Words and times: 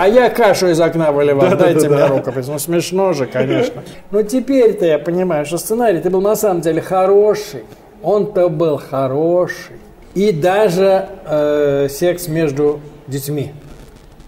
А 0.00 0.08
я 0.08 0.30
кашу 0.30 0.68
из 0.68 0.80
окна 0.80 1.12
выливал, 1.12 1.54
дайте 1.58 1.86
мне 1.90 2.06
рукопись. 2.06 2.46
Ну 2.46 2.58
смешно 2.58 3.12
же, 3.12 3.26
конечно. 3.26 3.82
Но 4.10 4.22
теперь-то 4.22 4.86
я 4.86 4.98
понимаю, 4.98 5.44
что 5.44 5.58
сценарий 5.58 6.00
ты 6.00 6.08
был 6.08 6.22
на 6.22 6.36
самом 6.36 6.62
деле 6.62 6.80
хороший. 6.80 7.64
Он-то 8.02 8.48
был 8.48 8.78
хороший. 8.78 9.76
И 10.14 10.32
даже 10.32 11.06
э, 11.26 11.88
секс 11.90 12.28
между 12.28 12.80
детьми. 13.08 13.52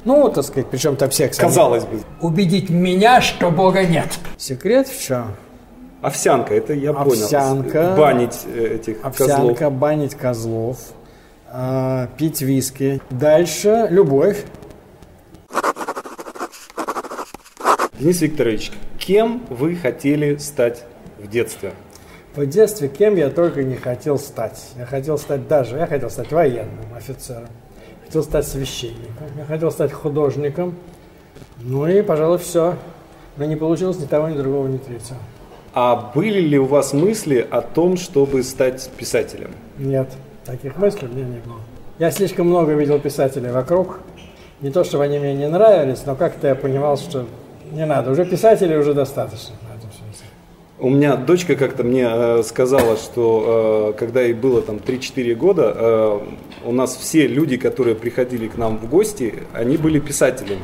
Ну, 0.05 0.29
так 0.29 0.45
сказать, 0.45 0.67
причем 0.71 0.97
там 0.97 1.11
секс. 1.11 1.39
Казалось 1.39 1.85
бы. 1.85 2.01
Убедить 2.21 2.69
меня, 2.69 3.23
что 3.23 3.51
Бога 3.51 3.83
нет. 3.85 4.09
Секрет 4.37 4.89
в 4.89 5.03
чем? 5.03 5.35
Овсянка, 6.03 6.55
это 6.55 6.75
я 6.75 6.91
Овсянка, 6.91 7.71
понял. 7.71 7.97
Банить 7.97 8.41
э, 8.45 8.75
этих 8.75 9.03
Овсянка, 9.03 9.55
козлов. 9.55 9.73
банить 9.73 10.15
козлов, 10.17 10.77
э, 11.51 12.09
пить 12.19 12.43
виски. 12.43 13.01
Дальше 13.09 13.87
любовь. 13.89 14.45
Денис 18.03 18.21
Викторович, 18.21 18.73
кем 18.99 19.45
вы 19.49 19.77
хотели 19.77 20.35
стать 20.39 20.83
в 21.21 21.29
детстве? 21.29 21.71
В 22.35 22.45
детстве 22.45 22.89
кем 22.89 23.15
я 23.15 23.31
только 23.31 23.63
не 23.63 23.77
хотел 23.77 24.19
стать. 24.19 24.61
Я 24.77 24.87
хотел 24.87 25.19
стать 25.19 25.47
даже, 25.47 25.77
я 25.77 25.87
хотел 25.87 26.11
стать 26.11 26.33
военным 26.33 26.93
офицером. 26.97 27.47
Хотел 28.05 28.25
стать 28.25 28.49
священником. 28.49 29.29
Я 29.39 29.45
хотел 29.45 29.71
стать 29.71 29.93
художником. 29.93 30.75
Ну 31.61 31.87
и, 31.87 32.03
пожалуй, 32.03 32.39
все. 32.39 32.75
Но 33.37 33.45
не 33.45 33.55
получилось 33.55 34.01
ни 34.01 34.07
того, 34.07 34.29
ни 34.29 34.37
другого, 34.37 34.67
ни 34.67 34.79
третьего. 34.79 35.19
А 35.73 36.11
были 36.13 36.41
ли 36.41 36.59
у 36.59 36.65
вас 36.65 36.93
мысли 36.93 37.47
о 37.49 37.61
том, 37.61 37.97
чтобы 37.97 38.43
стать 38.43 38.91
писателем? 38.99 39.53
Нет, 39.79 40.09
таких 40.45 40.77
мыслей 40.77 41.07
у 41.07 41.15
меня 41.15 41.27
не 41.27 41.39
было. 41.39 41.61
Я 42.01 42.11
слишком 42.11 42.49
много 42.49 42.73
видел 42.73 42.99
писателей 42.99 43.53
вокруг. 43.53 44.01
Не 44.61 44.73
то, 44.73 44.83
чтобы 44.83 45.05
они 45.05 45.21
мне 45.21 45.37
не 45.37 45.49
нравились, 45.49 46.05
но 46.05 46.17
как-то 46.17 46.49
я 46.49 46.57
понимал, 46.57 46.97
что 46.97 47.27
не 47.73 47.87
надо. 47.87 48.11
Уже 48.11 48.25
писателей 48.25 48.77
уже 48.77 48.95
достаточно. 48.95 49.55
У 50.83 50.91
меня 50.91 51.15
дочка 51.15 51.55
как-то 51.55 51.85
мне 51.85 52.09
э, 52.11 52.43
сказала, 52.43 52.97
что 52.97 53.93
э, 53.95 53.99
когда 54.01 54.21
ей 54.21 54.33
было 54.33 54.63
там 54.63 54.81
3-4 54.85 55.35
года, 55.37 55.73
э, 55.77 56.19
у 56.65 56.73
нас 56.73 56.97
все 56.97 57.29
люди, 57.29 57.57
которые 57.57 57.95
приходили 57.95 58.49
к 58.49 58.57
нам 58.57 58.79
в 58.79 58.89
гости, 58.91 59.45
они 59.53 59.77
были 59.77 60.01
писателями. 60.01 60.59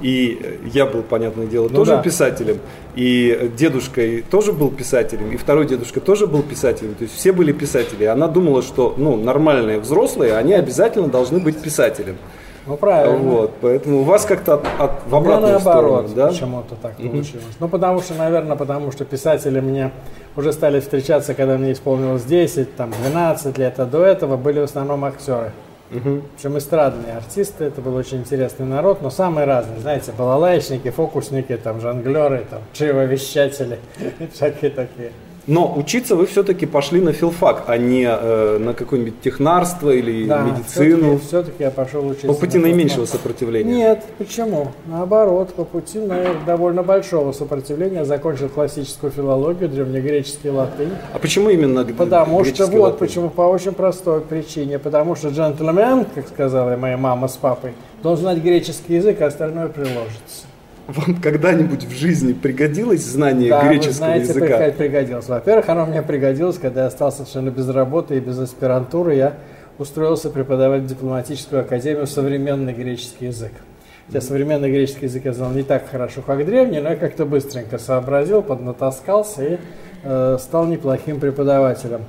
И 0.00 0.38
э, 0.40 0.68
я 0.72 0.86
был, 0.86 1.02
понятное 1.02 1.46
дело, 1.46 1.68
Ну 1.68 1.74
тоже 1.74 1.96
да. 1.96 2.02
писателем. 2.02 2.58
И 2.94 3.50
дедушка 3.56 4.00
и 4.00 4.22
тоже 4.22 4.52
был 4.52 4.70
писателем, 4.70 5.32
и 5.32 5.36
второй 5.36 5.66
дедушка 5.66 6.00
тоже 6.00 6.28
был 6.28 6.44
писателем. 6.44 6.94
То 6.94 7.02
есть 7.02 7.16
все 7.16 7.32
были 7.32 7.50
писатели. 7.50 8.04
Она 8.04 8.28
думала, 8.28 8.62
что 8.62 8.94
ну, 8.96 9.16
нормальные 9.16 9.80
взрослые, 9.80 10.36
они 10.36 10.52
обязательно 10.52 11.08
должны 11.08 11.40
быть 11.40 11.60
писателем. 11.60 12.16
Ну, 12.68 12.76
правильно. 12.76 13.16
Вот, 13.16 13.52
поэтому 13.62 14.00
у 14.00 14.02
вас 14.04 14.26
как-то 14.26 14.54
от, 14.54 14.66
от- 14.78 15.06
в 15.08 15.14
обратную 15.16 15.54
наоборот, 15.54 16.10
сторону, 16.10 16.14
да? 16.14 16.28
почему-то 16.28 16.74
так 16.74 16.96
получилось. 16.96 17.56
Ну, 17.58 17.68
потому 17.68 18.00
что, 18.02 18.14
наверное, 18.14 18.56
потому 18.56 18.92
что 18.92 19.04
писатели 19.06 19.58
мне 19.60 19.90
уже 20.36 20.52
стали 20.52 20.80
встречаться, 20.80 21.32
когда 21.34 21.56
мне 21.56 21.72
исполнилось 21.72 22.24
10, 22.24 22.76
там, 22.76 22.92
12 23.02 23.56
лет, 23.56 23.80
а 23.80 23.86
до 23.86 24.04
этого 24.04 24.36
были 24.36 24.60
в 24.60 24.64
основном 24.64 25.04
актеры. 25.04 25.52
Причем 26.36 26.58
эстрадные 26.58 27.16
артисты, 27.16 27.64
это 27.64 27.80
был 27.80 27.94
очень 27.96 28.18
интересный 28.18 28.66
народ, 28.66 29.00
но 29.00 29.08
самые 29.08 29.46
разные, 29.46 29.80
знаете, 29.80 30.12
балалайчники, 30.16 30.90
фокусники, 30.90 31.56
там, 31.56 31.80
жонглеры, 31.80 32.44
там, 32.50 32.60
чревовещатели, 32.74 33.78
всякие 34.34 34.70
такие. 34.70 35.12
Но 35.48 35.74
учиться 35.76 36.14
вы 36.14 36.26
все-таки 36.26 36.66
пошли 36.66 37.00
на 37.00 37.12
филфак, 37.12 37.64
а 37.66 37.78
не 37.78 38.04
э, 38.08 38.58
на 38.58 38.74
какое-нибудь 38.74 39.20
технарство 39.22 39.90
или 39.90 40.26
Да, 40.26 40.42
медицину. 40.42 41.18
все-таки, 41.18 41.62
я 41.64 41.70
пошел 41.70 42.06
учиться. 42.06 42.26
По 42.28 42.34
пути 42.34 42.58
на 42.58 42.64
наименьшего 42.68 43.06
филфак. 43.06 43.16
сопротивления. 43.16 43.72
Нет, 43.74 44.04
почему? 44.18 44.72
Наоборот, 44.86 45.54
по 45.54 45.64
пути 45.64 45.98
наверное, 46.00 46.44
довольно 46.44 46.82
большого 46.82 47.32
сопротивления 47.32 48.04
закончил 48.04 48.50
классическую 48.50 49.10
филологию, 49.10 49.70
древнегреческий 49.70 50.50
латынь. 50.50 50.90
А 51.14 51.18
почему 51.18 51.48
именно 51.48 51.82
Потому 51.84 52.44
что 52.44 52.52
греческий 52.52 52.76
вот 52.76 52.92
латынь? 52.92 52.98
почему, 53.08 53.30
по 53.30 53.40
очень 53.42 53.72
простой 53.72 54.20
причине. 54.20 54.78
Потому 54.78 55.16
что 55.16 55.28
джентльмен, 55.30 56.04
как 56.14 56.28
сказала 56.28 56.76
моя 56.76 56.98
мама 56.98 57.26
с 57.26 57.38
папой, 57.38 57.72
должен 58.02 58.24
знать 58.24 58.38
греческий 58.42 58.96
язык, 58.96 59.22
а 59.22 59.26
остальное 59.28 59.68
приложится. 59.68 60.44
Вам 60.88 61.20
когда-нибудь 61.20 61.84
в 61.84 61.90
жизни 61.90 62.32
пригодилось 62.32 63.04
знание 63.04 63.50
Да, 63.50 63.60
вы 63.60 63.68
греческого 63.68 63.92
знаете, 63.94 64.28
языка? 64.28 64.46
пригод- 64.46 64.72
пригодилось. 64.72 65.28
Во-первых, 65.28 65.68
оно 65.68 65.84
мне 65.84 66.00
пригодилось, 66.00 66.56
когда 66.56 66.80
я 66.82 66.86
остался 66.86 67.18
совершенно 67.18 67.50
без 67.50 67.68
работы 67.68 68.16
и 68.16 68.20
без 68.20 68.38
аспирантуры. 68.38 69.14
Я 69.14 69.34
устроился 69.76 70.30
преподавать 70.30 70.82
в 70.82 70.86
дипломатическую 70.86 71.60
академию 71.60 72.06
современный 72.06 72.72
греческий 72.72 73.26
язык. 73.26 73.52
Хотя 74.06 74.22
современный 74.22 74.70
греческий 74.70 75.04
язык 75.04 75.26
я 75.26 75.34
знал 75.34 75.50
не 75.50 75.62
так 75.62 75.90
хорошо, 75.90 76.22
как 76.22 76.46
древний, 76.46 76.80
но 76.80 76.88
я 76.88 76.96
как-то 76.96 77.26
быстренько 77.26 77.76
сообразил, 77.76 78.40
поднатаскался 78.40 79.44
и 79.44 79.58
э, 80.04 80.38
стал 80.40 80.64
неплохим 80.66 81.20
преподавателем. 81.20 82.00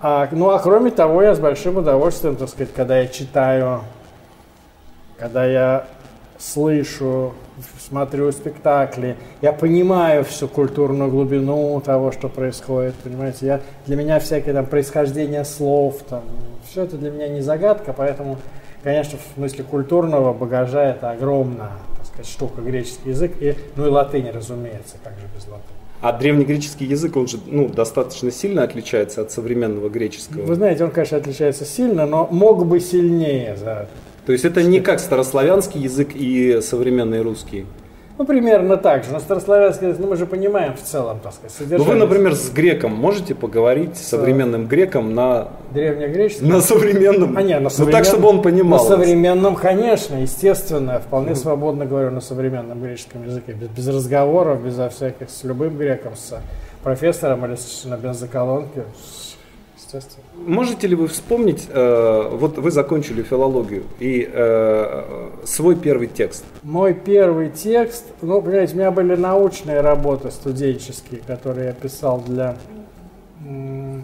А, 0.00 0.28
ну 0.30 0.50
а 0.50 0.60
кроме 0.60 0.92
того, 0.92 1.20
я 1.20 1.34
с 1.34 1.40
большим 1.40 1.78
удовольствием, 1.78 2.36
так 2.36 2.48
сказать, 2.48 2.72
когда 2.76 3.00
я 3.00 3.08
читаю, 3.08 3.80
когда 5.18 5.44
я 5.44 5.86
слышу, 6.38 7.32
смотрю 7.78 8.32
спектакли, 8.32 9.16
я 9.40 9.52
понимаю 9.52 10.24
всю 10.24 10.48
культурную 10.48 11.10
глубину 11.10 11.80
того, 11.80 12.12
что 12.12 12.28
происходит, 12.28 12.94
понимаете, 12.96 13.46
я, 13.46 13.60
для 13.86 13.96
меня 13.96 14.18
всякие 14.20 14.54
там 14.54 14.66
происхождение 14.66 15.44
слов, 15.44 16.02
там, 16.08 16.22
все 16.68 16.82
это 16.82 16.96
для 16.96 17.10
меня 17.10 17.28
не 17.28 17.40
загадка, 17.40 17.92
поэтому, 17.92 18.38
конечно, 18.82 19.18
в 19.18 19.34
смысле 19.34 19.64
культурного 19.64 20.32
багажа 20.32 20.82
это 20.82 21.10
огромная, 21.10 21.72
так 21.96 22.06
сказать, 22.06 22.26
штука, 22.26 22.60
греческий 22.60 23.10
язык, 23.10 23.32
и, 23.40 23.54
ну 23.76 23.86
и 23.86 23.90
латынь, 23.90 24.30
разумеется, 24.30 24.96
как 25.02 25.12
же 25.14 25.26
без 25.34 25.46
латыни. 25.46 25.84
А 26.00 26.12
древнегреческий 26.12 26.86
язык, 26.86 27.16
он 27.16 27.28
же 27.28 27.38
ну, 27.46 27.66
достаточно 27.66 28.30
сильно 28.30 28.62
отличается 28.62 29.22
от 29.22 29.30
современного 29.30 29.88
греческого. 29.88 30.42
Вы 30.42 30.54
знаете, 30.54 30.84
он, 30.84 30.90
конечно, 30.90 31.16
отличается 31.16 31.64
сильно, 31.64 32.04
но 32.04 32.28
мог 32.30 32.66
бы 32.66 32.78
сильнее 32.78 33.56
за 33.56 33.88
То 34.26 34.32
есть 34.32 34.44
это 34.44 34.62
не 34.62 34.80
как 34.80 35.00
старославянский 35.00 35.80
язык 35.82 36.10
и 36.14 36.60
современный 36.62 37.20
русский. 37.22 37.66
Ну, 38.16 38.24
примерно 38.24 38.76
так 38.76 39.02
же. 39.04 39.10
Но 39.12 39.18
старославянский 39.18 39.88
язык, 39.88 40.00
ну, 40.00 40.06
мы 40.08 40.16
же 40.16 40.24
понимаем 40.24 40.74
в 40.76 40.80
целом, 40.80 41.18
так 41.20 41.32
сказать, 41.32 41.52
Ну 41.58 41.64
содержание. 41.64 41.94
вы, 41.94 41.98
например, 41.98 42.34
с 42.36 42.48
греком 42.48 42.92
можете 42.94 43.34
поговорить, 43.34 43.96
с 43.96 44.02
современным 44.06 44.68
греком 44.68 45.14
на, 45.16 45.48
Древнегреческий? 45.72 46.46
на 46.46 46.60
современном, 46.60 47.36
А 47.36 47.42
не, 47.42 47.54
на 47.54 47.62
ну 47.62 47.68
современ- 47.70 47.90
так, 47.90 48.04
чтобы 48.04 48.28
он 48.28 48.40
понимал. 48.40 48.78
На 48.84 48.88
современном, 48.96 49.56
конечно, 49.56 50.14
естественно. 50.14 51.00
Вполне 51.00 51.34
свободно 51.34 51.86
говорю 51.86 52.12
на 52.12 52.20
современном 52.20 52.80
греческом 52.80 53.24
языке. 53.26 53.52
Без, 53.52 53.68
без 53.68 53.88
разговоров, 53.88 54.64
безо 54.64 54.88
всяких, 54.90 55.28
с 55.28 55.42
любым 55.42 55.76
греком, 55.76 56.12
с 56.14 56.38
профессором 56.84 57.44
или 57.46 57.56
с, 57.56 57.84
на 57.84 57.96
бензоколонке. 57.96 58.84
Естественно. 59.94 60.24
Можете 60.34 60.86
ли 60.88 60.96
вы 60.96 61.06
вспомнить, 61.08 61.68
э, 61.68 62.28
вот 62.32 62.58
вы 62.58 62.70
закончили 62.70 63.22
филологию, 63.22 63.84
и 64.00 64.28
э, 64.30 65.28
свой 65.44 65.76
первый 65.76 66.08
текст? 66.08 66.44
Мой 66.62 66.94
первый 66.94 67.50
текст, 67.50 68.04
ну, 68.20 68.42
понимаете, 68.42 68.74
у 68.74 68.78
меня 68.78 68.90
были 68.90 69.14
научные 69.14 69.80
работы 69.80 70.30
студенческие, 70.30 71.20
которые 71.26 71.68
я 71.68 71.72
писал 71.72 72.20
для, 72.26 72.56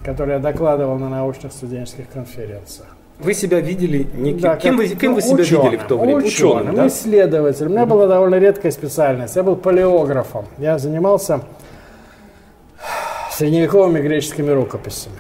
которые 0.05 0.37
я 0.37 0.41
докладывал 0.41 0.97
на 0.99 1.09
научных 1.09 1.53
студенческих 1.53 2.09
конференциях. 2.09 2.89
Вы 3.19 3.35
себя 3.35 3.61
видели 3.61 4.07
неким... 4.15 4.41
Да, 4.41 4.57
кем, 4.57 4.79
как- 4.79 4.89
вы, 4.89 4.95
кем 4.95 5.11
ну, 5.11 5.17
вы 5.17 5.23
себя 5.23 5.35
ученым, 5.35 5.65
видели 5.65 5.77
в 5.77 5.85
то 5.85 5.99
время? 5.99 6.17
Ученым, 6.25 6.75
да? 6.75 6.87
исследователем. 6.87 7.71
У 7.73 7.75
меня 7.75 7.87
была 7.87 8.07
довольно 8.07 8.37
редкая 8.37 8.73
специальность. 8.73 9.37
Я 9.37 9.43
был 9.43 9.57
палеографом. 9.57 10.47
Я 10.57 10.79
занимался 10.79 11.43
средневековыми 13.33 14.01
греческими 14.01 14.51
рукописями. 14.51 15.17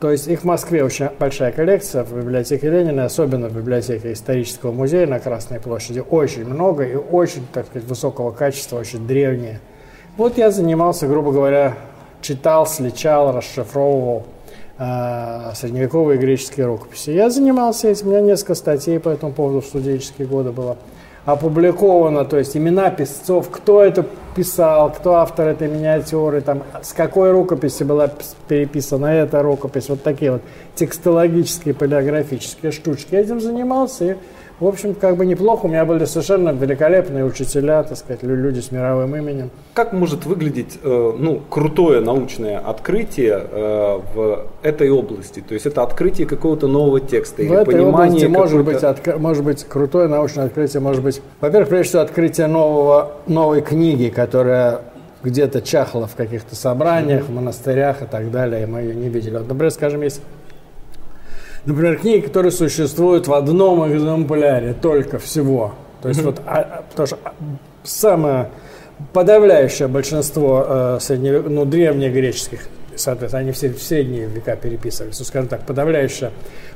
То 0.00 0.10
есть 0.10 0.28
их 0.28 0.40
в 0.40 0.44
Москве 0.44 0.84
очень 0.84 1.08
большая 1.18 1.52
коллекция 1.52 2.04
в 2.04 2.12
библиотеке 2.12 2.68
Ленина, 2.68 3.06
особенно 3.06 3.48
в 3.48 3.56
библиотеке 3.56 4.12
исторического 4.12 4.70
музея 4.70 5.06
на 5.06 5.20
Красной 5.20 5.58
площади. 5.58 6.04
Очень 6.10 6.44
много 6.44 6.84
и 6.84 6.94
очень, 6.94 7.46
так 7.50 7.66
сказать, 7.66 7.88
высокого 7.88 8.30
качества, 8.30 8.78
очень 8.78 9.06
древние. 9.06 9.60
Вот 10.18 10.36
я 10.36 10.50
занимался, 10.50 11.06
грубо 11.06 11.32
говоря, 11.32 11.76
читал, 12.20 12.66
сличал, 12.66 13.32
расшифровывал 13.32 14.26
э, 14.78 15.52
средневековые 15.54 16.18
греческие 16.18 16.66
рукописи. 16.66 17.10
Я 17.10 17.30
занимался 17.30 17.88
этим, 17.88 18.08
у 18.08 18.10
меня 18.10 18.20
несколько 18.20 18.54
статей 18.54 19.00
по 19.00 19.08
этому 19.08 19.32
поводу 19.32 19.62
в 19.62 19.66
студенческие 19.66 20.26
годы 20.26 20.50
было 20.50 20.76
опубликовано, 21.26 22.24
то 22.24 22.38
есть 22.38 22.56
имена 22.56 22.88
писцов, 22.90 23.50
кто 23.50 23.82
это 23.82 24.06
писал, 24.36 24.92
кто 24.92 25.16
автор 25.16 25.48
этой 25.48 25.68
миниатюры, 25.68 26.40
там, 26.40 26.62
с 26.82 26.92
какой 26.92 27.32
рукописи 27.32 27.82
была 27.82 28.06
пис- 28.06 28.36
переписана 28.46 29.06
эта 29.06 29.42
рукопись, 29.42 29.88
вот 29.88 30.02
такие 30.02 30.32
вот 30.32 30.42
текстологические, 30.76 31.74
палеографические 31.74 32.70
штучки. 32.70 33.08
Я 33.14 33.20
этим 33.20 33.40
занимался, 33.40 34.04
и 34.04 34.16
В 34.58 34.66
общем, 34.66 34.94
как 34.94 35.16
бы 35.16 35.26
неплохо. 35.26 35.66
У 35.66 35.68
меня 35.68 35.84
были 35.84 36.06
совершенно 36.06 36.48
великолепные 36.48 37.26
учителя, 37.26 37.82
так 37.82 37.98
сказать, 37.98 38.22
люди 38.22 38.60
с 38.60 38.72
мировым 38.72 39.14
именем. 39.14 39.50
Как 39.74 39.92
может 39.92 40.24
выглядеть 40.24 40.78
э, 40.82 41.12
ну, 41.18 41.42
крутое 41.50 42.00
научное 42.00 42.58
открытие 42.58 43.38
э, 43.50 44.00
в 44.14 44.46
этой 44.62 44.88
области? 44.88 45.40
То 45.40 45.52
есть 45.52 45.66
это 45.66 45.82
открытие 45.82 46.26
какого-то 46.26 46.68
нового 46.68 47.00
текста 47.00 47.42
в 47.42 47.44
или 47.44 47.52
этой 47.52 47.66
понимание 47.66 48.26
области 48.26 48.26
может 48.26 48.64
быть, 48.64 48.82
отк... 48.82 49.18
может 49.18 49.44
быть 49.44 49.64
крутое 49.64 50.08
научное 50.08 50.46
открытие, 50.46 50.80
может 50.80 51.02
быть, 51.02 51.20
во-первых, 51.42 51.68
прежде 51.68 51.88
всего, 51.90 52.02
открытие 52.02 52.46
нового, 52.46 53.12
новой 53.26 53.60
книги, 53.60 54.08
которая 54.08 54.80
где-то 55.22 55.60
чахла 55.60 56.06
в 56.06 56.14
каких-то 56.14 56.56
собраниях, 56.56 57.22
mm-hmm. 57.24 57.26
в 57.26 57.34
монастырях 57.34 58.00
и 58.00 58.06
так 58.06 58.30
далее, 58.30 58.62
и 58.62 58.66
мы 58.66 58.80
ее 58.80 58.94
не 58.94 59.10
видели. 59.10 59.36
Вот, 59.36 59.48
например, 59.48 59.70
скажем, 59.70 60.00
есть 60.00 60.22
Например, 61.66 61.98
книги, 61.98 62.24
которые 62.24 62.52
существуют 62.52 63.26
в 63.26 63.34
одном 63.34 63.92
экземпляре 63.92 64.72
только 64.72 65.18
всего. 65.18 65.74
То 66.00 66.08
есть 66.08 66.20
mm-hmm. 66.20 66.24
вот, 66.24 66.40
а, 66.46 66.60
а, 66.60 66.84
потому 66.88 67.06
что 67.08 67.18
а, 67.24 67.34
самое 67.82 68.50
подавляющее 69.12 69.88
большинство 69.88 70.64
э, 70.66 70.98
средне, 71.00 71.40
ну, 71.40 71.64
древнегреческих, 71.64 72.60
соответственно, 72.94 73.42
они 73.42 73.52
все 73.52 73.68
в 73.68 73.82
средние 73.82 74.26
века 74.26 74.56
переписывались, 74.56 75.18
ну, 75.18 75.24
скажем 75.24 75.48
так, 75.48 75.66
подавляющее 75.66 76.30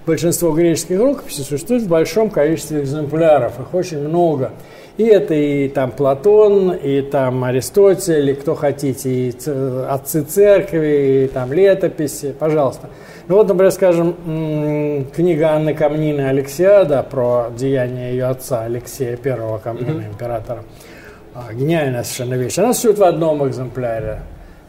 большинство 0.04 0.50
греческих 0.52 0.98
рукописей 1.00 1.44
существует 1.44 1.82
в 1.82 1.88
большом 1.88 2.28
количестве 2.28 2.82
экземпляров, 2.82 3.58
их 3.58 3.72
очень 3.72 4.06
много. 4.06 4.50
И 5.00 5.04
это 5.04 5.32
и 5.32 5.68
там 5.68 5.92
Платон, 5.92 6.72
и 6.72 7.00
там 7.00 7.42
Аристотель, 7.44 8.32
и 8.32 8.34
кто 8.34 8.54
хотите, 8.54 9.08
и 9.08 9.34
отцы 9.88 10.22
церкви, 10.24 11.24
и 11.24 11.28
там 11.28 11.54
летописи, 11.54 12.34
пожалуйста. 12.38 12.90
Ну 13.26 13.36
вот, 13.36 13.48
например, 13.48 13.72
скажем, 13.72 15.06
книга 15.16 15.52
Анны 15.52 15.72
Камнины 15.72 16.20
«Алексиада» 16.20 17.02
про 17.02 17.46
деяния 17.56 18.10
ее 18.10 18.26
отца 18.26 18.64
Алексея 18.64 19.16
Первого 19.16 19.56
Камнина, 19.56 20.02
mm-hmm. 20.02 20.12
императора. 20.12 20.64
А, 21.34 21.54
гениальная 21.54 22.02
совершенно 22.02 22.34
вещь. 22.34 22.58
Она 22.58 22.74
существует 22.74 22.98
в 22.98 23.04
одном 23.04 23.48
экземпляре. 23.48 24.18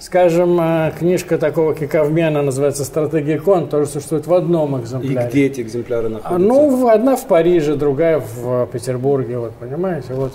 Скажем, 0.02 0.58
а, 0.60 0.90
книжка 0.98 1.38
такого 1.38 1.76
Киковмена 1.76 2.42
называется 2.42 2.84
«Стратегия 2.84 3.40
кон», 3.40 3.70
тоже 3.70 3.86
существует 3.86 4.26
в 4.26 4.34
одном 4.34 4.82
экземпляре. 4.82 5.28
И 5.28 5.30
где 5.30 5.46
эти 5.46 5.62
экземпляры 5.62 6.08
а, 6.08 6.10
находятся? 6.10 6.40
Ну, 6.40 6.88
одна 6.88 7.16
в 7.16 7.28
Париже, 7.28 7.76
другая 7.76 8.20
в 8.20 8.66
Петербурге, 8.74 9.38
вот, 9.38 9.54
понимаете, 9.54 10.16
вот. 10.16 10.34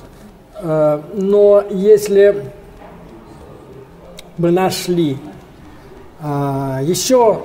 Но 0.62 1.64
если 1.68 2.44
бы 4.38 4.50
нашли 4.52 5.18
еще 6.22 7.42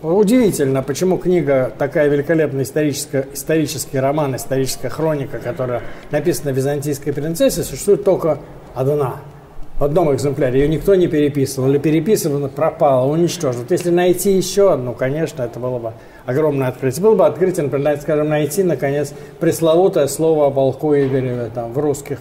Удивительно, 0.00 0.84
почему 0.84 1.18
книга 1.18 1.72
такая 1.76 2.08
великолепная 2.08 2.62
историческая, 2.62 3.26
исторический 3.32 3.98
роман, 3.98 4.36
историческая 4.36 4.90
хроника, 4.90 5.40
которая 5.40 5.82
написана 6.12 6.50
византийской 6.50 7.12
принцессе, 7.12 7.64
существует 7.64 8.04
только 8.04 8.38
одна. 8.76 9.16
В 9.78 9.84
одном 9.84 10.12
экземпляре. 10.12 10.60
Ее 10.60 10.68
никто 10.68 10.94
не 10.96 11.06
переписывал. 11.06 11.68
Или 11.68 11.78
переписывано, 11.78 12.48
пропало, 12.48 13.10
уничтожено. 13.10 13.62
Вот 13.62 13.70
если 13.70 13.90
найти 13.90 14.32
еще 14.32 14.72
одну, 14.72 14.92
конечно, 14.92 15.42
это 15.42 15.60
было 15.60 15.78
бы 15.78 15.92
огромное 16.26 16.68
открытие. 16.68 17.02
Было 17.02 17.14
бы 17.14 17.26
открытие, 17.26 17.64
например, 17.64 17.96
скажем, 18.00 18.28
найти, 18.28 18.64
наконец, 18.64 19.12
пресловутое 19.38 20.08
слово 20.08 20.48
о 20.48 20.50
полку 20.50 20.94
Игореве 20.94 21.50
там, 21.54 21.72
в 21.72 21.78
русских 21.78 22.18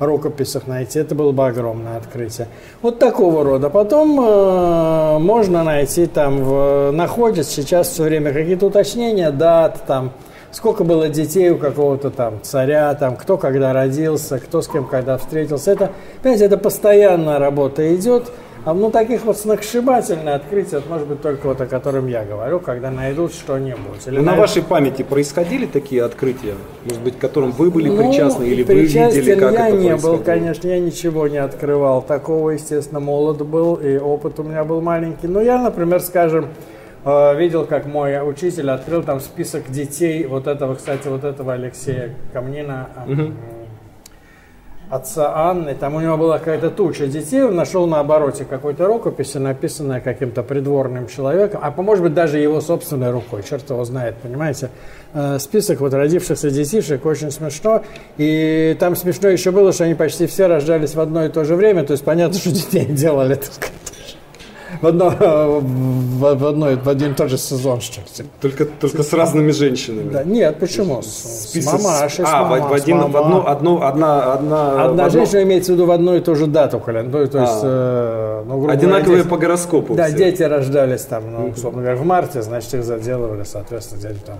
рукописях 0.00 0.66
найти, 0.66 0.98
это 0.98 1.14
было 1.14 1.30
бы 1.30 1.46
огромное 1.46 1.98
открытие. 1.98 2.48
Вот 2.82 2.98
такого 2.98 3.44
рода. 3.44 3.68
Потом 3.70 4.18
э, 4.20 5.18
можно 5.18 5.62
найти 5.62 6.06
там, 6.06 6.42
в, 6.42 6.90
находят 6.90 7.46
сейчас 7.46 7.88
все 7.88 8.04
время 8.04 8.32
какие-то 8.32 8.66
уточнения, 8.66 9.30
дат, 9.30 9.84
там, 9.86 10.12
сколько 10.52 10.84
было 10.84 11.08
детей 11.08 11.50
у 11.50 11.58
какого-то 11.58 12.10
там 12.10 12.40
царя, 12.42 12.94
там, 12.94 13.16
кто 13.16 13.36
когда 13.36 13.72
родился, 13.72 14.38
кто 14.38 14.62
с 14.62 14.68
кем 14.68 14.86
когда 14.86 15.18
встретился. 15.18 15.72
Это, 15.72 15.92
понимаете, 16.22 16.46
это 16.46 16.58
постоянная 16.58 17.38
работа 17.38 17.94
идет. 17.94 18.30
А 18.62 18.74
ну 18.74 18.90
таких 18.90 19.24
вот 19.24 19.38
сногсшибательное 19.38 20.34
открытие, 20.34 20.80
это 20.80 20.88
может 20.90 21.08
быть 21.08 21.22
только 21.22 21.46
вот 21.46 21.60
о 21.62 21.66
котором 21.66 22.08
я 22.08 22.24
говорю, 22.24 22.60
когда 22.60 22.90
найдут 22.90 23.32
что-нибудь. 23.32 24.06
Или 24.06 24.18
ну, 24.18 24.22
на 24.22 24.34
вашей 24.34 24.62
памяти 24.62 25.02
происходили 25.02 25.64
такие 25.64 26.04
открытия, 26.04 26.54
может 26.84 27.00
быть, 27.00 27.16
к 27.16 27.20
которым 27.20 27.52
вы 27.52 27.70
были 27.70 27.88
ну, 27.88 27.96
причастны 27.96 28.44
или 28.44 28.62
вы 28.62 28.80
видели, 28.80 29.34
как 29.34 29.54
я 29.54 29.68
это 29.68 29.76
не 29.78 29.96
был, 29.96 30.18
конечно, 30.18 30.68
я 30.68 30.78
ничего 30.78 31.26
не 31.26 31.38
открывал. 31.38 32.02
Такого, 32.02 32.50
естественно, 32.50 33.00
молод 33.00 33.46
был, 33.46 33.76
и 33.76 33.96
опыт 33.96 34.38
у 34.40 34.42
меня 34.42 34.62
был 34.64 34.82
маленький. 34.82 35.26
Но 35.26 35.40
я, 35.40 35.56
например, 35.56 36.00
скажем, 36.00 36.48
видел, 37.04 37.64
как 37.66 37.86
мой 37.86 38.18
учитель 38.28 38.70
открыл 38.70 39.02
там 39.02 39.20
список 39.20 39.70
детей 39.70 40.26
вот 40.26 40.46
этого, 40.46 40.74
кстати, 40.74 41.08
вот 41.08 41.24
этого 41.24 41.54
Алексея 41.54 42.14
Камнина. 42.32 42.88
Угу 43.06 43.32
отца 44.90 45.32
Анны, 45.36 45.74
там 45.74 45.94
у 45.94 46.00
него 46.00 46.16
была 46.16 46.38
какая-то 46.38 46.68
туча 46.68 47.06
детей, 47.06 47.42
он 47.42 47.54
нашел 47.54 47.86
на 47.86 48.00
обороте 48.00 48.44
какой-то 48.44 48.86
рукописи, 48.86 49.38
написанная 49.38 50.00
каким-то 50.00 50.42
придворным 50.42 51.06
человеком, 51.06 51.60
а 51.62 51.70
может 51.80 52.02
быть 52.02 52.12
даже 52.12 52.38
его 52.38 52.60
собственной 52.60 53.10
рукой, 53.12 53.44
черт 53.48 53.70
его 53.70 53.84
знает, 53.84 54.16
понимаете. 54.16 54.70
Э, 55.14 55.38
список 55.38 55.80
вот 55.80 55.94
родившихся 55.94 56.50
детишек 56.50 57.06
очень 57.06 57.30
смешно, 57.30 57.84
и 58.18 58.76
там 58.80 58.96
смешно 58.96 59.28
еще 59.28 59.52
было, 59.52 59.72
что 59.72 59.84
они 59.84 59.94
почти 59.94 60.26
все 60.26 60.48
рождались 60.48 60.96
в 60.96 61.00
одно 61.00 61.24
и 61.24 61.28
то 61.28 61.44
же 61.44 61.54
время, 61.54 61.84
то 61.84 61.92
есть 61.92 62.04
понятно, 62.04 62.38
что 62.38 62.50
детей 62.50 62.84
делали, 62.86 63.36
так 63.36 63.52
сказать 63.52 63.89
в, 64.80 64.86
одно, 64.86 65.10
в, 65.10 66.34
в, 66.34 66.46
одной, 66.46 66.76
в 66.76 66.88
один 66.88 67.12
и 67.12 67.14
тот 67.14 67.30
же 67.30 67.38
сезон, 67.38 67.80
что 67.80 68.00
ли. 68.00 68.28
Только, 68.40 68.66
только 68.66 69.02
с 69.02 69.12
разными 69.12 69.50
женщинами. 69.50 70.10
Да, 70.10 70.24
нет, 70.24 70.58
почему? 70.58 71.02
С, 71.02 71.52
с 71.52 71.66
мамашей, 71.66 72.24
а, 72.26 72.44
мама, 72.44 72.68
в, 72.68 72.72
один, 72.72 72.98
в 72.98 73.16
одну, 73.16 73.46
одну, 73.46 73.82
одна, 73.82 74.32
одна, 74.32 74.84
одна 74.84 75.08
в 75.08 75.12
женщина 75.12 75.42
имеется 75.42 75.72
в 75.72 75.74
виду 75.74 75.86
в 75.86 75.90
одну 75.90 76.16
и 76.16 76.20
ту 76.20 76.34
же 76.34 76.46
дату, 76.46 76.80
Колян. 76.80 77.10
То, 77.10 77.26
то 77.26 77.38
есть, 77.40 77.60
а. 77.62 78.42
э, 78.42 78.48
ну, 78.48 78.68
Одинаковые 78.68 79.22
говоря, 79.22 79.24
по 79.24 79.36
гороскопу. 79.36 79.94
Да, 79.94 80.06
все. 80.06 80.16
дети 80.16 80.42
рождались 80.42 81.02
там, 81.02 81.30
ну, 81.32 81.48
условно 81.48 81.82
говоря, 81.82 81.96
в 81.96 82.04
марте, 82.04 82.42
значит, 82.42 82.74
их 82.74 82.84
заделывали, 82.84 83.44
соответственно, 83.44 84.00
где-то 84.00 84.20
там, 84.26 84.38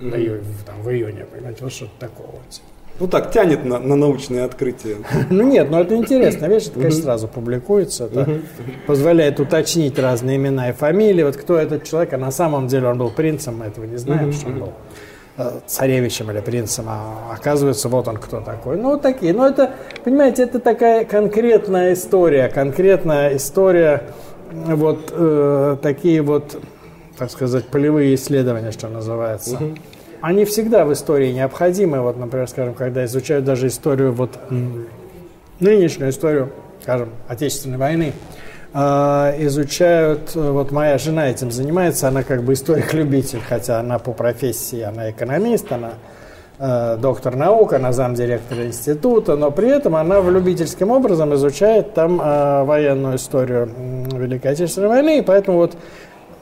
mm-hmm. 0.00 0.10
в, 0.10 0.16
июне, 0.16 0.42
там 0.64 0.82
в 0.82 0.90
июне, 0.90 1.26
понимаете, 1.30 1.62
вот 1.62 1.72
что-то 1.72 1.92
такого. 1.98 2.30
Вот. 2.32 2.60
Ну 2.98 3.08
так, 3.08 3.30
тянет 3.30 3.64
на, 3.64 3.78
на 3.78 3.94
научные 3.94 4.44
открытия. 4.44 4.96
Ну 5.30 5.42
нет, 5.42 5.70
но 5.70 5.80
это 5.80 5.94
интересно. 5.94 6.46
Видишь, 6.46 6.68
это, 6.68 6.80
конечно, 6.80 7.02
сразу 7.02 7.28
публикуется. 7.28 8.06
Это 8.06 8.40
позволяет 8.86 9.38
уточнить 9.38 9.98
разные 9.98 10.36
имена 10.36 10.70
и 10.70 10.72
фамилии. 10.72 11.22
Вот 11.22 11.36
кто 11.36 11.56
этот 11.56 11.84
человек, 11.84 12.14
а 12.14 12.18
на 12.18 12.30
самом 12.30 12.68
деле 12.68 12.88
он 12.88 12.98
был 12.98 13.10
принцем, 13.10 13.58
мы 13.58 13.66
этого 13.66 13.84
не 13.84 13.96
знаем, 13.96 14.32
что 14.32 14.48
он 14.48 14.58
был 14.60 14.72
э, 15.36 15.60
царевичем 15.66 16.30
или 16.30 16.40
принцем, 16.40 16.86
а 16.88 17.34
оказывается, 17.34 17.88
вот 17.90 18.08
он 18.08 18.16
кто 18.16 18.40
такой. 18.40 18.78
Ну, 18.78 18.90
вот 18.90 19.02
такие. 19.02 19.34
Но 19.34 19.46
это, 19.46 19.74
понимаете, 20.02 20.44
это 20.44 20.58
такая 20.58 21.04
конкретная 21.04 21.92
история, 21.92 22.48
конкретная 22.48 23.36
история, 23.36 24.04
вот 24.52 25.12
э, 25.12 25.76
такие 25.82 26.22
вот, 26.22 26.58
так 27.18 27.30
сказать, 27.30 27.66
полевые 27.66 28.14
исследования, 28.14 28.70
что 28.70 28.88
называется. 28.88 29.56
Угу 29.56 29.74
они 30.20 30.44
всегда 30.44 30.84
в 30.84 30.92
истории 30.92 31.32
необходимы. 31.32 32.00
Вот, 32.00 32.16
например, 32.16 32.48
скажем, 32.48 32.74
когда 32.74 33.04
изучают 33.04 33.44
даже 33.44 33.68
историю, 33.68 34.12
вот 34.12 34.38
нынешнюю 35.60 36.10
историю, 36.10 36.50
скажем, 36.82 37.10
Отечественной 37.28 37.78
войны, 37.78 38.12
а, 38.78 39.34
изучают, 39.38 40.34
вот 40.34 40.70
моя 40.70 40.98
жена 40.98 41.30
этим 41.30 41.50
занимается, 41.50 42.08
она 42.08 42.22
как 42.22 42.42
бы 42.42 42.52
историк-любитель, 42.52 43.40
хотя 43.46 43.80
она 43.80 43.98
по 43.98 44.12
профессии, 44.12 44.82
она 44.82 45.10
экономист, 45.10 45.72
она 45.72 45.92
э, 46.58 46.98
доктор 47.00 47.36
наук, 47.36 47.72
она 47.72 47.92
замдиректора 47.92 48.66
института, 48.66 49.34
но 49.36 49.50
при 49.50 49.70
этом 49.70 49.96
она 49.96 50.20
в 50.20 50.30
любительским 50.30 50.90
образом 50.90 51.34
изучает 51.34 51.94
там 51.94 52.20
э, 52.20 52.64
военную 52.64 53.16
историю 53.16 53.70
Великой 54.12 54.52
Отечественной 54.52 54.88
войны, 54.88 55.18
и 55.20 55.22
поэтому 55.22 55.56
вот 55.56 55.74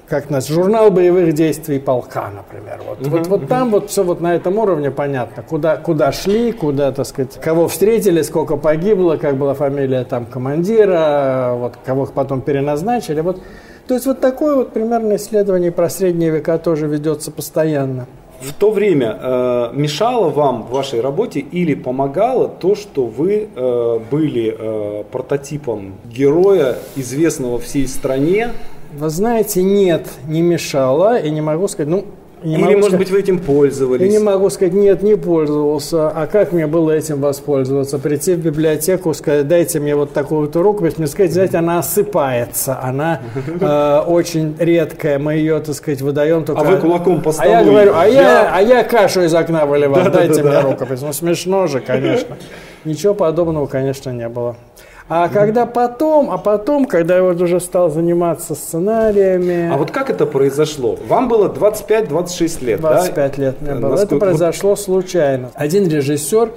как 0.09 0.31
наш 0.31 0.49
журнал 0.49 0.91
боевых 0.91 1.33
действий 1.33 1.79
полка, 1.79 2.31
например. 2.31 2.81
Вот, 2.87 3.01
uh-huh, 3.01 3.11
вот, 3.11 3.27
вот 3.27 3.43
uh-huh. 3.43 3.47
там 3.47 3.71
вот 3.71 3.91
все 3.91 4.05
вот 4.05 4.21
на 4.21 4.35
этом 4.35 4.59
уровне 4.59 4.91
понятно, 4.91 5.43
куда, 5.43 5.77
куда 5.77 6.13
шли, 6.13 6.53
куда, 6.53 6.93
так 6.93 7.07
сказать, 7.07 7.41
кого 7.41 7.69
встретили, 7.69 8.23
сколько 8.23 8.57
погибло, 8.57 9.17
как 9.17 9.37
была 9.37 9.55
фамилия 9.55 10.05
там 10.05 10.27
командира, 10.27 11.55
вот 11.57 11.75
кого 11.85 12.07
потом 12.07 12.43
переназначили. 12.43 13.21
Вот. 13.21 13.41
То 13.87 13.95
есть 13.95 14.07
вот 14.07 14.21
такое 14.21 14.57
вот 14.57 14.73
примерно 14.73 15.17
исследование 15.17 15.73
про 15.73 15.89
средние 15.91 16.31
века 16.31 16.59
тоже 16.59 16.87
ведется 16.87 17.31
постоянно. 17.31 18.07
В 18.41 18.53
то 18.53 18.71
время 18.71 19.19
э, 19.21 19.71
мешало 19.73 20.29
вам 20.29 20.65
в 20.65 20.71
вашей 20.71 21.01
работе 21.01 21.41
или 21.41 21.75
помогало 21.75 22.49
то, 22.49 22.75
что 22.75 23.07
вы 23.07 23.49
э, 23.55 23.99
были 24.11 24.55
э, 24.59 25.05
прототипом 25.11 25.95
героя, 26.05 26.77
известного 26.97 27.59
всей 27.59 27.89
стране, 27.89 28.51
вы 28.99 29.11
знаете, 29.11 29.63
нет, 29.63 30.07
не 30.27 30.43
мешало, 30.43 31.19
и 31.19 31.31
не 31.31 31.41
могу 31.41 31.69
сказать, 31.69 31.89
ну, 31.89 32.05
Не 32.43 32.57
Или, 32.57 32.75
может 32.75 32.85
сказать, 32.85 32.99
быть, 32.99 33.11
вы 33.11 33.21
этим 33.21 33.39
пользовались? 33.39 34.03
Я 34.03 34.19
не 34.19 34.23
могу 34.23 34.51
сказать, 34.51 34.75
нет, 34.75 35.03
не 35.03 35.17
пользовался. 35.17 36.09
А 36.11 36.27
как 36.27 36.53
мне 36.53 36.67
было 36.67 36.91
этим 36.91 37.21
воспользоваться? 37.21 37.99
Прийти 37.99 38.35
в 38.35 38.39
библиотеку, 38.39 39.15
сказать, 39.15 39.49
дайте 39.49 39.81
мне 39.81 39.97
вот 39.97 40.13
такую 40.13 40.43
вот 40.43 40.57
рукопись, 40.57 40.99
мне 40.99 41.07
сказать, 41.07 41.33
знаете, 41.33 41.57
она 41.57 41.79
осыпается, 41.79 42.79
она 42.81 43.23
э, 43.61 44.01
очень 44.07 44.57
редкая, 44.59 45.19
мы 45.19 45.35
ее, 45.35 45.59
так 45.61 45.75
сказать, 45.75 46.03
выдаем 46.03 46.45
только... 46.45 46.61
А 46.61 46.65
вы 46.65 46.77
кулаком 46.77 47.23
по 47.23 47.33
столу. 47.33 47.51
А 47.51 47.61
я 47.61 47.65
говорю, 47.65 47.93
а 47.95 48.07
я, 48.07 48.51
а 48.55 48.61
я 48.61 48.85
кашу 48.85 49.23
из 49.23 49.35
окна 49.35 49.65
выливал, 49.65 50.11
дайте 50.11 50.43
мне 50.43 50.61
рукопись. 50.61 51.01
Ну, 51.01 51.13
смешно 51.13 51.67
же, 51.67 51.81
конечно. 51.81 52.37
Ничего 52.85 53.15
подобного, 53.15 53.67
конечно, 53.67 54.11
не 54.11 54.29
было. 54.29 54.57
А 55.07 55.29
когда 55.29 55.67
потом, 55.67 56.31
а 56.31 56.39
потом, 56.39 56.87
когда 56.87 57.17
я 57.17 57.23
вот 57.23 57.41
уже 57.41 57.61
стал 57.61 57.91
заниматься 57.91 58.55
сценариями... 58.55 59.71
А 59.71 59.77
вот 59.77 59.91
как 59.91 60.09
это 60.09 60.25
произошло? 60.25 60.99
Вам 61.07 61.29
было 61.29 61.53
25-26 61.53 62.65
лет, 62.65 62.81
25 62.81 63.15
да? 63.37 63.43
лет 63.43 63.61
мне 63.61 63.75
было. 63.75 63.91
Насколько... 63.91 64.17
Это 64.17 64.25
произошло 64.25 64.77
случайно. 64.77 65.51
Один 65.55 65.87
режиссер 65.89 66.53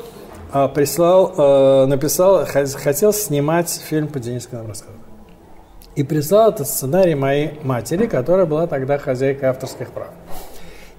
а, 0.54 0.70
прислал, 0.70 1.34
а, 1.38 1.86
написал, 1.88 2.46
хотел 2.46 3.12
снимать 3.12 3.70
фильм 3.70 4.08
по 4.08 4.20
Денисскому 4.20 4.66
рассказу. 4.66 4.94
И 5.98 6.04
прислал 6.04 6.52
этот 6.52 6.68
сценарий 6.68 7.16
моей 7.16 7.60
матери, 7.64 8.06
которая 8.06 8.46
была 8.46 8.68
тогда 8.68 8.98
хозяйкой 8.98 9.50
авторских 9.50 9.90
прав. 9.90 10.10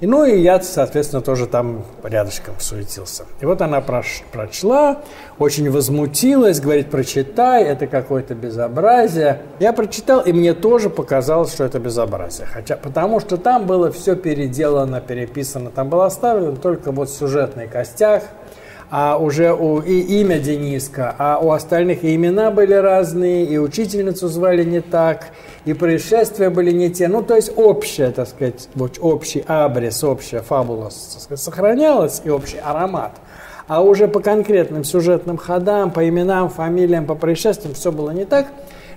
И, 0.01 0.07
ну 0.07 0.25
и 0.25 0.41
я, 0.41 0.61
соответственно, 0.61 1.23
тоже 1.23 1.47
там 1.47 1.85
рядышком 2.05 2.55
суетился. 2.61 3.25
И 3.41 3.47
вот 3.47 3.61
она 3.63 3.81
прош, 3.81 4.23
прочла, 4.31 5.03
очень 5.41 5.71
возмутилась, 5.73 6.61
говорит, 6.61 6.89
прочитай, 6.89 7.65
это 7.65 7.89
какое-то 7.89 8.37
безобразие. 8.37 9.43
Я 9.59 9.73
прочитал, 9.73 10.21
и 10.21 10.33
мне 10.33 10.55
тоже 10.55 10.89
показалось, 10.89 11.53
что 11.53 11.65
это 11.65 11.81
безобразие. 11.81 12.47
Хотя, 12.47 12.77
потому 12.77 13.19
что 13.19 13.37
там 13.39 13.67
было 13.67 13.91
все 13.91 14.15
переделано, 14.15 15.01
переписано. 15.01 15.71
Там 15.71 15.89
был 15.89 16.03
оставлен 16.03 16.57
только 16.57 16.93
вот 16.93 17.11
сюжетный 17.11 17.67
костяк, 17.67 18.23
а 18.91 19.19
уже 19.19 19.53
у, 19.53 19.81
и 19.81 20.01
имя 20.21 20.39
Дениска, 20.39 21.15
а 21.19 21.39
у 21.39 21.51
остальных 21.51 22.05
и 22.05 22.15
имена 22.15 22.51
были 22.51 22.75
разные, 22.75 23.45
и 23.45 23.59
учительницу 23.59 24.29
звали 24.29 24.65
не 24.65 24.81
так, 24.81 25.29
и 25.65 25.75
происшествия 25.75 26.49
были 26.49 26.71
не 26.71 26.91
те. 26.91 27.09
Ну, 27.09 27.23
то 27.23 27.37
есть 27.37 27.53
общее, 27.57 28.11
так 28.11 28.29
сказать, 28.29 28.69
вот 28.75 28.99
общий 29.01 29.45
абрис, 29.47 30.03
общая 30.03 30.41
фабула 30.41 30.91
сохранялась 30.91 32.23
и 32.25 32.31
общий 32.31 32.59
аромат. 32.59 33.13
А 33.67 33.83
уже 33.83 34.09
по 34.09 34.21
конкретным 34.21 34.83
сюжетным 34.83 35.37
ходам, 35.37 35.91
по 35.91 36.09
именам, 36.09 36.49
фамилиям, 36.49 37.05
по 37.05 37.15
происшествиям 37.15 37.75
все 37.75 37.93
было 37.93 38.11
не 38.11 38.25
так. 38.25 38.47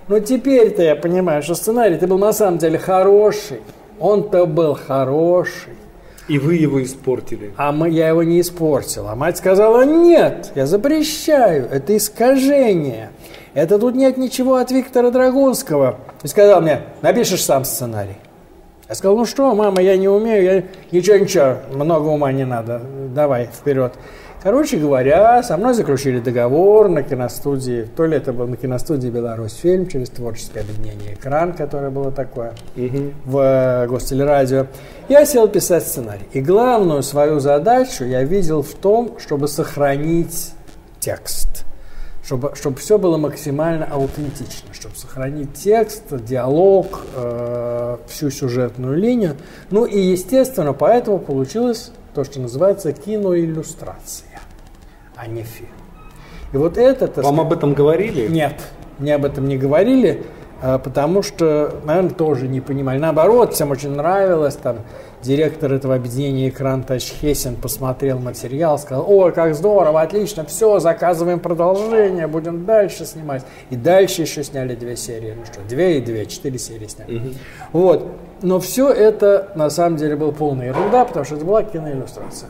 Но 0.08 0.20
теперь-то 0.20 0.82
я 0.82 0.96
понимаю, 0.96 1.44
что 1.44 1.56
сценарий-то 1.56 2.08
был 2.08 2.18
на 2.18 2.32
самом 2.32 2.58
деле 2.58 2.78
хороший. 2.80 3.60
Он-то 4.00 4.46
был 4.46 4.76
хороший. 4.76 5.74
И 6.32 6.40
вы 6.40 6.56
его 6.56 6.82
испортили. 6.82 7.52
А 7.58 7.74
мы, 7.74 7.90
я 7.90 8.08
его 8.08 8.24
не 8.24 8.40
испортил. 8.40 9.10
А 9.10 9.16
мать 9.16 9.38
сказала, 9.38 9.84
нет, 9.84 10.54
я 10.56 10.66
запрещаю, 10.66 11.68
это 11.70 11.98
искажение. 11.98 13.10
Это 13.54 13.78
тут 13.78 13.96
нет 13.96 14.16
ничего 14.16 14.56
от 14.56 14.72
Виктора 14.72 15.12
Драгунского. 15.12 15.98
И 16.24 16.30
сказал 16.30 16.62
мне, 16.62 16.84
напишешь 17.02 17.44
сам 17.44 17.66
сценарий. 17.66 18.16
Я 18.88 18.96
сказал, 18.96 19.18
ну 19.18 19.26
что, 19.26 19.54
мама, 19.54 19.82
я 19.82 19.98
не 19.98 20.08
умею, 20.08 20.44
я 20.44 20.64
ничего, 20.98 21.18
ничего, 21.18 21.58
много 21.74 22.08
ума 22.08 22.32
не 22.32 22.46
надо, 22.46 22.82
давай, 23.14 23.50
вперед. 23.54 23.92
Короче 24.44 24.78
говоря, 24.78 25.44
со 25.44 25.56
мной 25.56 25.76
заключили 25.76 26.20
договор 26.20 26.90
на 26.90 27.04
киностудии, 27.04 27.88
то 27.96 28.08
ли 28.08 28.18
это 28.18 28.34
был 28.34 28.48
на 28.48 28.58
киностудии 28.58 29.08
«Беларусь 29.08 29.54
фильм» 29.54 29.86
через 29.86 30.10
творческое 30.10 30.62
объединение 30.62 31.14
«Экран», 31.14 31.54
которое 31.54 31.92
было 31.92 32.12
такое 32.12 32.56
угу. 32.76 33.14
в 33.26 33.38
э, 33.38 33.88
гостелерадио. 33.88 34.66
Я 35.10 35.26
сел 35.26 35.48
писать 35.48 35.84
сценарий. 35.84 36.26
И 36.34 36.42
главную 36.42 37.04
свою 37.04 37.40
задачу 37.40 38.04
я 38.04 38.24
видел 38.24 38.64
в 38.64 38.74
том, 38.74 39.20
чтобы 39.20 39.48
сохранить 39.48 40.54
текст. 41.00 41.66
Чтобы, 42.24 42.56
чтобы 42.56 42.78
все 42.78 42.98
было 42.98 43.18
максимально 43.18 43.86
аутентично, 43.86 44.74
чтобы 44.74 44.96
сохранить 44.96 45.54
текст, 45.54 46.04
диалог, 46.26 47.02
э, 47.16 47.98
всю 48.08 48.32
сюжетную 48.32 48.98
линию. 48.98 49.36
Ну 49.70 49.86
и, 49.86 50.00
естественно, 50.00 50.74
поэтому 50.74 51.20
получилось 51.20 51.92
то, 52.16 52.24
что 52.24 52.40
называется 52.40 52.92
киноиллюстрация 52.92 54.31
а 55.22 55.28
не. 55.28 55.46
И 56.54 56.58
вот 56.58 56.78
это... 56.78 57.06
Вам 57.22 57.36
сказать, 57.36 57.40
об 57.40 57.54
этом 57.54 57.74
говорили? 57.74 58.28
Нет, 58.28 58.56
мне 58.98 59.16
об 59.16 59.24
этом 59.24 59.48
не 59.48 59.58
говорили, 59.58 60.24
а, 60.62 60.80
потому 60.80 61.22
что, 61.22 61.76
наверное, 61.86 62.10
тоже 62.10 62.48
не 62.48 62.60
понимали. 62.60 62.98
Наоборот, 62.98 63.54
всем 63.54 63.70
очень 63.72 63.92
нравилось, 63.92 64.56
там, 64.56 64.78
директор 65.22 65.72
этого 65.72 65.94
объединения 65.94 66.50
«Экран» 66.50 66.84
Тач 66.84 67.14
Хесин 67.22 67.56
посмотрел 67.56 68.18
материал, 68.18 68.80
сказал, 68.80 69.06
ой, 69.08 69.32
как 69.32 69.54
здорово, 69.54 70.02
отлично, 70.02 70.44
все, 70.44 70.80
заказываем 70.80 71.40
продолжение, 71.40 72.26
будем 72.26 72.66
дальше 72.66 73.06
снимать. 73.06 73.44
И 73.70 73.76
дальше 73.76 74.24
еще 74.24 74.44
сняли 74.44 74.74
две 74.74 74.96
серии, 74.96 75.36
ну 75.38 75.46
что, 75.46 75.62
две 75.70 76.00
и 76.00 76.02
две, 76.02 76.26
четыре 76.26 76.58
серии 76.58 76.88
сняли. 76.88 77.18
Угу. 77.18 77.30
Вот, 77.74 78.08
но 78.42 78.60
все 78.60 78.90
это 78.90 79.52
на 79.56 79.70
самом 79.70 79.98
деле 79.98 80.16
было 80.16 80.32
полная 80.32 80.68
ерунда, 80.70 81.06
потому 81.06 81.26
что 81.26 81.36
это 81.36 81.46
была 81.46 81.64
киноиллюстрация. 81.64 82.50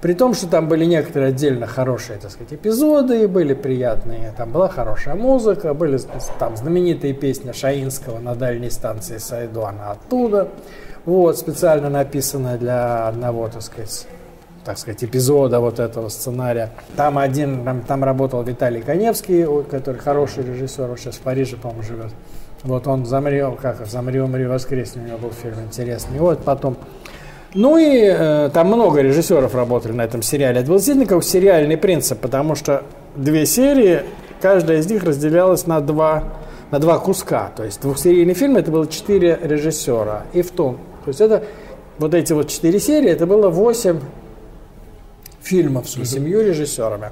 При 0.00 0.12
том, 0.12 0.32
что 0.34 0.46
там 0.46 0.68
были 0.68 0.84
некоторые 0.84 1.30
отдельно 1.30 1.66
хорошие, 1.66 2.18
так 2.18 2.30
сказать, 2.30 2.52
эпизоды, 2.52 3.26
были 3.26 3.54
приятные, 3.54 4.32
там 4.36 4.52
была 4.52 4.68
хорошая 4.68 5.16
музыка, 5.16 5.74
были 5.74 5.98
там 6.38 6.56
знаменитые 6.56 7.14
песни 7.14 7.50
Шаинского 7.50 8.20
на 8.20 8.36
дальней 8.36 8.70
станции 8.70 9.18
Сайдуана 9.18 9.90
оттуда, 9.90 10.48
вот, 11.04 11.36
специально 11.36 11.90
написанная 11.90 12.58
для 12.58 13.08
одного, 13.08 13.48
так 13.48 13.62
сказать, 13.62 14.06
так 14.64 14.78
сказать, 14.78 15.02
эпизода 15.02 15.58
вот 15.58 15.80
этого 15.80 16.08
сценария. 16.10 16.70
Там 16.94 17.18
один, 17.18 17.64
там, 17.64 17.80
там 17.80 18.04
работал 18.04 18.42
Виталий 18.44 18.82
Коневский, 18.82 19.64
который 19.64 19.98
хороший 19.98 20.44
режиссер, 20.44 20.88
он 20.88 20.96
сейчас 20.96 21.16
в 21.16 21.20
Париже, 21.22 21.56
по-моему, 21.56 21.82
живет. 21.82 22.12
Вот 22.62 22.86
он 22.86 23.06
«Замри, 23.06 23.44
как 23.60 23.86
«Замри, 23.86 24.20
умри, 24.20 24.46
воскресни», 24.46 25.00
у 25.00 25.04
него 25.04 25.18
был 25.18 25.30
фильм 25.30 25.60
интересный. 25.64 26.18
Вот 26.18 26.44
потом 26.44 26.76
ну 27.54 27.78
и 27.78 28.02
э, 28.04 28.50
там 28.52 28.66
много 28.66 29.00
режиссеров 29.00 29.54
работали 29.54 29.92
на 29.92 30.02
этом 30.02 30.22
сериале. 30.22 30.60
Это 30.60 30.70
был 30.70 31.06
как 31.06 31.24
сериальный 31.24 31.76
принцип, 31.76 32.20
потому 32.20 32.54
что 32.54 32.82
две 33.16 33.46
серии, 33.46 34.02
каждая 34.40 34.78
из 34.78 34.90
них 34.90 35.02
разделялась 35.04 35.66
на 35.66 35.80
два, 35.80 36.24
на 36.70 36.78
два 36.78 36.98
куска. 36.98 37.50
То 37.56 37.64
есть 37.64 37.80
двухсерийный 37.80 38.34
фильм 38.34 38.56
это 38.56 38.70
было 38.70 38.86
четыре 38.86 39.38
режиссера. 39.42 40.24
И 40.32 40.42
в 40.42 40.50
том, 40.50 40.78
то 41.04 41.08
есть 41.08 41.20
это 41.20 41.44
вот 41.98 42.14
эти 42.14 42.32
вот 42.32 42.48
четыре 42.48 42.78
серии, 42.78 43.10
это 43.10 43.26
было 43.26 43.48
восемь 43.48 44.00
фильмов 45.40 45.88
с 45.88 45.96
восемью 45.96 46.44
режиссерами. 46.44 47.10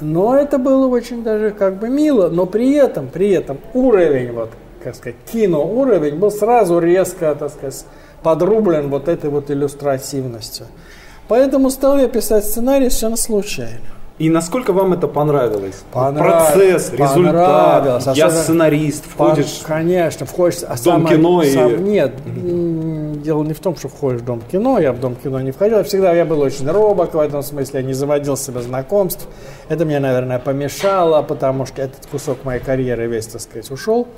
Но 0.00 0.36
это 0.36 0.58
было 0.58 0.86
очень 0.88 1.22
даже 1.22 1.50
как 1.50 1.78
бы 1.78 1.88
мило, 1.88 2.28
но 2.28 2.46
при 2.46 2.74
этом, 2.74 3.08
при 3.08 3.30
этом 3.30 3.58
уровень, 3.72 4.32
вот, 4.32 4.50
как 4.82 4.94
сказать, 4.94 5.16
киноуровень 5.30 6.16
был 6.16 6.30
сразу 6.30 6.78
резко, 6.78 7.34
так 7.34 7.50
сказать, 7.50 7.84
подрублен 8.26 8.88
вот 8.88 9.06
этой 9.06 9.30
вот 9.30 9.52
иллюстративностью. 9.52 10.66
Поэтому 11.28 11.70
стал 11.70 11.96
я 11.96 12.08
писать 12.08 12.44
сценарий 12.44 12.90
совершенно 12.90 13.16
случайно. 13.16 13.86
И 14.18 14.28
насколько 14.30 14.72
вам 14.72 14.94
это 14.94 15.06
понравилось? 15.06 15.84
Понрав... 15.92 16.52
Процесс, 16.52 16.90
результат. 16.92 18.16
Я 18.16 18.30
сценарист, 18.30 19.04
входишь. 19.04 19.60
По... 19.60 19.68
Конечно, 19.68 20.26
входишь. 20.26 20.64
А 20.66 20.74
в 20.74 20.82
дом 20.82 21.06
сам... 21.06 21.06
кино 21.06 21.44
сам... 21.44 21.74
и... 21.74 21.78
Нет, 21.78 23.22
дело 23.22 23.44
не 23.44 23.52
в 23.52 23.60
том, 23.60 23.76
что 23.76 23.86
входишь 23.86 24.22
в 24.22 24.24
дом 24.24 24.40
кино. 24.50 24.80
Я 24.80 24.92
в 24.92 24.98
дом 24.98 25.14
кино 25.14 25.40
не 25.40 25.52
входил. 25.52 25.84
Всегда 25.84 26.12
я 26.12 26.24
был 26.24 26.40
очень 26.40 26.68
робок 26.68 27.14
в 27.14 27.20
этом 27.20 27.44
смысле. 27.44 27.80
Я 27.80 27.86
не 27.86 27.92
заводил 27.92 28.36
себе 28.36 28.60
знакомств. 28.60 29.28
Это 29.68 29.84
мне, 29.84 30.00
наверное, 30.00 30.40
помешало, 30.40 31.22
потому 31.22 31.64
что 31.64 31.82
этот 31.82 32.06
кусок 32.06 32.44
моей 32.44 32.60
карьеры 32.60 33.06
весь, 33.06 33.26
так 33.28 33.40
сказать, 33.40 33.70
ушел. 33.70 34.08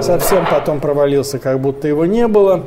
Совсем 0.00 0.46
потом 0.48 0.78
провалился, 0.80 1.38
как 1.38 1.58
будто 1.58 1.88
его 1.88 2.06
не 2.06 2.28
было. 2.28 2.64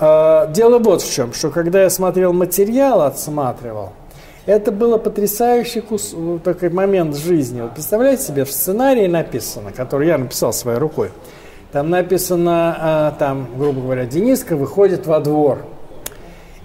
А, 0.00 0.46
дело 0.46 0.78
вот 0.78 1.02
в 1.02 1.12
чем, 1.12 1.34
что 1.34 1.50
когда 1.50 1.82
я 1.82 1.90
смотрел 1.90 2.32
материал, 2.32 3.02
отсматривал, 3.02 3.92
это 4.46 4.72
было 4.72 4.96
потрясающий 4.96 5.82
кус... 5.82 6.14
такой 6.42 6.70
момент 6.70 7.16
жизни. 7.16 7.60
Вот 7.60 7.74
представляете 7.74 8.22
себе, 8.22 8.44
в 8.46 8.50
сценарии 8.50 9.06
написано, 9.06 9.72
который 9.72 10.08
я 10.08 10.16
написал 10.16 10.54
своей 10.54 10.78
рукой, 10.78 11.10
там 11.70 11.90
написано, 11.90 12.76
а, 12.80 13.10
там, 13.18 13.46
грубо 13.56 13.82
говоря, 13.82 14.06
Дениска 14.06 14.56
выходит 14.56 15.06
во 15.06 15.20
двор. 15.20 15.58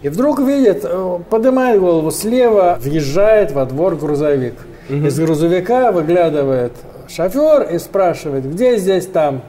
И 0.01 0.09
вдруг 0.09 0.39
видит, 0.39 0.81
э, 0.83 1.19
поднимает 1.29 1.79
голову 1.79 2.11
слева, 2.11 2.77
въезжает 2.79 3.51
во 3.51 3.65
двор 3.65 3.95
грузовик. 3.95 4.55
Угу. 4.89 5.07
Из 5.07 5.19
грузовика 5.19 5.91
выглядывает 5.91 6.73
шофер 7.07 7.63
и 7.63 7.79
спрашивает, 7.79 8.49
где 8.49 8.77
здесь 8.77 9.07
там 9.07 9.41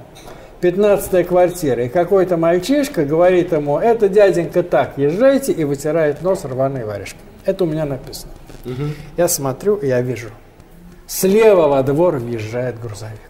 15 0.60 1.26
квартира, 1.26 1.84
и 1.84 1.88
какой-то 1.88 2.36
мальчишка 2.36 3.04
говорит 3.04 3.52
ему, 3.52 3.78
это 3.78 4.08
дяденька 4.08 4.62
так, 4.62 4.94
езжайте, 4.96 5.52
и 5.52 5.64
вытирает 5.64 6.22
нос 6.22 6.44
рваные 6.44 6.84
варежки. 6.84 7.18
Это 7.44 7.64
у 7.64 7.66
меня 7.66 7.84
написано. 7.84 8.32
Угу. 8.64 8.82
Я 9.16 9.28
смотрю, 9.28 9.76
и 9.76 9.88
я 9.88 10.00
вижу. 10.00 10.28
Слева 11.06 11.68
во 11.68 11.82
двор 11.82 12.16
въезжает 12.16 12.80
грузовик. 12.80 13.20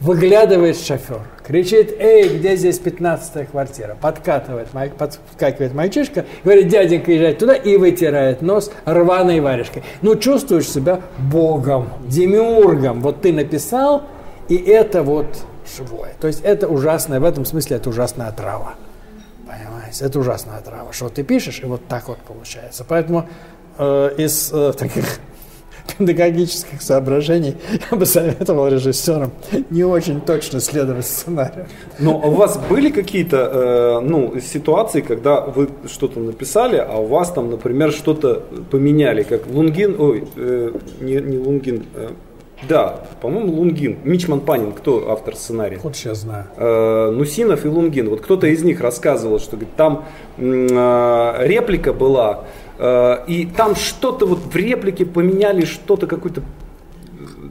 Выглядывает 0.00 0.76
шофер, 0.78 1.20
кричит, 1.46 1.94
эй, 1.96 2.36
где 2.36 2.56
здесь 2.56 2.78
15 2.80 3.48
квартира? 3.50 3.96
Подкатывает, 4.00 4.66
подскакивает 4.98 5.74
мальчишка, 5.74 6.24
говорит, 6.42 6.66
дяденька, 6.66 7.12
езжай 7.12 7.34
туда, 7.34 7.54
и 7.54 7.76
вытирает 7.76 8.42
нос 8.42 8.72
рваной 8.84 9.38
варежкой. 9.38 9.84
Ну, 10.00 10.16
чувствуешь 10.16 10.68
себя 10.68 11.02
богом, 11.18 11.90
демиургом. 12.08 13.00
Вот 13.00 13.20
ты 13.20 13.32
написал, 13.32 14.02
и 14.48 14.56
это 14.56 15.04
вот 15.04 15.44
живое. 15.76 16.14
То 16.20 16.26
есть 16.26 16.40
это 16.42 16.68
ужасное, 16.68 17.20
в 17.20 17.24
этом 17.24 17.44
смысле 17.44 17.76
это 17.76 17.90
ужасная 17.90 18.32
трава. 18.32 18.74
Понимаете, 19.46 20.04
это 20.04 20.18
ужасная 20.18 20.60
трава. 20.60 20.92
Что 20.92 21.08
ты 21.08 21.22
пишешь, 21.22 21.60
и 21.62 21.66
вот 21.66 21.86
так 21.88 22.08
вот 22.08 22.18
получается. 22.18 22.84
Поэтому 22.88 23.28
э, 23.78 24.14
из 24.16 24.52
э, 24.52 24.72
таких 24.72 25.04
педагогических 25.98 26.80
соображений 26.80 27.56
я 27.90 27.96
бы 27.96 28.06
советовал 28.06 28.68
режиссерам 28.68 29.32
не 29.70 29.84
очень 29.84 30.20
точно 30.20 30.60
следовать 30.60 31.06
сценарию. 31.06 31.66
Но 31.98 32.18
у 32.18 32.30
вас 32.30 32.58
были 32.68 32.90
какие-то 32.90 33.36
э, 33.36 34.00
ну, 34.00 34.40
ситуации, 34.40 35.00
когда 35.00 35.40
вы 35.40 35.68
что-то 35.86 36.20
написали, 36.20 36.76
а 36.76 36.96
у 36.98 37.06
вас 37.06 37.32
там, 37.32 37.50
например, 37.50 37.92
что-то 37.92 38.42
поменяли, 38.70 39.22
как 39.22 39.46
Лунгин, 39.46 39.96
ой, 39.98 40.24
э, 40.36 40.72
не, 41.00 41.14
не 41.14 41.38
Лунгин, 41.38 41.84
э, 41.94 42.10
да, 42.68 43.00
по-моему, 43.20 43.52
Лунгин. 43.54 43.98
Мичман 44.04 44.40
Панин, 44.40 44.72
кто 44.72 45.10
автор 45.10 45.36
сценария? 45.36 45.78
Вот 45.82 45.96
сейчас 45.96 46.18
знаю. 46.18 46.46
Э, 46.56 47.10
Нусинов 47.10 47.64
и 47.64 47.68
Лунгин. 47.68 48.08
Вот 48.08 48.20
кто-то 48.20 48.46
из 48.46 48.62
них 48.62 48.80
рассказывал, 48.80 49.40
что 49.40 49.56
говорит, 49.56 49.74
там 49.76 50.04
э, 50.36 51.36
реплика 51.46 51.92
была, 51.92 52.44
э, 52.78 53.18
и 53.26 53.46
там 53.46 53.74
что-то 53.74 54.26
вот 54.26 54.38
в 54.40 54.56
реплике 54.56 55.04
поменяли, 55.04 55.64
что-то 55.64 56.06
какой-то 56.06 56.42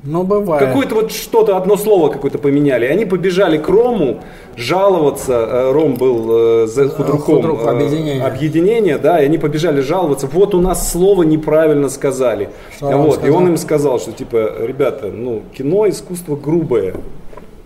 ну, 0.04 0.24
бывает. 0.24 0.66
Какое-то 0.68 0.96
вот 0.96 1.12
что-то, 1.12 1.58
одно 1.58 1.78
слово 1.78 2.10
какое-то 2.10 2.38
поменяли. 2.40 2.86
Они 2.86 3.06
побежали 3.06 3.58
к 3.58 3.68
Рому 3.70 4.20
жаловаться. 4.56 5.34
Э, 5.34 5.72
Ром 5.72 5.96
был 5.96 6.64
э, 6.64 6.68
за 6.68 6.90
худруком 6.90 7.20
Худрук, 7.36 7.68
объединение. 7.68 8.24
объединения, 8.24 8.98
да, 8.98 9.22
и 9.22 9.26
они 9.26 9.38
побежали 9.38 9.82
жаловаться. 9.82 10.28
Вот 10.32 10.56
у 10.56 10.62
нас 10.62 10.92
слово 10.92 11.24
неправильно 11.24 11.90
сказали. 11.90 12.50
Что 12.76 12.88
вот, 12.98 13.16
сказал? 13.16 13.30
и 13.30 13.38
он 13.38 13.48
им 13.50 13.58
сказал, 13.58 14.00
что 14.00 14.12
типа, 14.12 14.52
ребята, 14.62 15.08
ну, 15.14 15.42
кино 15.56 15.88
искусство 15.88 16.36
грубое. 16.36 16.96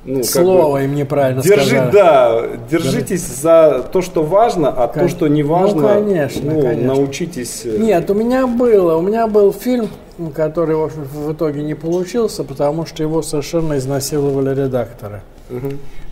Ну, 0.08 0.18
как 0.18 0.26
Слово 0.26 0.74
бы, 0.78 0.84
им 0.84 0.94
неправильно 0.94 1.42
Держи, 1.42 1.66
сказали. 1.78 1.92
да, 1.92 2.42
держитесь 2.70 3.26
за 3.26 3.84
то, 3.92 4.04
что 4.04 4.22
важно, 4.22 4.68
а 4.70 4.88
то, 4.88 5.08
что 5.08 5.28
не 5.28 5.42
важно, 5.42 5.82
Ну, 5.82 5.88
конечно, 5.88 6.52
ну, 6.54 6.62
конечно. 6.62 6.94
научитесь. 6.94 7.62
э, 7.66 7.78
Нет, 7.80 8.08
у 8.12 8.14
меня 8.14 8.46
было. 8.46 8.98
У 8.98 9.02
меня 9.02 9.26
был 9.26 9.52
фильм, 9.52 9.88
который 10.34 10.76
в, 10.76 10.84
общем, 10.84 11.04
в 11.04 11.34
итоге 11.34 11.64
не 11.64 11.74
получился, 11.74 12.44
потому 12.44 12.86
что 12.86 13.04
его 13.04 13.22
совершенно 13.22 13.78
изнасиловали 13.78 14.64
редакторы. 14.64 15.22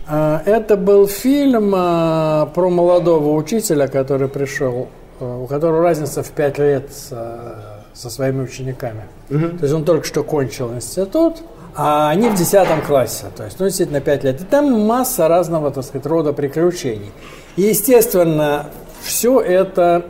А, 0.06 0.42
Это 0.44 0.76
был 0.76 1.06
фильм 1.06 1.72
а, 1.74 2.46
про 2.54 2.70
молодого 2.70 3.34
учителя, 3.34 3.88
который 3.88 4.28
пришел, 4.28 4.88
а, 5.20 5.38
у 5.38 5.46
которого 5.46 5.82
разница 5.82 6.22
в 6.22 6.30
5 6.30 6.58
лет 6.58 6.90
со 6.92 8.10
своими 8.10 8.42
учениками. 8.42 9.04
То 9.28 9.62
есть 9.62 9.72
он 9.72 9.84
только 9.84 10.06
что 10.06 10.22
кончил 10.24 10.72
институт, 10.74 11.36
а 11.76 12.10
они 12.10 12.28
в 12.28 12.34
10 12.34 12.84
классе, 12.86 13.26
то 13.36 13.44
есть, 13.44 13.58
ну, 13.58 13.66
действительно, 13.66 14.00
5 14.00 14.24
лет. 14.24 14.40
И 14.40 14.44
там 14.44 14.80
масса 14.86 15.26
разного, 15.26 15.70
так 15.70 15.84
сказать, 15.84 16.06
рода 16.06 16.32
приключений. 16.32 17.10
И, 17.56 17.62
естественно, 17.62 18.66
все 19.04 19.40
это 19.40 20.04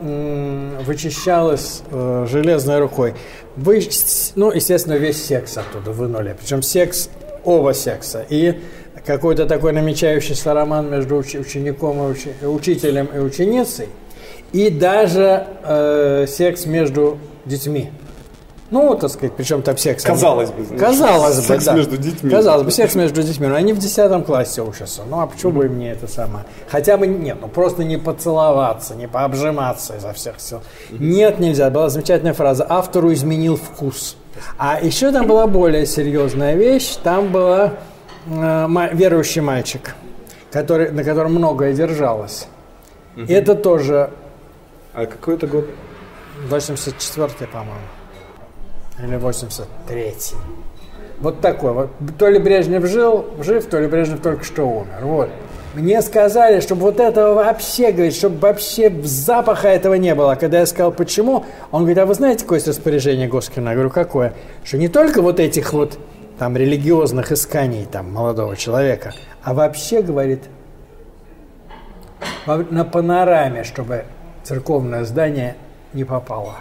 вычищалось 0.87 1.83
э, 1.91 2.27
железной 2.31 2.79
рукой. 2.79 3.15
Вы, 3.57 3.83
ну, 4.35 4.51
естественно, 4.51 4.95
весь 4.95 5.25
секс 5.25 5.57
оттуда 5.57 5.93
вынули. 5.93 6.37
Причем 6.39 6.63
секс, 6.63 7.09
оба 7.45 7.73
секса. 7.73 8.25
И 8.29 8.61
какой-то 9.07 9.47
такой 9.47 9.73
намечающийся 9.73 10.55
роман 10.55 10.91
между 10.91 11.17
уч- 11.17 11.39
учеником 11.39 11.99
и 11.99 12.13
учи- 12.13 12.47
учителем 12.47 13.09
и 13.15 13.19
ученицей. 13.19 13.89
И 14.53 14.71
даже 14.71 15.47
э, 15.65 16.27
секс 16.29 16.67
между 16.67 17.19
детьми. 17.45 17.91
Ну, 18.75 18.97
так 18.97 19.09
сказать, 19.09 19.37
причем 19.37 19.63
там 19.63 19.77
секс. 19.77 20.03
Казалось 20.03 20.51
бы, 20.51 20.65
значит, 20.65 20.85
Казалось 20.85 21.37
бы, 21.37 21.43
секс 21.43 21.65
да. 21.65 21.75
между 21.75 21.97
детьми. 21.97 22.29
Казалось 22.29 22.65
бы, 22.65 22.73
секс 22.73 22.97
между 22.97 23.23
детьми. 23.23 23.47
Но 23.47 23.55
они 23.55 23.73
в 23.73 23.79
10 23.79 24.27
классе 24.27 24.63
учатся. 24.63 25.03
Ну, 25.09 25.21
а 25.21 25.29
почему 25.29 25.53
бы 25.53 25.67
им 25.67 25.79
не 25.79 25.93
это 25.93 26.09
самое? 26.09 26.45
Хотя 26.69 26.97
бы 26.97 27.07
нет, 27.07 27.39
ну 27.41 27.47
просто 27.47 27.85
не 27.85 27.99
поцеловаться, 27.99 28.97
не 28.97 29.07
пообжиматься 29.07 29.97
изо 29.97 30.13
всех 30.13 30.41
сил. 30.41 30.61
Нет, 30.91 31.39
нельзя. 31.39 31.71
Была 31.71 31.89
замечательная 31.89 32.35
фраза. 32.35 32.67
Автору 32.69 33.13
изменил 33.13 33.57
вкус. 33.57 34.17
А 34.59 34.81
еще 34.83 35.13
там 35.13 35.29
была 35.29 35.47
более 35.47 35.87
серьезная 35.87 36.57
вещь. 36.57 36.97
Там 36.97 37.31
была 37.31 37.75
э, 38.27 38.89
верующий 38.93 39.41
мальчик, 39.41 39.95
который, 40.51 40.91
на 40.91 41.05
котором 41.05 41.35
многое 41.37 41.75
держалось. 41.75 42.49
И 43.15 43.33
это 43.33 43.55
тоже 43.55 44.11
А 44.95 45.07
какой 45.07 45.37
это 45.37 45.47
год? 45.47 45.67
84 46.49 47.49
по-моему. 47.53 47.79
Или 49.03 49.17
83 49.17 50.15
Вот 51.21 51.41
такой. 51.41 51.73
Вот. 51.73 51.91
То 52.19 52.29
ли 52.29 52.39
Брежнев 52.39 52.85
жил, 52.87 53.25
жив, 53.41 53.67
то 53.67 53.79
ли 53.81 53.87
Брежнев 53.87 54.21
только 54.21 54.45
что 54.45 54.65
умер. 54.65 54.99
Вот. 55.03 55.31
Мне 55.75 56.01
сказали, 56.03 56.61
чтобы 56.61 56.83
вот 56.83 57.01
этого 57.01 57.35
вообще, 57.35 57.91
говорит, 57.91 58.15
чтобы 58.15 58.39
вообще 58.39 58.91
запаха 59.03 59.69
этого 59.69 59.95
не 59.95 60.15
было. 60.15 60.37
Когда 60.37 60.61
я 60.61 60.67
сказал, 60.67 60.93
почему, 60.93 61.45
он 61.73 61.81
говорит, 61.81 61.99
а 61.99 62.07
вы 62.07 62.15
знаете, 62.15 62.45
какое 62.45 62.61
распоряжение 62.65 63.27
Госкина? 63.27 63.71
Я 63.71 63.75
говорю, 63.75 63.91
какое? 63.91 64.35
Что 64.63 64.79
не 64.79 64.87
только 64.87 65.21
вот 65.21 65.41
этих 65.41 65.73
вот 65.73 65.99
там 66.39 66.57
религиозных 66.57 67.33
исканий 67.33 67.87
там 67.91 68.13
молодого 68.13 68.57
человека, 68.57 69.15
а 69.43 69.53
вообще, 69.53 70.01
говорит, 70.03 70.45
во- 72.47 72.59
на 72.71 72.85
панораме, 72.85 73.65
чтобы 73.65 74.05
церковное 74.45 75.05
здание 75.05 75.57
не 75.93 76.05
попало. 76.05 76.57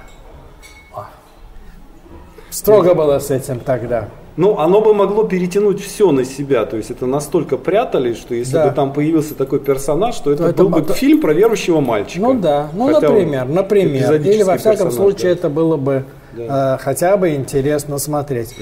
Строго 2.53 2.93
было 2.93 3.17
с 3.17 3.31
этим 3.31 3.59
тогда. 3.59 4.09
Ну, 4.35 4.57
оно 4.57 4.81
бы 4.81 4.93
могло 4.93 5.23
перетянуть 5.23 5.81
все 5.81 6.11
на 6.11 6.23
себя. 6.23 6.65
То 6.65 6.77
есть 6.77 6.91
это 6.91 7.05
настолько 7.05 7.57
прятали, 7.57 8.13
что 8.13 8.33
если 8.35 8.53
Да. 8.53 8.67
бы 8.67 8.75
там 8.75 8.93
появился 8.93 9.35
такой 9.35 9.59
персонаж, 9.59 10.17
то 10.19 10.31
это 10.31 10.45
это 10.45 10.63
был 10.63 10.69
бы 10.69 10.93
фильм 10.93 11.19
про 11.21 11.33
верующего 11.33 11.81
мальчика. 11.81 12.21
Ну 12.21 12.33
да, 12.33 12.69
ну 12.73 12.93
Хотя 12.93 13.09
например, 13.09 13.45
например. 13.47 14.13
Или 14.15 14.43
во 14.43 14.57
всяком 14.57 14.87
персонаж, 14.87 14.93
случае 14.93 15.33
да. 15.33 15.39
это 15.39 15.49
было 15.49 15.77
бы 15.77 16.05
э, 16.35 16.77
хотя 16.79 17.17
бы 17.17 17.35
интересно 17.35 17.97
смотреть. 17.99 18.55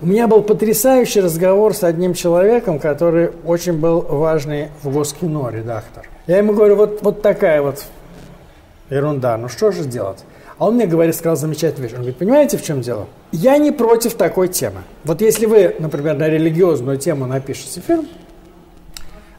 У 0.00 0.06
меня 0.06 0.26
был 0.26 0.42
потрясающий 0.42 1.20
разговор 1.20 1.74
с 1.74 1.82
одним 1.84 2.14
человеком, 2.14 2.78
который 2.78 3.30
очень 3.44 3.74
был 3.78 4.00
важный 4.00 4.68
в 4.82 4.92
Госкино, 4.92 5.50
редактор. 5.50 6.06
Я 6.26 6.38
ему 6.38 6.52
говорю, 6.54 6.76
вот, 6.76 7.00
вот 7.02 7.20
такая 7.22 7.60
вот 7.62 7.84
ерунда, 8.90 9.36
ну 9.36 9.48
что 9.48 9.70
же 9.70 9.84
делать? 9.84 10.24
А 10.60 10.66
он 10.66 10.74
мне 10.74 10.86
говорит, 10.86 11.16
сказал 11.16 11.36
замечательную 11.36 11.84
вещь. 11.84 11.92
Он 11.94 12.00
говорит, 12.00 12.18
понимаете, 12.18 12.58
в 12.58 12.62
чем 12.62 12.82
дело? 12.82 13.06
Я 13.32 13.56
не 13.56 13.72
против 13.72 14.12
такой 14.12 14.48
темы. 14.48 14.82
Вот 15.04 15.22
если 15.22 15.46
вы, 15.46 15.74
например, 15.78 16.18
на 16.18 16.28
религиозную 16.28 16.98
тему 16.98 17.24
напишете 17.24 17.80
фильм, 17.80 18.06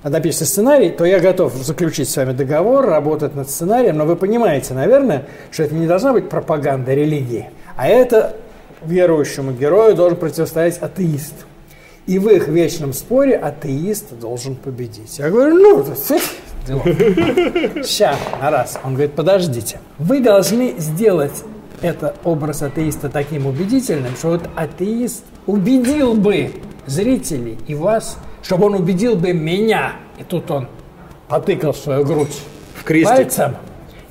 а 0.02 0.10
напишете 0.10 0.46
сценарий, 0.46 0.90
то 0.90 1.06
я 1.06 1.20
готов 1.20 1.54
заключить 1.54 2.10
с 2.10 2.18
вами 2.18 2.34
договор, 2.34 2.88
работать 2.88 3.36
над 3.36 3.52
сценарием, 3.52 4.00
но 4.00 4.08
вы 4.08 4.16
понимаете, 4.16 4.74
наверное, 4.74 5.28
что 5.52 5.62
это 5.62 5.76
не 5.76 5.86
должна 5.86 6.12
быть 6.12 6.28
пропаганда 6.28 6.96
религии, 6.96 7.52
а 7.76 7.88
это 7.88 8.36
верующему 8.84 9.52
герою 9.52 9.94
должен 9.96 10.18
противостоять 10.18 10.80
атеист. 10.80 11.36
И 12.08 12.18
в 12.18 12.30
их 12.30 12.48
вечном 12.48 12.94
споре 12.94 13.36
атеист 13.38 14.18
должен 14.20 14.56
победить. 14.56 15.20
Я 15.20 15.30
говорю, 15.30 15.54
ну, 15.54 15.86
сейчас, 16.66 18.18
на 18.40 18.52
раз. 18.52 18.80
Он 18.84 18.94
говорит, 18.94 19.14
подождите, 19.14 19.80
вы 19.98 20.20
должны 20.20 20.76
сделать 20.78 21.44
это 21.82 22.16
образ 22.24 22.62
атеиста 22.62 23.10
таким 23.10 23.48
убедительным, 23.48 24.16
что 24.16 24.30
вот 24.30 24.50
атеист 24.56 25.26
убедил 25.48 26.14
бы 26.14 26.54
зрителей 26.86 27.58
и 27.68 27.76
вас, 27.76 28.18
чтобы 28.44 28.68
он 28.68 28.76
убедил 28.76 29.16
бы 29.16 29.34
меня. 29.34 29.94
И 30.20 30.24
тут 30.24 30.50
он 30.52 30.68
потыкал 31.28 31.74
свою 31.74 32.06
грудь 32.06 32.40
В 32.76 32.84
крестик. 32.84 33.16
пальцем. 33.16 33.56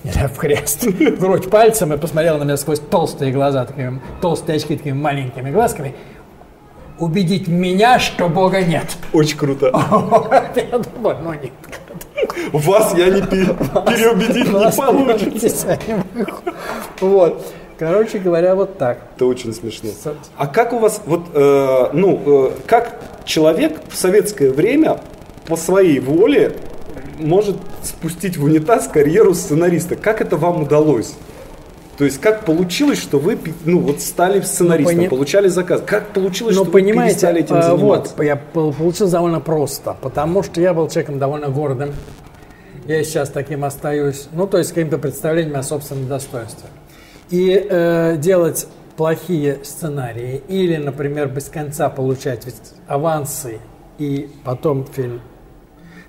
Нет, 0.03 0.17
в 0.17 0.37
крест. 0.39 0.87
Грудь 1.21 1.51
пальцем 1.51 1.93
и 1.93 1.99
посмотрел 1.99 2.39
на 2.39 2.45
меня 2.45 2.57
сквозь 2.57 2.81
толстые 2.81 3.33
глаза, 3.33 3.67
такими, 3.67 4.01
толстые 4.23 4.57
очки 4.57 4.75
такими 4.77 4.95
маленькими 4.95 5.51
глазками. 5.51 5.95
Убедить 6.99 7.49
меня, 7.49 7.99
что 7.99 8.29
Бога 8.31 8.63
нет. 8.63 8.87
Очень 9.13 9.37
круто. 9.37 9.67
Я 10.57 10.79
думаю, 10.79 11.19
ну 11.23 11.33
нет. 11.35 11.53
Вас 12.53 12.95
я 12.97 13.09
не 13.11 13.23
пе- 13.23 13.55
переубедить 13.87 14.47
не 14.47 14.73
получится. 14.73 15.79
Вот. 17.01 17.53
Короче 17.79 18.19
говоря, 18.19 18.55
вот 18.55 18.77
так. 18.77 18.99
Это 19.17 19.25
очень 19.25 19.55
смешно. 19.55 19.91
А 20.37 20.47
как 20.47 20.75
у 20.75 20.79
вас, 20.79 21.01
вот, 21.07 21.23
э, 21.33 21.89
ну, 21.95 22.21
э, 22.27 22.51
как 22.67 23.01
человек 23.25 23.81
в 23.89 23.97
советское 23.97 24.51
время 24.51 25.01
по 25.47 25.57
своей 25.57 25.99
воле 25.99 26.53
может 27.19 27.57
спустить 27.83 28.37
в 28.37 28.45
унитаз 28.45 28.87
карьеру 28.87 29.33
сценариста? 29.33 29.97
Как 29.97 30.21
это 30.21 30.37
вам 30.37 30.63
удалось? 30.63 31.15
То 31.97 32.05
есть 32.05 32.19
как 32.19 32.47
получилось, 32.47 32.99
что 32.99 33.19
вы 33.19 33.39
ну, 33.67 33.81
вот 33.81 34.01
стали 34.01 34.41
сценаристом, 34.41 34.97
ну, 34.97 35.03
пони... 35.03 35.09
получали 35.09 35.49
заказ? 35.49 35.83
Как 35.85 36.09
получилось, 36.09 36.57
ну, 36.57 36.65
что 36.65 36.73
понимаете, 36.73 37.27
вы 37.27 37.35
перестали 37.35 37.41
этим 37.41 37.63
заниматься? 37.63 38.15
Вот, 38.17 38.25
я 38.25 38.37
получил 38.37 39.09
довольно 39.11 39.41
просто, 39.41 39.97
потому 40.01 40.43
что 40.43 40.63
я 40.63 40.73
был 40.73 40.89
человеком 40.89 41.19
довольно 41.19 41.49
гордым. 41.49 41.93
Я 42.91 43.05
сейчас 43.05 43.31
таким 43.31 43.65
остаюсь, 43.65 44.27
ну, 44.33 44.49
то 44.49 44.59
есть 44.59 44.71
каким-то 44.71 44.99
представлением 44.99 45.55
о 45.55 45.63
собственном 45.63 46.09
достоинстве. 46.09 46.69
И 47.31 47.53
э, 47.71 48.17
делать 48.17 48.67
плохие 48.97 49.65
сценарии 49.65 50.43
или, 50.49 50.77
например, 50.77 51.29
без 51.29 51.45
конца 51.45 51.89
получать 51.89 52.45
авансы 52.89 53.61
и 53.99 54.29
потом 54.43 54.89
фильм. 54.89 55.21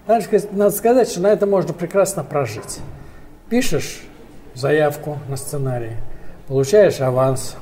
Надо 0.07 0.71
сказать, 0.71 1.07
что 1.07 1.21
на 1.21 1.27
это 1.27 1.45
можно 1.45 1.71
прекрасно 1.71 2.23
прожить. 2.23 2.79
Пишешь 3.47 4.01
заявку 4.55 5.19
на 5.29 5.37
сценарий, 5.37 5.97
получаешь 6.47 6.99
аванс, 6.99 7.57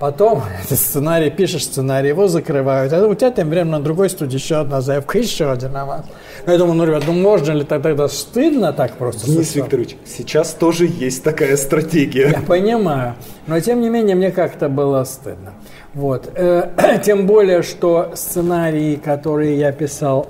потом 0.00 0.42
сценарий, 0.68 1.30
пишешь 1.30 1.64
сценарий, 1.64 2.08
его 2.08 2.26
закрывают, 2.26 2.92
а 2.92 3.06
у 3.06 3.14
тебя 3.14 3.30
тем 3.30 3.50
временем 3.50 3.72
на 3.72 3.80
другой 3.80 4.10
студии 4.10 4.34
еще 4.34 4.56
одна 4.56 4.80
заявка, 4.80 5.18
еще 5.20 5.52
один 5.52 5.76
аванс. 5.76 6.06
Ну, 6.44 6.52
я 6.52 6.58
думаю, 6.58 6.74
ну, 6.74 6.84
ребят, 6.86 7.04
ну 7.06 7.12
можно 7.12 7.52
ли 7.52 7.64
так 7.64 7.82
тогда 7.82 8.08
стыдно 8.08 8.72
так 8.72 8.94
просто? 8.94 9.26
Денис 9.26 9.54
Викторович, 9.54 9.96
сейчас 10.04 10.54
тоже 10.54 10.86
есть 10.86 11.22
такая 11.22 11.56
стратегия. 11.56 12.30
Я 12.30 12.40
понимаю, 12.40 13.14
но 13.46 13.60
тем 13.60 13.80
не 13.80 13.90
менее 13.90 14.16
мне 14.16 14.32
как-то 14.32 14.68
было 14.68 15.04
стыдно. 15.04 15.52
Вот. 15.94 16.30
Э, 16.34 16.70
тем 17.04 17.26
более, 17.26 17.62
что 17.62 18.12
сценарии, 18.14 18.96
которые 18.96 19.58
я 19.58 19.70
писал, 19.70 20.28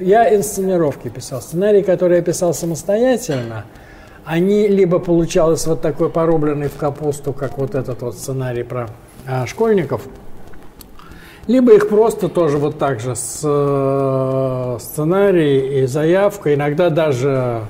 я 0.00 0.34
инсценировки 0.34 1.08
писал, 1.08 1.42
сценарии, 1.42 1.82
которые 1.82 2.18
я 2.18 2.24
писал 2.24 2.54
самостоятельно– 2.54 3.66
они 4.24 4.68
либо 4.68 4.98
получалось 4.98 5.66
вот 5.66 5.80
такой 5.80 6.08
порубленный 6.08 6.68
в 6.68 6.76
капусту, 6.76 7.32
как 7.32 7.58
вот 7.58 7.74
этот 7.74 8.02
вот 8.02 8.16
сценарий 8.16 8.62
про 8.62 8.88
а, 9.26 9.46
школьников, 9.46 10.02
либо 11.46 11.74
их 11.74 11.88
просто 11.88 12.28
тоже 12.28 12.58
вот 12.58 12.78
так 12.78 13.00
же 13.00 13.16
с 13.16 13.40
э, 13.42 14.78
сценарией 14.80 15.82
и 15.82 15.86
заявкой, 15.86 16.54
иногда 16.54 16.88
даже 16.88 17.62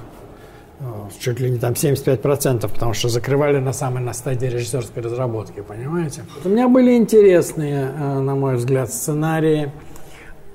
э, 0.78 0.84
чуть 1.18 1.40
ли 1.40 1.50
не 1.50 1.58
там 1.58 1.72
75%, 1.72 2.68
потому 2.68 2.92
что 2.92 3.08
закрывали 3.08 3.58
на 3.58 3.72
самой 3.72 4.02
на 4.02 4.12
стадии 4.12 4.46
режиссерской 4.46 5.02
разработки, 5.02 5.60
понимаете? 5.60 6.24
У 6.44 6.50
меня 6.50 6.68
были 6.68 6.96
интересные, 6.96 7.90
э, 7.98 8.18
на 8.20 8.34
мой 8.34 8.56
взгляд, 8.56 8.92
сценарии. 8.92 9.72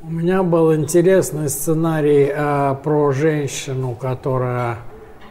У 0.03 0.11
меня 0.11 0.43
был 0.43 0.75
интересный 0.75 1.49
сценарий 1.49 2.31
э, 2.31 2.75
про 2.83 3.11
женщину, 3.13 3.97
которая 3.99 4.77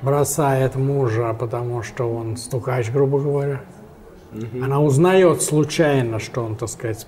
бросает 0.02 0.76
мужа, 0.76 1.34
потому 1.38 1.82
что 1.82 2.12
он 2.12 2.36
стукач, 2.36 2.90
грубо 2.90 3.18
говоря. 3.18 3.60
Угу. 4.32 4.64
Она 4.64 4.80
узнает 4.80 5.42
случайно, 5.42 6.18
что 6.18 6.44
он, 6.44 6.56
так 6.56 6.68
сказать, 6.68 7.06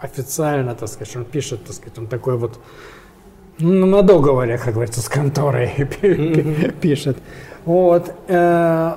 официально, 0.00 0.74
так 0.74 0.88
сказать, 0.88 1.16
он 1.16 1.24
пишет, 1.24 1.64
так 1.64 1.74
сказать, 1.74 1.98
он 1.98 2.06
такой 2.06 2.36
вот, 2.36 2.58
ну, 3.58 3.86
на 3.86 4.02
договоре, 4.02 4.58
как 4.58 4.74
говорится, 4.74 5.00
с 5.00 5.08
конторой 5.08 5.70
пишет. 6.80 7.18
Вот. 7.64 8.12
Э, 8.28 8.96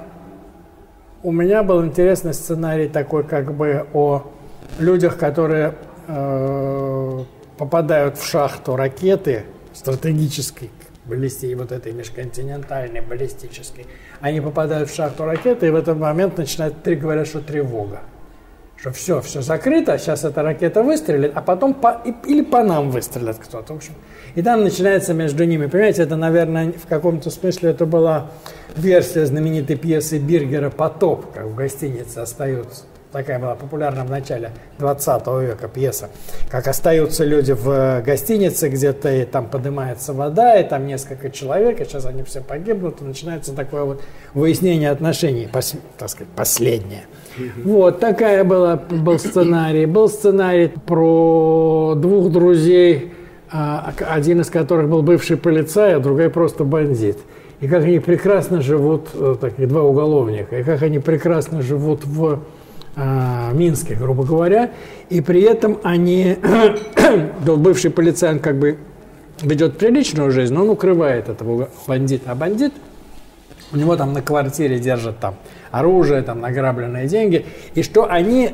у 1.24 1.32
меня 1.32 1.64
был 1.64 1.86
интересный 1.86 2.34
сценарий 2.34 2.88
такой, 2.88 3.24
как 3.24 3.54
бы 3.54 3.88
о 3.94 4.24
людях, 4.80 5.18
которые 5.18 5.76
э, 6.08 7.24
попадают 7.58 8.18
в 8.18 8.26
шахту 8.26 8.76
ракеты 8.76 9.46
стратегической, 9.74 10.70
баллисти, 11.08 11.54
вот 11.54 11.72
этой 11.72 11.92
межконтинентальной, 11.94 13.02
баллистической, 13.02 13.86
они 14.22 14.42
попадают 14.42 14.90
в 14.90 14.96
шахту 14.96 15.26
ракеты, 15.26 15.68
и 15.68 15.70
в 15.70 15.76
этот 15.76 15.98
момент 15.98 16.38
начинают, 16.38 16.76
говорят, 16.86 17.28
что 17.28 17.42
тревога. 17.42 18.02
Что 18.80 18.92
все, 18.92 19.22
все 19.22 19.42
закрыто, 19.42 19.98
сейчас 19.98 20.24
эта 20.24 20.44
ракета 20.44 20.84
выстрелит, 20.84 21.32
а 21.34 21.42
потом 21.42 21.74
по, 21.74 22.00
или 22.28 22.44
по 22.44 22.64
нам 22.64 22.92
выстрелят 22.92 23.38
кто-то. 23.40 23.74
В 23.74 23.78
общем. 23.78 23.94
И 24.36 24.44
там 24.44 24.64
начинается 24.64 25.16
между 25.16 25.46
ними. 25.46 25.66
Понимаете, 25.66 26.04
это, 26.04 26.16
наверное, 26.16 26.74
в 26.74 26.86
каком-то 26.86 27.32
смысле 27.32 27.72
это 27.72 27.88
была 27.88 28.30
версия 28.76 29.26
знаменитой 29.26 29.78
пьесы 29.78 30.20
Биргера 30.20 30.70
«Потоп», 30.70 31.34
как 31.34 31.46
в 31.46 31.56
гостинице 31.56 32.20
остаются 32.20 32.84
такая 33.12 33.40
была 33.40 33.56
популярна 33.56 34.04
в 34.04 34.10
начале 34.10 34.52
20 34.80 35.28
века 35.42 35.68
пьеса, 35.68 36.10
как 36.50 36.68
остаются 36.68 37.24
люди 37.24 37.54
в 37.54 37.70
э, 37.70 38.02
гостинице 38.02 38.70
где-то, 38.70 39.12
и 39.12 39.26
там 39.26 39.48
поднимается 39.48 40.14
вода, 40.14 40.60
и 40.60 40.68
там 40.68 40.86
несколько 40.86 41.30
человек, 41.30 41.80
и 41.80 41.86
сейчас 41.86 42.06
они 42.06 42.24
все 42.24 42.42
погибнут, 42.42 43.02
и 43.02 43.06
начинается 43.06 43.54
такое 43.54 43.84
вот 43.84 44.02
выяснение 44.34 44.92
отношений, 44.92 45.48
пос, 45.52 45.76
так 45.98 46.10
сказать, 46.10 46.30
последнее. 46.36 47.04
Вот, 47.64 48.00
такая 48.00 48.44
была, 48.44 48.76
был 48.76 49.20
сценарий. 49.20 49.86
Был 49.86 50.10
сценарий 50.10 50.68
про 50.68 51.94
двух 51.96 52.32
друзей, 52.32 53.14
а, 53.52 53.94
один 54.10 54.42
из 54.42 54.50
которых 54.50 54.90
был 54.90 55.02
бывший 55.02 55.38
полицай, 55.38 55.96
а 55.96 56.00
другой 56.00 56.30
просто 56.30 56.64
бандит. 56.64 57.18
И 57.60 57.68
как 57.68 57.84
они 57.84 58.00
прекрасно 58.00 58.62
живут, 58.62 59.10
э, 59.14 59.36
такие 59.40 59.68
два 59.68 59.84
уголовника, 59.84 60.60
и 60.60 60.64
как 60.64 60.84
они 60.84 61.00
прекрасно 61.00 61.62
живут 61.62 62.06
в 62.06 62.42
э, 62.98 63.52
Минске, 63.54 63.96
грубо 63.96 64.24
говоря, 64.24 64.72
и 65.10 65.22
при 65.22 65.42
этом 65.42 65.80
они, 65.84 66.38
бывший 67.46 67.92
полицейн 67.92 68.40
как 68.40 68.58
бы 68.58 68.78
ведет 69.42 69.78
приличную 69.78 70.32
жизнь, 70.32 70.54
но 70.54 70.64
он 70.64 70.70
укрывает 70.70 71.30
этого 71.30 71.70
бандита. 71.88 72.32
А 72.32 72.36
бандит, 72.36 72.74
у 73.72 73.78
него 73.78 73.96
там 73.96 74.14
на 74.14 74.22
квартире 74.22 74.80
держат 74.80 75.20
там 75.20 75.36
оружие, 75.72 76.22
там 76.24 76.42
награбленные 76.42 77.08
деньги, 77.08 77.46
и 77.76 77.84
что 77.84 78.10
они 78.10 78.52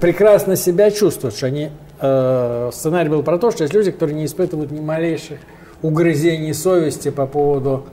прекрасно 0.00 0.56
себя 0.56 0.90
чувствуют, 0.90 1.36
что 1.36 1.46
они... 1.46 1.70
Э, 2.00 2.70
сценарий 2.72 3.08
был 3.08 3.22
про 3.22 3.38
то, 3.38 3.52
что 3.52 3.62
есть 3.62 3.74
люди, 3.74 3.92
которые 3.92 4.16
не 4.16 4.24
испытывают 4.24 4.72
ни 4.72 4.80
малейших 4.80 5.38
угрызений 5.82 6.54
совести 6.54 7.10
по 7.10 7.26
поводу 7.26 7.86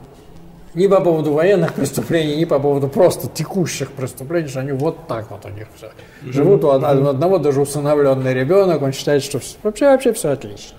ни 0.74 0.88
по 0.88 1.02
поводу 1.02 1.34
военных 1.34 1.74
преступлений, 1.74 2.36
ни 2.36 2.46
по 2.46 2.60
поводу 2.60 2.88
просто 2.88 3.28
текущих 3.28 3.92
преступлений, 3.92 4.48
что 4.48 4.60
они 4.60 4.72
вот 4.72 5.08
так 5.08 5.32
вот 5.32 5.46
у 5.46 5.50
них 5.50 5.68
все. 5.76 5.92
Живут 6.32 6.64
у 6.64 6.70
одного 6.70 7.38
даже 7.38 7.62
усыновленный 7.62 8.34
ребенок, 8.34 8.82
он 8.82 8.92
считает, 8.92 9.24
что 9.24 9.40
вообще, 9.64 9.86
вообще 9.86 10.14
все 10.14 10.30
отлично. 10.30 10.78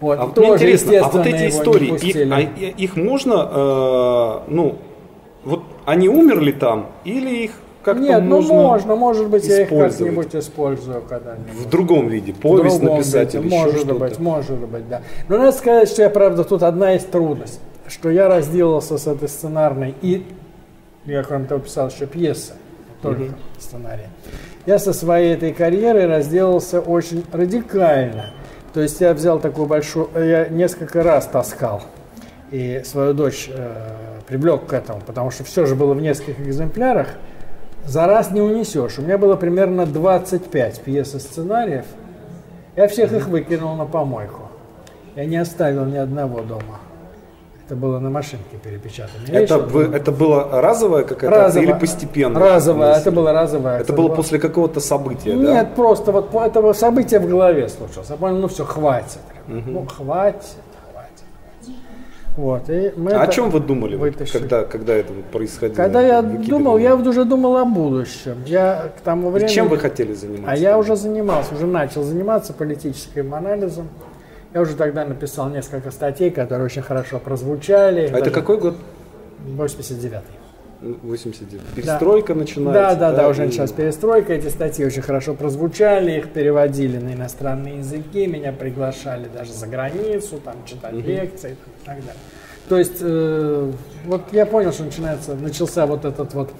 Вот. 0.00 0.18
А 0.18 0.26
Тоже, 0.26 0.64
мне 0.64 0.74
интересно, 0.74 1.06
а 1.06 1.08
вот 1.08 1.26
эти 1.26 1.48
истории, 1.48 1.94
их, 1.96 2.32
а, 2.32 2.40
их 2.40 2.96
можно, 2.96 4.44
э, 4.48 4.52
ну, 4.52 4.78
вот 5.44 5.62
они 5.84 6.08
умерли 6.08 6.52
там, 6.52 6.90
или 7.04 7.44
их 7.44 7.52
как-то 7.82 8.02
Нет, 8.02 8.22
ну 8.24 8.40
можно, 8.40 8.96
может 8.96 9.28
быть, 9.28 9.46
я 9.46 9.62
их 9.62 9.68
как-нибудь 9.68 10.34
использую 10.34 11.02
когда-нибудь. 11.02 11.52
В 11.52 11.68
другом 11.68 12.08
виде, 12.08 12.32
повесть 12.32 12.80
другом 12.80 12.96
написать 12.96 13.34
виде, 13.34 13.46
или 13.46 13.54
Может 13.54 13.84
еще 13.84 13.94
быть, 13.94 14.18
может 14.18 14.58
быть, 14.58 14.88
да. 14.88 15.02
Но 15.28 15.38
надо 15.38 15.52
сказать, 15.52 15.88
что 15.88 16.02
я, 16.02 16.10
правда, 16.10 16.44
тут 16.44 16.62
одна 16.62 16.92
есть 16.92 17.10
трудность 17.10 17.60
что 17.88 18.10
я 18.10 18.28
разделался 18.28 18.98
с 18.98 19.06
этой 19.06 19.28
сценарной 19.28 19.94
и, 20.02 20.26
я 21.04 21.22
кроме 21.22 21.46
того 21.46 21.60
писал 21.60 21.88
еще 21.88 22.06
пьесы, 22.06 22.54
только 23.02 23.22
mm-hmm. 23.22 23.34
сценарий. 23.58 24.06
Я 24.66 24.78
со 24.78 24.92
своей 24.92 25.34
этой 25.34 25.52
карьерой 25.52 26.06
разделался 26.06 26.80
очень 26.80 27.24
радикально. 27.32 28.30
То 28.72 28.80
есть 28.80 29.00
я 29.00 29.12
взял 29.12 29.38
такую 29.38 29.66
большую, 29.66 30.08
я 30.14 30.48
несколько 30.48 31.02
раз 31.02 31.26
таскал 31.26 31.82
и 32.50 32.82
свою 32.84 33.14
дочь 33.14 33.48
э, 33.52 33.72
привлек 34.26 34.66
к 34.66 34.72
этому, 34.72 35.00
потому 35.00 35.30
что 35.30 35.44
все 35.44 35.66
же 35.66 35.74
было 35.74 35.94
в 35.94 36.00
нескольких 36.00 36.40
экземплярах. 36.40 37.08
За 37.84 38.06
раз 38.06 38.30
не 38.30 38.40
унесешь. 38.40 38.98
У 38.98 39.02
меня 39.02 39.18
было 39.18 39.36
примерно 39.36 39.84
25 39.84 40.80
пьес 40.80 41.14
и 41.14 41.18
сценариев. 41.18 41.84
Я 42.76 42.88
всех 42.88 43.12
их 43.12 43.28
выкинул 43.28 43.76
на 43.76 43.84
помойку. 43.84 44.48
Я 45.14 45.26
не 45.26 45.36
оставил 45.36 45.84
ни 45.84 45.96
одного 45.96 46.40
дома. 46.40 46.80
Это 47.66 47.76
было 47.76 47.98
на 47.98 48.10
машинке 48.10 48.58
перепечатано. 48.62 49.26
Это, 49.32 49.58
вы, 49.58 49.84
это 49.84 50.12
было 50.12 50.60
разовая 50.60 51.02
какая-то 51.04 51.44
Разово, 51.44 51.62
или 51.62 51.72
постепенно? 51.72 52.38
Разовая, 52.38 52.98
это 52.98 53.10
было 53.10 53.32
разовое. 53.32 53.76
Это, 53.76 53.84
это 53.84 53.92
было 53.94 54.14
после 54.14 54.38
какого-то 54.38 54.80
события, 54.80 55.34
Нет, 55.34 55.46
да? 55.46 55.54
Нет, 55.54 55.74
просто 55.74 56.12
вот 56.12 56.34
это 56.34 56.72
событие 56.74 57.20
в 57.20 57.26
голове 57.26 57.70
случилось. 57.70 58.10
Я 58.10 58.16
понял, 58.16 58.36
ну 58.36 58.48
все, 58.48 58.66
хватит. 58.66 59.18
Угу. 59.48 59.62
Ну, 59.66 59.86
хватит, 59.86 60.42
хватит. 60.92 61.74
Вот, 62.36 62.68
и 62.68 62.92
мы 62.98 63.12
а 63.12 63.22
о 63.22 63.28
чем 63.28 63.48
вы 63.48 63.60
думали, 63.60 64.12
когда, 64.30 64.64
когда 64.64 64.94
это 64.94 65.14
происходило? 65.32 65.74
Когда 65.74 66.02
я 66.02 66.20
думал, 66.20 66.76
я 66.76 66.94
уже 66.94 67.24
думал 67.24 67.56
о 67.56 67.64
будущем. 67.64 68.42
Я 68.44 68.90
к 68.98 69.00
тому 69.00 69.30
времени... 69.30 69.50
И 69.50 69.54
чем 69.54 69.68
вы 69.68 69.78
хотели 69.78 70.12
заниматься? 70.12 70.50
А 70.50 70.56
я 70.56 70.76
уже 70.76 70.96
занимался, 70.96 71.54
уже 71.54 71.66
начал 71.66 72.02
заниматься 72.02 72.52
политическим 72.52 73.32
анализом. 73.32 73.88
Я 74.54 74.60
уже 74.60 74.76
тогда 74.76 75.04
написал 75.04 75.50
несколько 75.50 75.90
статей, 75.90 76.30
которые 76.30 76.66
очень 76.66 76.82
хорошо 76.82 77.18
прозвучали. 77.18 78.08
А 78.12 78.18
это 78.18 78.30
какой 78.30 78.56
год? 78.58 78.76
89-й. 79.48 80.22
89. 81.02 81.66
Перестройка 81.74 82.34
да. 82.34 82.40
начинается. 82.40 82.94
Да, 82.94 82.94
да, 82.94 83.10
да, 83.10 83.22
да, 83.22 83.28
уже 83.28 83.42
и... 83.42 83.46
началась 83.46 83.72
перестройка. 83.72 84.32
Эти 84.32 84.48
статьи 84.48 84.84
очень 84.84 85.02
хорошо 85.02 85.34
прозвучали, 85.34 86.12
их 86.18 86.30
переводили 86.30 86.98
на 86.98 87.14
иностранные 87.14 87.78
языки, 87.78 88.28
меня 88.28 88.52
приглашали 88.52 89.26
даже 89.34 89.52
за 89.52 89.66
границу, 89.66 90.38
там 90.44 90.56
читать 90.66 90.92
угу. 90.92 91.02
лекции 91.02 91.52
и 91.52 91.86
так 91.86 91.96
далее. 91.96 92.14
То 92.68 92.78
есть, 92.78 92.98
э, 93.00 93.72
вот 94.06 94.22
я 94.32 94.46
понял, 94.46 94.72
что 94.72 94.84
начинается, 94.84 95.34
начался 95.34 95.86
вот 95.86 96.04
этот 96.04 96.32
вот 96.34 96.50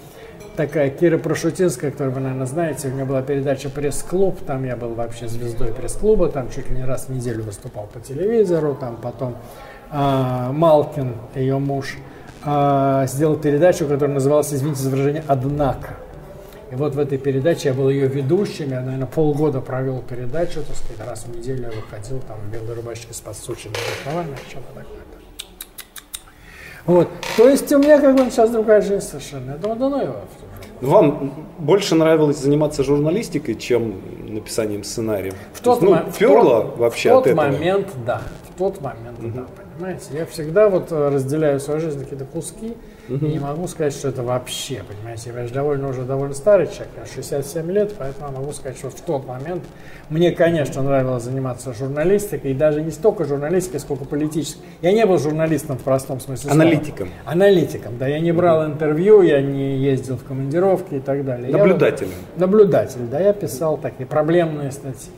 такая 0.57 0.91
Кира 0.91 1.19
Прошутинская, 1.19 1.91
которую 1.91 2.15
вы, 2.15 2.21
наверное, 2.21 2.47
знаете. 2.47 2.89
У 2.89 2.93
меня 2.93 3.05
была 3.05 3.23
передача 3.23 3.69
«Пресс-клуб». 3.69 4.39
Там 4.47 4.65
я 4.65 4.77
был 4.77 4.95
вообще 4.95 5.29
звездой 5.29 5.73
пресс-клуба. 5.73 6.29
Там 6.29 6.51
чуть 6.51 6.71
ли 6.71 6.77
не 6.77 6.85
раз 6.85 7.07
в 7.07 7.09
неделю 7.11 7.45
выступал 7.45 7.87
по 7.87 8.01
телевизору. 8.01 8.75
Там 8.75 8.97
потом 8.97 9.37
э, 9.91 10.51
Малкин, 10.53 11.15
ее 11.35 11.59
муж, 11.59 11.97
э, 12.45 13.05
сделал 13.09 13.37
передачу, 13.37 13.87
которая 13.87 14.15
называлась, 14.15 14.53
извините 14.53 14.81
за 14.81 14.91
выражение, 14.91 15.25
«Однако». 15.27 15.91
И 16.71 16.77
вот 16.77 16.95
в 16.95 16.99
этой 16.99 17.19
передаче 17.19 17.69
я 17.69 17.75
был 17.75 17.89
ее 17.89 18.09
ведущим, 18.09 18.71
я, 18.71 18.81
наверное, 18.81 19.07
полгода 19.07 19.61
провел 19.61 20.03
передачу, 20.03 20.63
так 20.63 20.75
сказать, 20.75 21.07
раз 21.07 21.25
в 21.25 21.37
неделю 21.37 21.65
я 21.65 21.69
выходил 21.69 22.21
там 22.27 22.39
в 22.41 22.51
белой 22.51 22.75
рубашке 22.75 23.13
с 23.13 23.21
подсученным 23.21 23.77
рукавами, 24.05 24.35
что-то 24.49 24.69
такое. 24.75 25.05
Вот. 26.87 27.09
То 27.37 27.49
есть 27.49 27.73
у 27.73 27.79
меня 27.79 27.99
как 28.01 28.15
бы 28.15 28.31
сейчас 28.31 28.51
другая 28.51 28.81
жизнь 28.83 29.01
совершенно. 29.01 29.53
Я 29.53 29.57
думаю, 29.57 29.79
да 29.79 29.89
ну 29.89 30.03
его. 30.03 30.21
Вам 30.85 31.33
больше 31.59 31.95
нравилось 31.95 32.39
заниматься 32.39 32.83
журналистикой, 32.85 33.55
чем 33.55 33.95
написанием 34.29 34.85
сценариев? 34.85 35.35
В 35.53 35.61
тот, 35.61 35.83
ну, 35.83 35.91
мо- 35.91 36.05
перло 36.19 36.61
в 36.61 36.63
тот, 36.63 36.79
вообще 36.79 37.11
в 37.11 37.19
от 37.19 37.25
тот 37.25 37.33
этого? 37.33 37.47
момент, 37.47 37.89
да. 38.07 38.23
В 38.55 38.59
тот 38.59 38.81
момент, 38.81 39.19
да, 39.35 39.45
понимаете. 39.75 40.05
Я 40.13 40.27
всегда 40.27 40.69
вот 40.69 40.91
э, 40.93 41.09
разделяю 41.09 41.61
свою 41.61 41.81
жизнь 41.81 41.99
на 41.99 42.05
какие-то 42.05 42.25
куски, 42.25 42.77
и 43.09 43.13
не 43.13 43.39
могу 43.39 43.67
сказать, 43.69 43.93
что 43.93 44.09
это 44.09 44.23
вообще, 44.23 44.83
понимаете. 44.89 45.33
Я 45.35 45.47
же 45.47 45.53
довольно 45.53 45.89
уже 45.89 46.03
довольно 46.03 46.35
старый 46.35 46.67
человек, 46.67 46.89
я 46.99 47.07
67 47.07 47.71
лет, 47.71 47.95
поэтому 47.99 48.33
могу 48.33 48.53
сказать, 48.53 48.79
что 48.79 48.91
в 48.91 49.01
тот 49.01 49.27
момент 49.27 49.63
мне, 50.09 50.33
конечно, 50.33 50.83
нравилось 50.83 51.25
заниматься 51.25 51.75
журналистикой, 51.75 52.53
и 52.53 52.55
даже 52.55 52.81
не 52.83 52.91
столько 52.91 53.25
журналистикой, 53.25 53.81
сколько 53.81 54.05
политической. 54.05 54.63
Я 54.81 54.93
не 54.93 55.05
был 55.05 55.19
журналистом 55.19 55.77
в 55.77 55.83
простом 55.83 56.21
смысле 56.21 56.51
слова. 56.51 56.63
Аналитиком. 56.63 57.09
Аналитиком, 57.25 57.99
да. 57.99 58.07
Я 58.07 58.21
не 58.21 58.33
брал 58.33 58.67
интервью, 58.67 59.23
я 59.23 59.43
не 59.43 59.79
ездил 59.79 60.17
в 60.17 60.25
командировки 60.25 60.95
и 60.95 61.01
так 61.01 61.25
далее. 61.25 61.51
Я 61.51 61.59
Наблюдателем. 61.59 62.11
наблюдатель, 62.37 63.01
да. 63.11 63.21
Я 63.21 63.33
писал 63.33 63.77
такие 63.77 64.07
проблемные 64.07 64.73
статьи. 64.73 65.13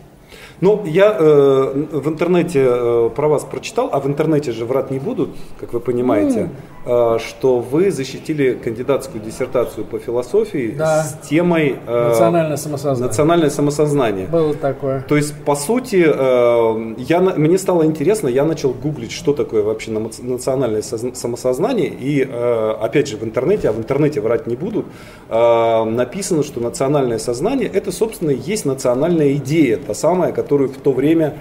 Ну, 0.60 0.82
я 0.86 1.14
э, 1.18 1.84
в 1.92 2.08
интернете 2.08 2.64
э, 2.66 3.10
про 3.14 3.28
вас 3.28 3.44
прочитал, 3.44 3.90
а 3.92 4.00
в 4.00 4.06
интернете 4.06 4.52
же 4.52 4.64
врать 4.64 4.90
не 4.90 4.98
будут, 4.98 5.28
как 5.60 5.74
вы 5.74 5.80
понимаете, 5.80 6.48
э, 6.86 7.18
что 7.26 7.58
вы 7.58 7.90
защитили 7.90 8.54
кандидатскую 8.54 9.22
диссертацию 9.22 9.84
по 9.84 9.98
философии 9.98 10.74
Да. 10.78 11.02
с 11.04 11.28
темой 11.28 11.76
э, 11.86 12.08
Национальное 12.08 12.56
самосознание. 12.56 13.06
национальное 13.08 13.50
самосознание. 13.50 14.26
Было 14.28 14.54
такое. 14.54 15.02
То 15.06 15.16
есть, 15.16 15.34
по 15.44 15.54
сути, 15.56 16.04
э, 16.06 16.94
я, 16.98 17.20
мне 17.20 17.58
стало 17.58 17.84
интересно, 17.84 18.28
я 18.28 18.44
начал 18.44 18.70
гуглить, 18.72 19.12
что 19.12 19.34
такое 19.34 19.62
вообще 19.62 19.90
национальное 19.90 20.80
созна- 20.82 21.14
самосознание. 21.14 21.88
И, 21.88 22.26
э, 22.26 22.70
опять 22.80 23.08
же, 23.08 23.18
в 23.18 23.24
интернете, 23.24 23.68
а 23.68 23.72
в 23.72 23.78
интернете 23.78 24.22
врать 24.22 24.46
не 24.46 24.56
будут, 24.56 24.86
э, 25.28 25.84
написано, 25.84 26.42
что 26.42 26.60
национальное 26.60 27.18
сознание– 27.18 27.70
это, 27.74 27.92
собственно, 27.92 28.30
и 28.30 28.38
есть 28.38 28.64
национальная 28.64 29.34
идея, 29.34 29.76
та 29.76 29.92
самая, 29.92 30.15
которую 30.32 30.68
в 30.70 30.76
то 30.78 30.92
время 30.92 31.34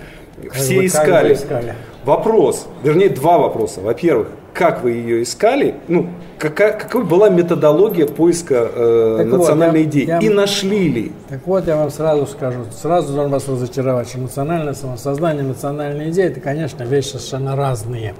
все 0.53 0.85
искали. 0.85 1.33
искали. 1.33 1.75
Вопрос, 2.03 2.67
вернее, 2.83 3.09
два 3.09 3.37
вопроса. 3.37 3.81
Во-первых, 3.81 4.29
как 4.55 4.83
вы 4.83 4.91
ее 4.91 5.23
искали? 5.23 5.75
Ну, 5.89 6.07
какая, 6.39 6.71
какой 6.79 7.03
была 7.03 7.27
методология 7.29 8.07
поиска 8.07 8.69
э, 8.73 9.15
Так 9.19 9.27
вот, 9.27 9.37
национальной 9.39 9.81
я- 9.81 9.85
идеи? 9.85 10.07
я- 10.07 10.19
И 10.19 10.29
нашли 10.29 10.87
ли? 10.87 11.11
Так 11.27 11.41
вот, 11.45 11.67
я 11.67 11.75
вам 11.75 11.91
сразу 11.91 12.25
скажу, 12.25 12.59
сразу 12.71 13.13
должен 13.13 13.31
вас 13.31 13.47
разочаровать, 13.49 14.07
что 14.07 14.19
национальное 14.19 14.73
самосознание, 14.73 15.43
национальные 15.43 16.09
идеи, 16.11 16.25
это, 16.27 16.39
конечно, 16.39 16.83
вещи 16.83 17.07
совершенно 17.09 17.55
разные. 17.57 18.13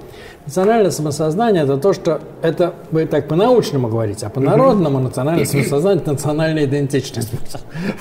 Национальное 0.44 0.90
самосознание– 0.90 1.62
это 1.64 1.78
то, 1.78 1.92
что 1.94 2.20
это, 2.42 2.74
вы 2.90 3.06
так 3.06 3.26
по-научному 3.28 3.88
говорите, 3.88 4.26
а 4.26 4.28
по-народному 4.30 5.00
национальное 5.00 5.44
самосознание– 5.46 6.02
это 6.02 6.12
национальная 6.12 6.64
идентичность. 6.66 7.30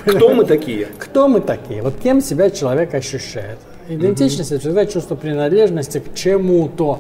Кто 0.06 0.34
мы 0.34 0.43
такие? 0.43 0.88
Кто 1.00 1.30
мы 1.30 1.39
такие? 1.39 1.82
Вот 1.82 1.93
кем 2.04 2.21
себя 2.21 2.50
человек 2.50 2.93
ощущает? 2.93 3.60
Идентичность– 3.88 4.52
это 4.52 4.62
всегда 4.62 4.86
чувство 4.88 5.15
принадлежности 5.15 6.00
к 6.00 6.13
чему-то. 6.15 7.00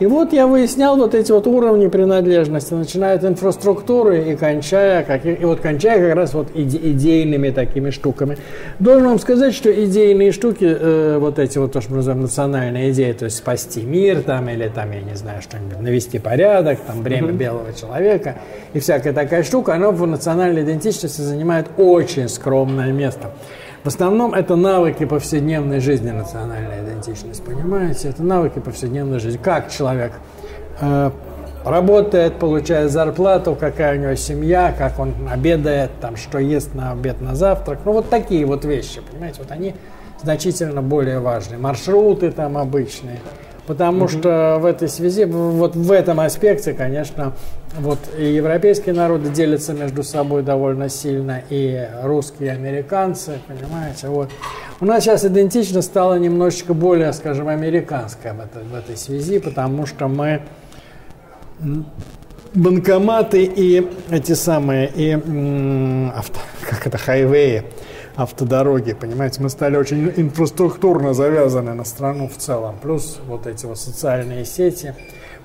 И 0.00 0.06
вот 0.06 0.32
я 0.32 0.46
выяснял 0.46 0.96
вот 0.96 1.14
эти 1.14 1.30
вот 1.30 1.46
уровни 1.46 1.86
принадлежности, 1.88 2.72
начиная 2.72 3.16
от 3.16 3.24
инфраструктуры 3.24 4.32
и 4.32 4.34
кончая, 4.34 5.02
каки- 5.04 5.34
и 5.34 5.44
вот 5.44 5.60
кончая 5.60 6.00
как 6.00 6.14
раз 6.16 6.32
вот 6.32 6.48
иде- 6.54 6.80
идейными 6.92 7.50
такими 7.50 7.90
штуками. 7.90 8.38
Должен 8.78 9.08
вам 9.08 9.18
сказать, 9.18 9.54
что 9.54 9.70
идейные 9.70 10.32
штуки, 10.32 10.64
э, 10.64 11.18
вот 11.20 11.38
эти 11.38 11.58
вот 11.58 11.72
то, 11.72 11.82
что 11.82 11.90
мы 11.90 11.96
называем 11.98 12.22
национальные 12.22 12.92
идеи, 12.92 13.12
то 13.12 13.26
есть 13.26 13.36
спасти 13.36 13.82
мир 13.82 14.22
там 14.22 14.48
или 14.48 14.68
там, 14.74 14.90
я 14.90 15.02
не 15.02 15.14
знаю, 15.16 15.42
что-нибудь, 15.42 15.78
навести 15.82 16.18
порядок, 16.18 16.78
там, 16.86 17.02
бремя 17.02 17.32
белого 17.32 17.74
человека 17.78 18.36
и 18.72 18.80
всякая 18.80 19.12
такая 19.12 19.42
штука, 19.42 19.74
она 19.74 19.90
в 19.90 20.06
национальной 20.06 20.62
идентичности 20.62 21.20
занимает 21.20 21.66
очень 21.76 22.30
скромное 22.30 22.90
место. 22.90 23.32
В 23.82 23.86
основном 23.86 24.34
это 24.34 24.56
навыки 24.56 25.06
повседневной 25.06 25.80
жизни, 25.80 26.10
национальная 26.10 26.84
идентичность, 26.84 27.42
понимаете? 27.42 28.10
Это 28.10 28.22
навыки 28.22 28.58
повседневной 28.58 29.20
жизни. 29.20 29.40
Как 29.42 29.70
человек 29.70 30.12
э, 30.82 31.10
работает, 31.64 32.38
получает 32.38 32.90
зарплату, 32.90 33.56
какая 33.58 33.98
у 33.98 34.02
него 34.02 34.14
семья, 34.16 34.74
как 34.76 34.98
он 34.98 35.14
обедает, 35.30 35.92
там, 35.98 36.16
что 36.16 36.38
ест 36.38 36.74
на 36.74 36.92
обед, 36.92 37.22
на 37.22 37.34
завтрак. 37.34 37.78
Ну, 37.86 37.92
вот 37.92 38.10
такие 38.10 38.44
вот 38.44 38.66
вещи, 38.66 39.00
понимаете? 39.10 39.38
Вот 39.38 39.50
они 39.50 39.74
значительно 40.22 40.82
более 40.82 41.20
важны. 41.20 41.56
Маршруты 41.56 42.32
там 42.32 42.58
обычные. 42.58 43.20
Потому 43.70 44.08
что 44.08 44.56
в 44.58 44.64
этой 44.64 44.88
связи, 44.88 45.24
вот 45.26 45.76
в 45.76 45.92
этом 45.92 46.18
аспекте, 46.18 46.72
конечно, 46.72 47.34
вот 47.78 48.00
и 48.18 48.24
европейские 48.24 48.96
народы 48.96 49.30
делятся 49.30 49.74
между 49.74 50.02
собой 50.02 50.42
довольно 50.42 50.88
сильно, 50.88 51.40
и 51.50 51.88
русские, 52.02 52.48
и 52.48 52.50
американцы, 52.50 53.38
понимаете, 53.46 54.08
вот. 54.08 54.28
У 54.80 54.86
нас 54.86 55.04
сейчас 55.04 55.24
идентичность 55.24 55.86
стала 55.86 56.18
немножечко 56.18 56.74
более, 56.74 57.12
скажем, 57.12 57.46
американская 57.46 58.34
в 58.34 58.40
этой, 58.40 58.64
в 58.64 58.74
этой 58.74 58.96
связи, 58.96 59.38
потому 59.38 59.86
что 59.86 60.08
мы 60.08 60.42
банкоматы 62.52 63.44
и 63.44 63.88
эти 64.10 64.32
самые, 64.32 64.88
и 64.88 65.12
авто, 66.12 66.40
как 66.68 66.88
это, 66.88 66.98
хайвеи, 66.98 67.62
автодороги, 68.20 68.92
понимаете, 68.92 69.42
мы 69.42 69.48
стали 69.48 69.76
очень 69.76 70.12
инфраструктурно 70.16 71.14
завязаны 71.14 71.74
на 71.74 71.84
страну 71.84 72.28
в 72.28 72.36
целом, 72.36 72.76
плюс 72.80 73.18
вот 73.26 73.46
эти 73.46 73.64
вот 73.64 73.78
социальные 73.78 74.44
сети, 74.44 74.94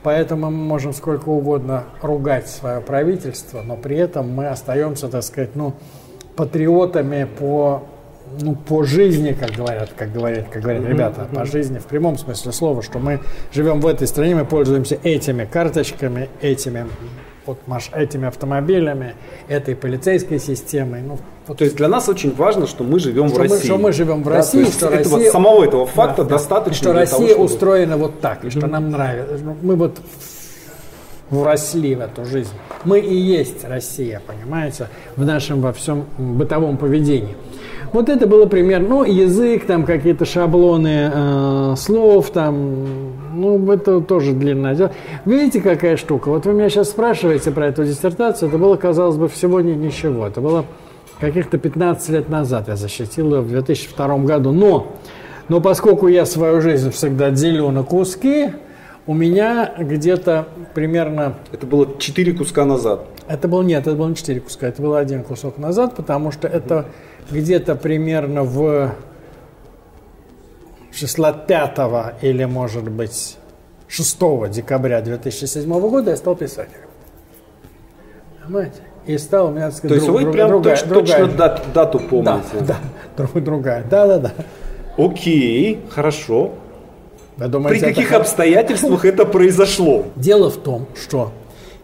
поэтому 0.04 0.52
мы 0.52 0.58
можем 0.58 0.94
сколько 0.94 1.30
угодно 1.30 1.86
ругать 2.02 2.50
свое 2.50 2.82
правительство, 2.82 3.62
но 3.62 3.78
при 3.78 3.98
этом 3.98 4.30
мы 4.30 4.48
остаемся, 4.48 5.08
так 5.08 5.24
сказать, 5.24 5.56
ну, 5.56 5.74
патриотами 6.36 7.28
по 7.40 7.84
ну, 8.42 8.56
по 8.56 8.84
жизни, 8.84 9.34
как 9.34 9.52
говорят, 9.52 9.92
как 9.96 10.12
говорят, 10.12 10.50
как 10.50 10.64
говорят 10.64 10.84
ребята, 10.84 11.28
по 11.34 11.46
жизни 11.46 11.78
в 11.78 11.86
прямом 11.86 12.18
смысле 12.18 12.52
слова, 12.52 12.82
что 12.82 13.00
мы 13.00 13.22
живем 13.54 13.80
в 13.80 13.88
этой 13.88 14.08
стране, 14.08 14.36
мы 14.36 14.46
пользуемся 14.46 14.98
этими 15.04 15.46
карточками, 15.46 16.30
этими 16.42 16.88
вот 17.46 17.60
маш, 17.68 17.90
этими 17.94 18.28
автомобилями, 18.28 19.14
этой 19.48 19.76
полицейской 19.76 20.40
системой. 20.40 21.02
Ну, 21.02 21.18
вот, 21.48 21.58
То 21.58 21.64
есть 21.64 21.76
для 21.78 21.88
нас 21.88 22.10
очень 22.10 22.34
важно, 22.36 22.66
что 22.68 22.84
мы 22.84 23.00
живем 23.00 23.28
что, 23.30 23.36
в 23.36 23.40
мы, 23.40 23.44
России. 23.50 23.66
что 23.68 23.78
мы 23.78 23.92
живем 23.92 24.22
в 24.24 24.26
Да, 24.26 24.32
России, 24.38 24.60
есть 24.62 24.74
что 24.78 24.88
этого- 24.88 25.18
Россия... 25.18 25.32
самого 25.32 25.64
этого 25.64 25.86
факта 25.86 26.24
Да, 26.24 26.32
достаточно. 26.32 26.76
Что 26.78 26.94
Россия 26.94 27.18
того, 27.18 27.30
чтобы- 27.30 27.46
устроена 27.46 27.98
вот 27.98 28.20
так, 28.22 28.44
и 28.46 28.50
что 28.50 28.68
нам 28.68 28.90
нравится. 28.90 29.38
Ну, 29.44 29.56
Мы 29.62 29.76
вот 29.76 29.98
вросли 31.30 31.96
в 31.96 32.02
эту 32.02 32.26
жизнь. 32.26 32.52
Мы 32.84 33.00
и 33.00 33.16
есть 33.16 33.64
Россия, 33.64 34.22
понимаете, 34.26 34.88
в 35.16 35.26
нашем 35.26 35.62
во 35.62 35.74
всем 35.74 36.06
бытовом 36.18 36.78
поведении. 36.78 37.36
Вот 37.94 38.10
это 38.10 38.28
было 38.28 38.46
пример, 38.46 38.82
ну, 38.82 39.04
язык, 39.04 39.66
там 39.66 39.86
какие-то 39.86 40.26
шаблоны 40.26 41.12
э, 41.14 41.76
слов, 41.78 42.30
там, 42.32 43.14
ну, 43.36 43.72
это 43.72 44.02
тоже 44.02 44.34
длинное 44.34 44.76
дело. 44.76 44.92
Видите, 45.26 45.62
какая 45.62 45.98
штука? 45.98 46.30
Вот 46.30 46.46
вы 46.46 46.54
меня 46.54 46.70
сейчас 46.70 46.90
спрашиваете 46.90 47.52
про 47.52 47.68
эту 47.68 47.84
диссертацию, 47.86 48.50
это 48.50 48.58
было, 48.58 48.76
казалось 48.76 49.18
бы, 49.18 49.28
всего 49.28 49.62
ни- 49.62 49.74
ничего. 49.74 50.26
Это 50.28 50.42
было 50.42 50.66
каких-то 51.20 51.58
15 51.58 52.10
лет 52.10 52.30
назад, 52.30 52.68
я 52.68 52.76
защитил 52.76 53.34
ее 53.36 53.42
в 53.42 53.50
2002 53.50 54.18
году. 54.20 54.52
Но, 54.52 54.88
но 55.50 55.62
поскольку 55.62 56.08
я 56.08 56.26
свою 56.26 56.62
жизнь 56.62 56.92
всегда 56.92 57.32
делю 57.32 57.70
на 57.72 57.84
куски, 57.84 58.52
у 59.08 59.14
меня 59.14 59.72
где-то 59.78 60.48
примерно 60.74 61.36
Это 61.52 61.68
было 61.68 61.88
четыре 62.00 62.34
куска 62.34 62.66
назад. 62.66 63.06
это 63.28 63.48
был 63.48 63.62
нет, 63.62 63.86
это 63.86 63.96
было 63.96 64.08
не 64.08 64.16
4 64.16 64.40
куска, 64.40 64.68
это 64.68 64.82
был 64.82 64.96
один 64.96 65.24
кусок 65.24 65.58
назад, 65.60 65.96
потому 65.96 66.32
что 66.32 66.48
это 66.48 66.86
где-то 67.30 67.76
примерно 67.76 68.44
в 68.44 68.92
числа 70.96 71.34
5 71.34 71.78
или, 72.24 72.46
может 72.46 72.90
быть, 72.90 73.38
6 73.88 74.50
декабря 74.50 75.02
2007 75.02 75.80
года 75.80 76.12
я 76.12 76.18
стал 76.18 76.36
писателем. 76.36 76.88
Понимаете? 78.44 78.82
И 79.06 79.18
стал 79.18 79.48
у 79.48 79.52
меня, 79.52 79.70
сказать, 79.72 79.90
То 79.90 79.94
есть 79.96 80.06
друг- 80.08 80.18
вы 80.18 80.22
друг- 80.24 80.34
прям 80.36 80.50
другая, 80.50 80.76
точ- 80.76 80.88
другая 80.88 81.20
точно 81.26 81.38
дату, 81.38 81.62
дату 81.74 82.00
Да, 82.00 82.06
помните. 82.10 82.66
да, 82.68 82.78
друг- 83.18 83.44
другая. 83.44 83.84
Да, 83.90 84.08
да, 84.08 84.18
да. 84.20 84.32
Окей, 84.98 85.82
хорошо. 85.92 86.54
Вы 87.38 87.44
При 87.44 87.48
думаете, 87.48 87.78
это 87.86 87.88
каких 87.96 88.10
хо- 88.10 88.18
обстоятельствах 88.18 89.06
это 89.06 89.26
произошло? 89.26 90.06
Дело 90.16 90.50
в 90.50 90.58
том, 90.58 90.88
что 90.96 91.32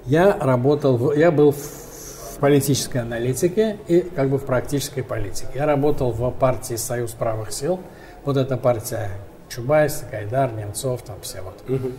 я 0.05 0.35
работал, 0.39 0.97
в- 0.97 1.13
я 1.13 1.29
был 1.29 1.51
в 1.51 2.37
политической 2.39 2.99
аналитике 2.99 3.77
и 3.87 3.99
как 4.01 4.29
бы 4.29 4.39
в 4.39 4.45
практической 4.45 5.01
политике. 5.03 5.49
Я 5.53 5.65
работал 5.67 6.11
в 6.11 6.31
партии 6.31 6.75
«Союз 6.75 7.11
правых 7.11 7.51
сил». 7.51 7.79
Вот 8.23 8.37
эта 8.37 8.57
партия 8.57 9.09
Чубайс, 9.49 10.03
Гайдар, 10.09 10.51
Немцов, 10.53 11.01
там 11.01 11.17
все 11.21 11.41
вот. 11.41 11.61
Угу. 11.67 11.91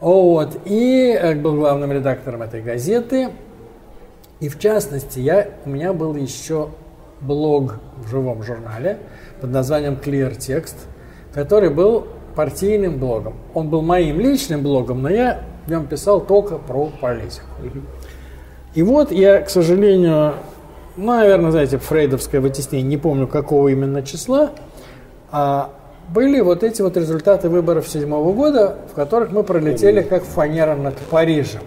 Вот. 0.00 0.58
И 0.64 1.16
э, 1.18 1.34
был 1.34 1.56
главным 1.56 1.92
редактором 1.92 2.42
этой 2.42 2.62
газеты. 2.62 3.30
И 4.40 4.48
в 4.48 4.58
частности, 4.58 5.20
я, 5.20 5.48
у 5.64 5.70
меня 5.70 5.92
был 5.92 6.16
еще 6.16 6.70
блог 7.20 7.76
в 7.96 8.08
живом 8.08 8.42
журнале 8.42 8.98
под 9.40 9.50
названием 9.50 9.94
Clear 9.94 10.36
Text, 10.36 10.74
который 11.32 11.70
был 11.70 12.08
партийным 12.34 12.98
блогом. 12.98 13.34
Он 13.54 13.68
был 13.68 13.82
моим 13.82 14.18
личным 14.20 14.62
блогом, 14.62 15.02
но 15.02 15.08
я 15.08 15.42
в 15.66 15.70
нем 15.70 15.86
писал 15.86 16.20
только 16.20 16.58
про 16.58 16.86
политику. 17.00 17.46
И 18.74 18.82
вот 18.82 19.12
я, 19.12 19.40
к 19.42 19.50
сожалению, 19.50 20.34
ну, 20.96 21.06
наверное, 21.06 21.50
знаете, 21.50 21.78
фрейдовское 21.78 22.40
вытеснение, 22.40 22.88
не 22.88 22.96
помню 22.96 23.26
какого 23.26 23.68
именно 23.68 24.02
числа, 24.02 24.50
были 25.32 26.40
вот 26.40 26.62
эти 26.62 26.82
вот 26.82 26.96
результаты 26.96 27.48
выборов 27.48 27.88
седьмого 27.88 28.32
года, 28.32 28.76
в 28.90 28.94
которых 28.94 29.30
мы 29.32 29.42
пролетели 29.44 30.02
как 30.02 30.24
фанера 30.24 30.76
над 30.76 30.96
Парижем. 30.96 31.62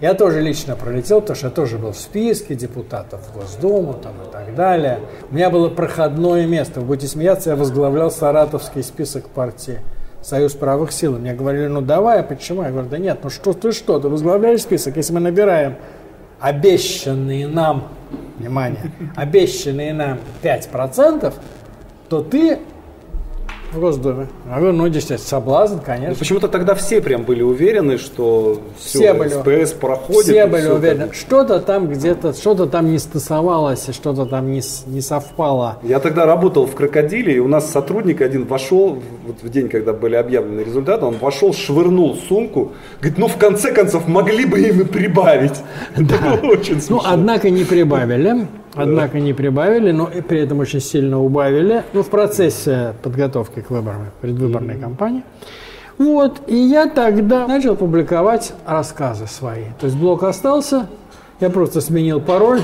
Я 0.00 0.14
тоже 0.14 0.40
лично 0.40 0.74
пролетел, 0.74 1.20
потому 1.20 1.36
что 1.36 1.46
я 1.46 1.52
тоже 1.52 1.78
был 1.78 1.92
в 1.92 1.96
списке 1.96 2.56
депутатов 2.56 3.20
в 3.20 3.38
Госдуму 3.38 3.94
там, 3.94 4.14
и 4.28 4.32
так 4.32 4.52
далее. 4.56 4.98
У 5.30 5.34
меня 5.36 5.48
было 5.48 5.68
проходное 5.68 6.44
место. 6.44 6.80
Вы 6.80 6.86
будете 6.86 7.06
смеяться, 7.06 7.50
я 7.50 7.56
возглавлял 7.56 8.10
саратовский 8.10 8.82
список 8.82 9.28
партии 9.28 9.78
Союз 10.20 10.54
правых 10.54 10.90
сил. 10.90 11.18
Мне 11.18 11.34
говорили, 11.34 11.68
ну 11.68 11.80
давай, 11.80 12.18
а 12.18 12.22
почему? 12.24 12.64
Я 12.64 12.70
говорю, 12.70 12.88
да 12.88 12.98
нет, 12.98 13.20
ну 13.22 13.30
что 13.30 13.52
ты 13.52 13.70
что, 13.70 14.00
ты 14.00 14.08
возглавляешь 14.08 14.62
список, 14.62 14.96
если 14.96 15.12
мы 15.12 15.20
набираем 15.20 15.76
обещанные 16.40 17.46
нам, 17.46 17.88
внимание, 18.38 18.90
обещанные 19.14 19.94
нам 19.94 20.18
5%, 20.42 21.32
то 22.12 22.20
ты 22.20 22.58
в 23.72 23.80
Госдуме. 23.80 24.26
Я 24.46 24.56
говорю, 24.58 24.74
ну, 24.74 24.88
действительно, 24.90 25.26
соблазн, 25.26 25.78
конечно. 25.78 26.10
Ну, 26.10 26.16
почему-то 26.16 26.48
тогда 26.48 26.74
все 26.74 27.00
прям 27.00 27.22
были 27.22 27.40
уверены, 27.40 27.96
что 27.96 28.60
все, 28.78 28.98
все 28.98 29.14
были, 29.14 29.62
СПС 29.64 29.72
проходит. 29.72 30.24
Все 30.24 30.46
были 30.46 30.60
все 30.60 30.74
уверены. 30.74 31.04
Там... 31.06 31.12
Что-то 31.14 31.60
там 31.60 31.88
где-то, 31.88 32.34
что-то 32.34 32.66
там 32.66 32.92
не 32.92 32.98
стасовалось, 32.98 33.88
что-то 33.94 34.26
там 34.26 34.52
не, 34.52 34.60
не 34.88 35.00
совпало. 35.00 35.78
Я 35.82 36.00
тогда 36.00 36.26
работал 36.26 36.66
в 36.66 36.74
«Крокодиле», 36.74 37.36
и 37.36 37.38
у 37.38 37.48
нас 37.48 37.70
сотрудник 37.70 38.20
один 38.20 38.44
вошел, 38.44 38.98
вот 39.26 39.42
в 39.42 39.48
день, 39.48 39.70
когда 39.70 39.94
были 39.94 40.16
объявлены 40.16 40.60
результаты, 40.60 41.06
он 41.06 41.16
вошел, 41.16 41.54
швырнул 41.54 42.14
сумку, 42.28 42.72
говорит, 43.00 43.16
ну, 43.16 43.26
в 43.26 43.38
конце 43.38 43.72
концов, 43.72 44.06
могли 44.06 44.44
бы 44.44 44.60
им 44.60 44.82
и 44.82 44.84
прибавить. 44.84 45.58
Да. 45.96 46.38
Очень 46.42 46.82
смешно. 46.82 46.96
Ну, 46.96 47.02
однако 47.06 47.48
не 47.48 47.64
прибавили. 47.64 48.46
Однако 48.74 49.20
не 49.20 49.32
прибавили, 49.34 49.90
но 49.90 50.08
и 50.08 50.22
при 50.22 50.40
этом 50.40 50.60
очень 50.60 50.80
сильно 50.80 51.20
убавили. 51.20 51.84
Ну, 51.92 52.02
в 52.02 52.08
процессе 52.08 52.94
подготовки 53.02 53.60
к 53.60 53.70
выборам, 53.70 54.06
предвыборной 54.20 54.74
mm-hmm. 54.74 54.80
кампании. 54.80 55.24
Вот, 55.98 56.40
и 56.46 56.56
я 56.56 56.88
тогда 56.88 57.46
начал 57.46 57.76
публиковать 57.76 58.54
рассказы 58.66 59.26
свои. 59.26 59.64
То 59.78 59.86
есть 59.86 59.96
блог 59.96 60.22
остался, 60.22 60.88
я 61.40 61.50
просто 61.50 61.80
сменил 61.80 62.20
пароль 62.20 62.62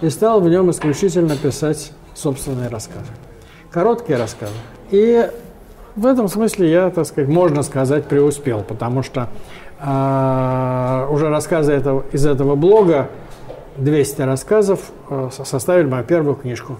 и 0.00 0.08
стал 0.08 0.40
в 0.40 0.48
нем 0.48 0.70
исключительно 0.70 1.36
писать 1.36 1.92
собственные 2.14 2.68
рассказы. 2.68 3.10
Короткие 3.70 4.18
рассказы. 4.18 4.52
И 4.90 5.28
в 5.96 6.06
этом 6.06 6.28
смысле 6.28 6.70
я, 6.70 6.90
так 6.90 7.06
сказать, 7.06 7.28
можно 7.28 7.62
сказать, 7.62 8.06
преуспел, 8.06 8.62
потому 8.62 9.02
что 9.02 9.28
э, 9.80 11.06
уже 11.10 11.28
рассказы 11.28 11.72
этого, 11.72 12.04
из 12.12 12.24
этого 12.24 12.54
блога 12.54 13.08
200 13.76 14.22
рассказов 14.22 14.90
э, 15.08 15.30
составили 15.44 15.86
мою 15.86 16.04
первую 16.04 16.34
книжку, 16.34 16.78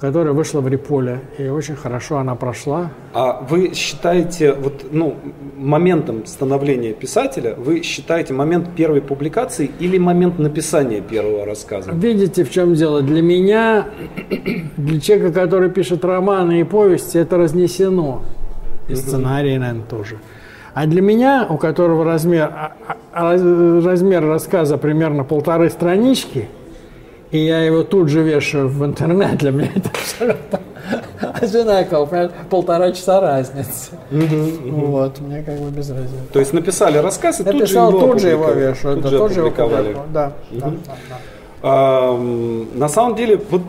которая 0.00 0.32
вышла 0.32 0.60
в 0.60 0.68
Реполе. 0.68 1.20
И 1.38 1.48
очень 1.48 1.76
хорошо 1.76 2.18
она 2.18 2.34
прошла. 2.34 2.90
А 3.12 3.40
вы 3.48 3.72
считаете, 3.74 4.52
вот, 4.52 4.86
ну, 4.90 5.16
моментом 5.56 6.26
становления 6.26 6.92
писателя, 6.92 7.54
вы 7.54 7.82
считаете 7.82 8.34
момент 8.34 8.70
первой 8.76 9.00
публикации 9.00 9.70
или 9.78 9.98
момент 9.98 10.38
написания 10.38 11.00
первого 11.00 11.46
рассказа? 11.46 11.92
Видите, 11.92 12.44
в 12.44 12.50
чем 12.50 12.74
дело? 12.74 13.02
Для 13.02 13.22
меня, 13.22 13.86
для 14.76 15.00
человека, 15.00 15.32
который 15.32 15.70
пишет 15.70 16.04
романы 16.04 16.60
и 16.60 16.64
повести, 16.64 17.18
это 17.18 17.38
разнесено. 17.38 18.22
И 18.88 18.94
сценарий, 18.94 19.56
наверное, 19.56 19.84
тоже. 19.86 20.18
А 20.74 20.86
для 20.86 21.00
меня, 21.00 21.46
у 21.48 21.56
которого 21.56 22.04
размер, 22.04 22.52
а, 22.52 22.72
а, 23.12 23.32
размер 23.32 24.26
рассказа 24.26 24.76
примерно 24.76 25.22
полторы 25.22 25.70
странички, 25.70 26.48
и 27.30 27.38
я 27.38 27.62
его 27.62 27.84
тут 27.84 28.08
же 28.08 28.22
вешаю 28.22 28.68
в 28.68 28.84
интернет, 28.84 29.38
для 29.38 29.52
меня 29.52 29.70
это 29.74 29.90
абсолютно 29.90 30.60
одинаково, 31.40 32.06
понимаешь, 32.06 32.32
полтора 32.50 32.92
часа 32.92 33.20
разницы. 33.20 33.92
Вот, 34.10 35.20
мне 35.20 35.42
как 35.42 35.58
бы 35.58 35.70
без 35.70 35.90
разницы. 35.90 36.32
То 36.32 36.40
есть 36.40 36.52
написали 36.52 36.98
рассказ 36.98 37.40
и 37.40 37.44
тут 37.44 37.68
же 37.68 37.78
его 37.78 38.00
тут 38.00 38.20
же 38.20 38.30
его 38.30 38.50
вешаю, 38.50 39.00
тут 39.00 39.32
же 39.32 39.52
да, 40.12 40.32
да. 40.50 42.16
На 42.74 42.88
самом 42.88 43.14
деле, 43.14 43.40
вот 43.48 43.62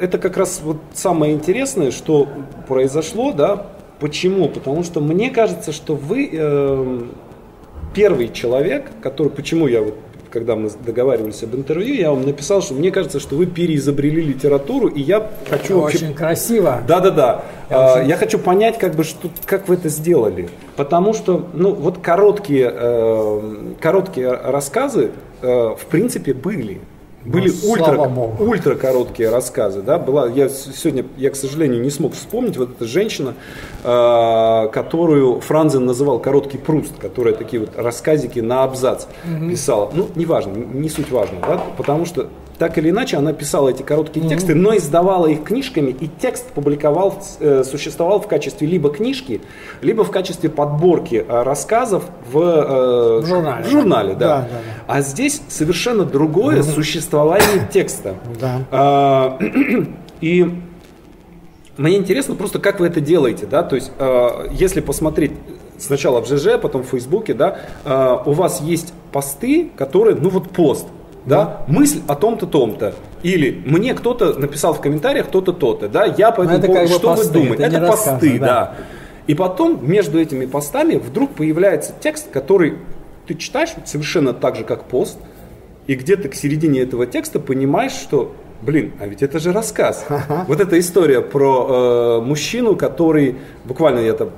это 0.00 0.18
как 0.18 0.36
раз 0.36 0.60
вот 0.64 0.78
самое 0.94 1.34
интересное, 1.34 1.90
что 1.90 2.28
произошло, 2.66 3.32
да, 3.32 3.66
Почему? 4.00 4.48
Потому 4.48 4.82
что 4.82 5.00
мне 5.00 5.30
кажется, 5.30 5.72
что 5.72 5.94
вы 5.94 6.28
э, 6.32 7.02
первый 7.94 8.28
человек, 8.32 8.90
который, 9.02 9.28
почему 9.28 9.66
я 9.66 9.82
вот 9.82 9.94
когда 10.36 10.54
мы 10.54 10.68
договаривались 10.84 11.42
об 11.44 11.54
интервью, 11.54 11.94
я 11.94 12.10
вам 12.10 12.26
написал, 12.26 12.60
что 12.60 12.74
мне 12.74 12.90
кажется, 12.90 13.20
что 13.20 13.36
вы 13.36 13.46
переизобрели 13.46 14.20
литературу, 14.20 14.86
и 14.88 15.00
я 15.00 15.30
хочу... 15.48 15.78
Это. 15.78 15.96
Очень 15.96 16.14
красиво. 16.14 16.82
Да-да-да. 16.86 17.44
Я, 17.70 17.76
а, 17.76 17.94
очень... 17.94 18.08
я 18.10 18.16
хочу 18.16 18.38
понять, 18.38 18.76
как 18.76 18.94
бы, 18.94 19.04
что, 19.04 19.30
как 19.46 19.66
вы 19.66 19.76
это 19.76 19.88
сделали. 19.88 20.50
Потому 20.76 21.14
что, 21.14 21.46
ну, 21.54 21.72
вот 21.72 21.98
короткие, 21.98 22.70
э, 22.70 23.72
короткие 23.80 24.30
рассказы, 24.30 25.12
э, 25.40 25.46
в 25.46 25.86
принципе, 25.86 26.34
были. 26.34 26.80
Были 27.26 27.50
ну, 27.50 27.70
ультра, 27.70 28.10
ультра 28.38 28.74
короткие 28.76 29.30
рассказы, 29.30 29.82
да, 29.82 29.98
была, 29.98 30.28
я 30.28 30.48
сегодня, 30.48 31.04
я, 31.16 31.30
к 31.30 31.36
сожалению, 31.36 31.82
не 31.82 31.90
смог 31.90 32.14
вспомнить, 32.14 32.56
вот 32.56 32.70
эта 32.70 32.84
женщина, 32.84 33.34
э, 33.82 34.68
которую 34.72 35.40
Франзен 35.40 35.84
называл 35.84 36.20
короткий 36.20 36.58
пруст, 36.58 36.92
которая 37.00 37.34
такие 37.34 37.60
вот 37.60 37.70
рассказики 37.76 38.38
на 38.38 38.62
абзац 38.62 39.06
угу. 39.24 39.50
писала, 39.50 39.90
ну, 39.92 40.08
неважно, 40.14 40.52
не 40.52 40.88
суть 40.88 41.10
важно, 41.10 41.40
да, 41.40 41.60
потому 41.76 42.06
что 42.06 42.28
так 42.58 42.78
или 42.78 42.90
иначе, 42.90 43.16
она 43.16 43.32
писала 43.32 43.68
эти 43.68 43.82
короткие 43.82 44.24
mm-hmm. 44.24 44.28
тексты, 44.28 44.54
но 44.54 44.76
издавала 44.76 45.26
их 45.26 45.44
книжками, 45.44 45.90
и 45.90 46.08
текст 46.08 46.46
публиковал, 46.52 47.22
э, 47.40 47.64
существовал 47.64 48.20
в 48.20 48.28
качестве 48.28 48.66
либо 48.66 48.90
книжки, 48.90 49.40
либо 49.82 50.04
в 50.04 50.10
качестве 50.10 50.48
подборки 50.48 51.24
э, 51.26 51.42
рассказов 51.42 52.04
в, 52.30 52.38
э, 52.38 53.20
в 53.20 53.26
журнале. 53.26 53.64
В 53.64 53.70
журнале 53.70 54.14
да. 54.14 54.26
Да, 54.26 54.40
да, 54.40 54.48
да. 54.48 54.84
А 54.86 55.00
здесь 55.02 55.42
совершенно 55.48 56.04
другое 56.04 56.58
mm-hmm. 56.58 56.74
существование 56.74 57.68
текста. 57.72 58.14
Да. 58.40 58.60
А, 58.70 59.38
и 60.20 60.50
мне 61.76 61.96
интересно 61.96 62.34
просто, 62.34 62.58
как 62.58 62.80
вы 62.80 62.86
это 62.86 63.00
делаете, 63.00 63.46
да, 63.46 63.62
то 63.62 63.76
есть, 63.76 63.92
э, 63.98 64.48
если 64.52 64.80
посмотреть 64.80 65.32
сначала 65.78 66.22
в 66.22 66.26
ЖЖ, 66.26 66.58
потом 66.60 66.82
в 66.82 66.86
Фейсбуке, 66.86 67.34
да, 67.34 67.58
э, 67.84 68.16
у 68.24 68.32
вас 68.32 68.62
есть 68.62 68.94
посты, 69.12 69.70
которые, 69.76 70.16
ну 70.16 70.30
вот 70.30 70.50
пост, 70.50 70.86
да, 71.26 71.64
мысль 71.66 72.00
о 72.06 72.14
том-то, 72.14 72.46
том-то. 72.46 72.94
Или 73.22 73.62
мне 73.66 73.94
кто-то 73.94 74.38
написал 74.38 74.74
в 74.74 74.80
комментариях 74.80 75.26
то-то, 75.26 75.52
то-то, 75.52 75.88
да, 75.88 76.04
я 76.04 76.30
по 76.30 76.42
этому 76.42 76.62
поводу, 76.62 76.88
что 76.88 77.08
посты, 77.08 77.26
вы 77.26 77.32
думаете? 77.34 77.64
Это, 77.64 77.76
это 77.76 77.86
посты, 77.86 78.38
да. 78.38 78.46
да. 78.46 78.74
И 79.26 79.34
потом 79.34 79.80
между 79.82 80.20
этими 80.20 80.46
постами 80.46 80.94
вдруг 80.94 81.34
появляется 81.34 81.92
текст, 81.98 82.30
который 82.30 82.78
ты 83.26 83.34
читаешь 83.34 83.70
совершенно 83.84 84.32
так 84.32 84.56
же, 84.56 84.64
как 84.64 84.84
пост, 84.84 85.18
и 85.88 85.94
где-то 85.94 86.28
к 86.28 86.34
середине 86.34 86.80
этого 86.80 87.06
текста 87.06 87.40
понимаешь, 87.40 87.92
что 87.92 88.34
Блин, 88.62 88.94
а 88.98 89.06
ведь 89.06 89.22
это 89.22 89.38
же 89.38 89.52
рассказ. 89.52 90.06
Вот 90.48 90.60
эта 90.60 90.78
история 90.78 91.20
про 91.20 92.20
э, 92.22 92.24
мужчину, 92.24 92.74
который 92.74 93.36
буквально 93.64 94.00
я 94.00 94.14
там 94.14 94.30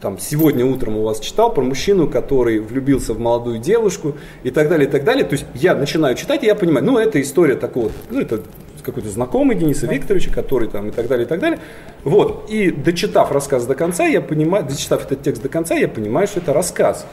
там, 0.00 0.18
сегодня 0.18 0.64
утром 0.64 0.96
у 0.96 1.02
вас 1.02 1.20
читал 1.20 1.52
про 1.52 1.62
мужчину, 1.62 2.08
который 2.08 2.60
влюбился 2.60 3.14
в 3.14 3.18
молодую 3.18 3.58
девушку 3.58 4.14
и 4.44 4.50
так 4.50 4.68
далее, 4.68 4.88
и 4.88 4.90
так 4.90 5.04
далее. 5.04 5.24
То 5.24 5.34
есть 5.34 5.46
я 5.54 5.74
начинаю 5.74 6.14
читать, 6.14 6.44
и 6.44 6.46
я 6.46 6.54
понимаю, 6.54 6.86
ну, 6.86 6.98
это 6.98 7.20
история 7.20 7.56
такого, 7.56 7.90
ну, 8.10 8.20
это 8.20 8.40
какой-то 8.88 9.10
знакомый 9.10 9.56
Дениса 9.56 9.86
Викторовича, 9.86 10.32
который 10.32 10.68
там 10.68 10.88
и 10.88 10.90
так 10.90 11.08
далее, 11.08 11.26
и 11.26 11.28
так 11.28 11.40
далее. 11.40 11.60
Вот. 12.04 12.48
И 12.48 12.70
дочитав 12.70 13.30
рассказ 13.32 13.66
до 13.66 13.74
конца, 13.74 14.06
я 14.06 14.20
понимаю, 14.20 14.64
дочитав 14.64 15.04
этот 15.04 15.22
текст 15.22 15.42
до 15.42 15.48
конца, 15.48 15.74
я 15.74 15.88
понимаю, 15.88 16.26
что 16.26 16.40
это 16.40 16.52
рассказ. 16.52 17.06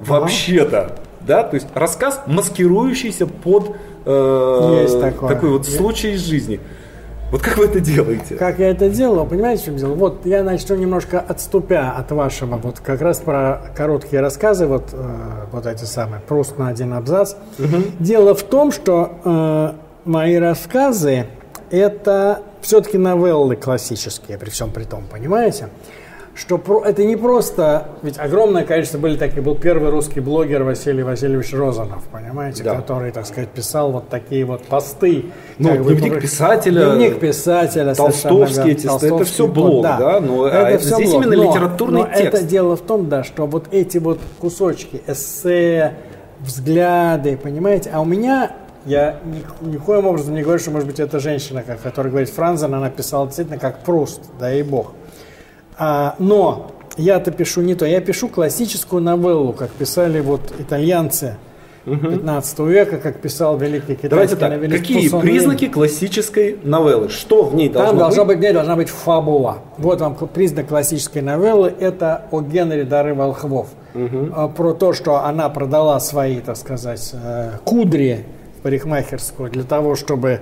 Вообще-то. 0.00 0.98
Да, 1.20 1.44
то 1.44 1.54
есть 1.54 1.68
рассказ, 1.74 2.20
маскирующийся 2.26 3.26
под 3.26 3.76
э, 4.04 5.12
такой 5.28 5.50
вот 5.50 5.66
случай 5.66 6.12
из 6.12 6.26
жизни. 6.26 6.60
Вот 7.32 7.40
как 7.40 7.56
вы 7.56 7.64
это 7.64 7.80
делаете? 7.80 8.34
Как 8.34 8.58
я 8.58 8.68
это 8.68 8.90
делал? 8.90 9.24
Понимаете, 9.24 9.62
в 9.62 9.64
чем 9.64 9.76
дело? 9.78 9.94
Вот 9.94 10.26
я 10.26 10.44
начну 10.44 10.76
немножко 10.76 11.18
отступя 11.18 11.92
от 11.92 12.12
вашего, 12.12 12.56
вот 12.58 12.80
как 12.80 13.00
раз 13.00 13.20
про 13.20 13.62
короткие 13.74 14.20
рассказы, 14.20 14.66
вот, 14.66 14.90
э, 14.92 15.46
вот 15.50 15.64
эти 15.64 15.84
самые, 15.84 16.20
просто 16.20 16.60
на 16.60 16.68
один 16.68 16.92
абзац. 16.92 17.36
Угу. 17.58 17.76
Дело 18.00 18.34
в 18.34 18.42
том, 18.42 18.70
что 18.70 19.18
э, 19.24 19.72
мои 20.04 20.36
рассказы 20.36 21.24
это 21.70 22.42
все-таки 22.60 22.98
новеллы 22.98 23.56
классические, 23.56 24.36
при 24.36 24.50
всем 24.50 24.70
при 24.70 24.84
том, 24.84 25.04
понимаете? 25.10 25.70
Что 26.34 26.56
про, 26.56 26.82
это 26.84 27.04
не 27.04 27.16
просто, 27.16 27.88
ведь 28.02 28.18
огромное 28.18 28.64
количество 28.64 28.98
были 28.98 29.16
такие, 29.16 29.42
был 29.42 29.54
первый 29.54 29.90
русский 29.90 30.20
блогер 30.20 30.62
Василий 30.62 31.02
Васильевич 31.02 31.52
Розанов, 31.52 32.04
понимаете, 32.04 32.64
да. 32.64 32.74
который, 32.74 33.12
так 33.12 33.26
сказать, 33.26 33.50
писал 33.50 33.92
вот 33.92 34.08
такие 34.08 34.46
вот 34.46 34.64
посты. 34.64 35.26
Ну, 35.58 35.76
дневник 35.76 36.14
бы, 36.14 36.20
писателя, 36.20 36.86
дневник 36.86 37.20
писателя, 37.20 37.94
толстовские 37.94 38.74
тексты, 38.74 38.88
Толстовский, 38.88 39.16
это 39.16 39.24
все 39.26 39.46
блог, 39.46 39.82
да, 39.82 39.98
да 39.98 40.20
но 40.20 40.46
это, 40.46 40.66
а 40.68 40.78
все 40.78 40.94
здесь 40.94 41.10
блог. 41.10 41.24
именно 41.26 41.36
но, 41.36 41.50
литературный 41.50 42.00
но 42.00 42.06
текст. 42.06 42.34
это 42.34 42.42
дело 42.44 42.76
в 42.76 42.80
том, 42.80 43.08
да, 43.08 43.24
что 43.24 43.46
вот 43.46 43.66
эти 43.70 43.98
вот 43.98 44.18
кусочки, 44.40 45.02
эссе, 45.06 45.94
взгляды, 46.40 47.36
понимаете, 47.36 47.90
а 47.92 48.00
у 48.00 48.06
меня 48.06 48.52
я 48.86 49.20
ни, 49.24 49.70
никоим 49.70 50.06
образом 50.06 50.34
не 50.34 50.42
говорю, 50.42 50.58
что, 50.58 50.70
может 50.70 50.88
быть, 50.88 50.98
эта 50.98 51.20
женщина, 51.20 51.62
которая 51.62 52.10
говорит 52.10 52.30
Франзен, 52.30 52.74
она 52.74 52.90
писала 52.90 53.26
действительно 53.26 53.58
как 53.58 53.80
Пруст, 53.80 54.22
да 54.40 54.52
и 54.52 54.62
бог. 54.62 54.92
А, 55.78 56.14
но 56.18 56.72
я-то 56.96 57.30
пишу 57.30 57.62
не 57.62 57.74
то, 57.74 57.86
я 57.86 58.00
пишу 58.00 58.28
классическую 58.28 59.02
новеллу, 59.02 59.52
как 59.52 59.70
писали 59.70 60.20
вот 60.20 60.52
итальянцы 60.58 61.36
15 61.84 62.58
века, 62.60 62.98
как 62.98 63.20
писал 63.20 63.56
великий 63.56 63.96
китайский 63.96 64.36
Давайте 64.36 64.68
так, 64.68 64.78
какие 64.80 65.04
Пусон 65.04 65.20
признаки 65.20 65.64
Лин. 65.64 65.72
классической 65.72 66.58
новеллы? 66.62 67.08
Что 67.08 67.42
в 67.42 67.54
ней 67.54 67.68
должно 67.68 67.88
Там 67.88 67.96
быть? 67.96 68.00
Должна 68.00 68.24
быть? 68.24 68.38
В 68.38 68.40
ней 68.40 68.52
должна 68.52 68.76
быть 68.76 68.88
фабула. 68.88 69.58
Вот 69.78 70.00
вам 70.00 70.14
признак 70.14 70.68
классической 70.68 71.22
новеллы, 71.22 71.72
это 71.78 72.22
о 72.30 72.40
Генри 72.40 72.82
Дары 72.82 73.14
Волхвов. 73.14 73.68
Угу. 73.94 74.50
Про 74.56 74.72
то, 74.74 74.92
что 74.92 75.24
она 75.24 75.48
продала 75.48 75.98
свои, 76.00 76.40
так 76.40 76.56
сказать, 76.56 77.10
э, 77.14 77.50
кудри 77.64 78.24
парикмахерскую 78.62 79.50
для 79.50 79.64
того, 79.64 79.96
чтобы 79.96 80.40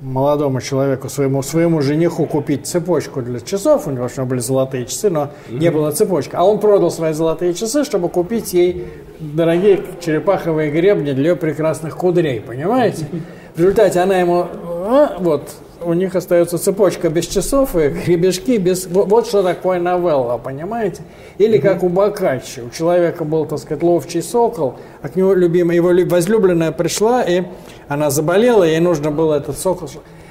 молодому 0.00 0.60
человеку, 0.60 1.08
своему, 1.08 1.42
своему 1.42 1.80
жениху 1.80 2.26
купить 2.26 2.66
цепочку 2.66 3.22
для 3.22 3.40
часов, 3.40 3.86
у 3.86 3.90
него 3.90 4.08
что 4.08 4.24
были 4.24 4.40
золотые 4.40 4.86
часы, 4.86 5.10
но 5.10 5.30
mm-hmm. 5.48 5.58
не 5.58 5.70
было 5.70 5.90
цепочки. 5.92 6.32
А 6.34 6.44
он 6.44 6.60
продал 6.60 6.90
свои 6.90 7.12
золотые 7.12 7.54
часы, 7.54 7.84
чтобы 7.84 8.08
купить 8.08 8.52
ей 8.52 8.86
дорогие 9.20 9.80
черепаховые 10.00 10.70
гребни 10.70 11.12
для 11.12 11.30
ее 11.30 11.36
прекрасных 11.36 11.96
кудрей, 11.96 12.40
понимаете? 12.40 13.06
В 13.54 13.58
результате 13.58 14.00
она 14.00 14.18
ему, 14.18 14.46
а, 14.86 15.16
вот, 15.18 15.48
у 15.84 15.92
них 15.92 16.16
остается 16.16 16.58
цепочка 16.58 17.08
без 17.08 17.26
часов 17.26 17.76
и 17.76 17.88
гребешки 17.88 18.56
без... 18.56 18.86
Вот, 18.86 19.26
что 19.26 19.42
такое 19.42 19.78
новелла, 19.78 20.38
понимаете? 20.38 21.02
Или 21.38 21.58
как 21.58 21.82
у 21.82 21.88
Бокаччи. 21.88 22.60
У 22.60 22.70
человека 22.70 23.24
был, 23.24 23.46
так 23.46 23.58
сказать, 23.58 23.82
ловчий 23.82 24.22
сокол, 24.22 24.76
а 25.02 25.08
к 25.08 25.16
нему 25.16 25.34
любимая, 25.34 25.76
его 25.76 25.90
возлюбленная 26.08 26.72
пришла, 26.72 27.22
и 27.22 27.44
она 27.88 28.10
заболела, 28.10 28.64
ей 28.64 28.80
нужно 28.80 29.10
было 29.10 29.34
этот 29.34 29.58
сокол... 29.58 29.88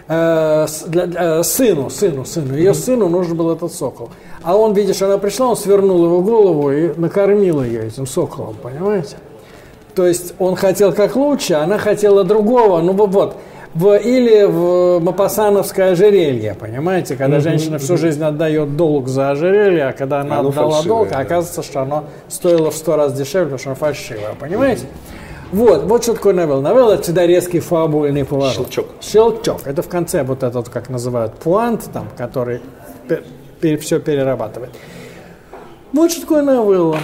Э, 0.10 0.68
для, 0.88 1.06
э, 1.06 1.44
сыну, 1.44 1.90
сыну, 1.90 2.26
сыну. 2.26 2.58
Ее 2.58 2.74
сыну 2.74 3.08
нужен 3.08 3.38
был 3.38 3.52
этот 3.52 3.72
сокол. 3.72 4.10
А 4.42 4.58
он, 4.58 4.74
видишь, 4.74 5.02
она 5.02 5.18
пришла, 5.18 5.48
он 5.48 5.56
свернул 5.56 6.04
его 6.04 6.22
голову 6.22 6.72
и 6.72 6.92
накормил 6.98 7.64
ее 7.64 7.88
этим 7.88 8.06
соколом, 8.06 8.56
понимаете? 8.62 9.16
То 9.96 10.06
есть 10.06 10.34
он 10.40 10.56
хотел 10.56 10.92
как 10.92 11.16
лучше, 11.16 11.54
а 11.54 11.64
она 11.64 11.78
хотела 11.78 12.24
другого. 12.24 12.82
Ну 12.82 12.94
вот, 12.94 13.38
в, 13.74 13.96
или 13.98 14.44
в 14.44 15.00
Мапасановское 15.00 15.92
ожерелье, 15.92 16.54
понимаете, 16.54 17.16
когда 17.16 17.40
женщина 17.40 17.80
всю 17.80 17.98
жизнь 17.98 18.24
отдает 18.24 18.76
долг 18.78 19.08
за 19.08 19.32
ожерелье, 19.32 19.88
а 19.88 19.94
когда 19.94 20.22
она 20.22 20.40
оно 20.40 20.50
отдала 20.50 20.84
долг, 20.84 21.10
да. 21.10 21.20
оказывается, 21.20 21.64
что 21.64 21.82
оно 21.82 22.06
стоило 22.28 22.70
в 22.70 22.76
сто 22.76 22.96
раз 22.96 23.14
дешевле, 23.14 23.46
потому 23.46 23.60
что 23.60 23.70
оно 23.70 23.76
фальшивое, 23.76 24.36
понимаете? 24.40 24.86
Вот, 25.52 25.84
вот 25.84 26.04
что 26.04 26.14
такое 26.14 26.34
новелла. 26.34 26.62
Новелла– 26.62 26.94
это 26.94 27.04
всегда 27.04 27.28
резкий 27.28 27.60
фабульный 27.60 28.26
поворот. 28.26 28.56
Щелчок. 28.56 28.88
Щелчок. 29.02 29.62
Это 29.66 29.84
в 29.84 29.88
конце 29.88 30.24
вот 30.24 30.42
этот, 30.42 30.70
как 30.70 30.90
называют, 30.90 31.36
пуант, 31.36 31.90
там, 31.94 32.08
который 32.18 32.62
пер, 33.62 33.78
все 33.80 34.00
перерабатывает. 34.00 34.72
Вот 35.92 36.12
что 36.12 36.22
такое 36.22 36.42
новелла. 36.42 36.98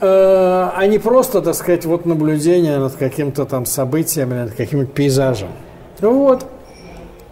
Э, 0.00 0.70
а 0.76 0.86
не 0.86 0.98
просто, 0.98 1.42
так 1.42 1.54
сказать, 1.56 1.84
вот 1.84 2.06
наблюдение 2.06 2.78
над 2.78 2.94
каким-то 2.94 3.44
там 3.44 3.66
событием 3.66 4.32
или 4.32 4.40
над 4.40 4.54
каким-то 4.54 4.86
пейзажем. 4.86 5.48
Ну 6.00 6.18
вот, 6.18 6.46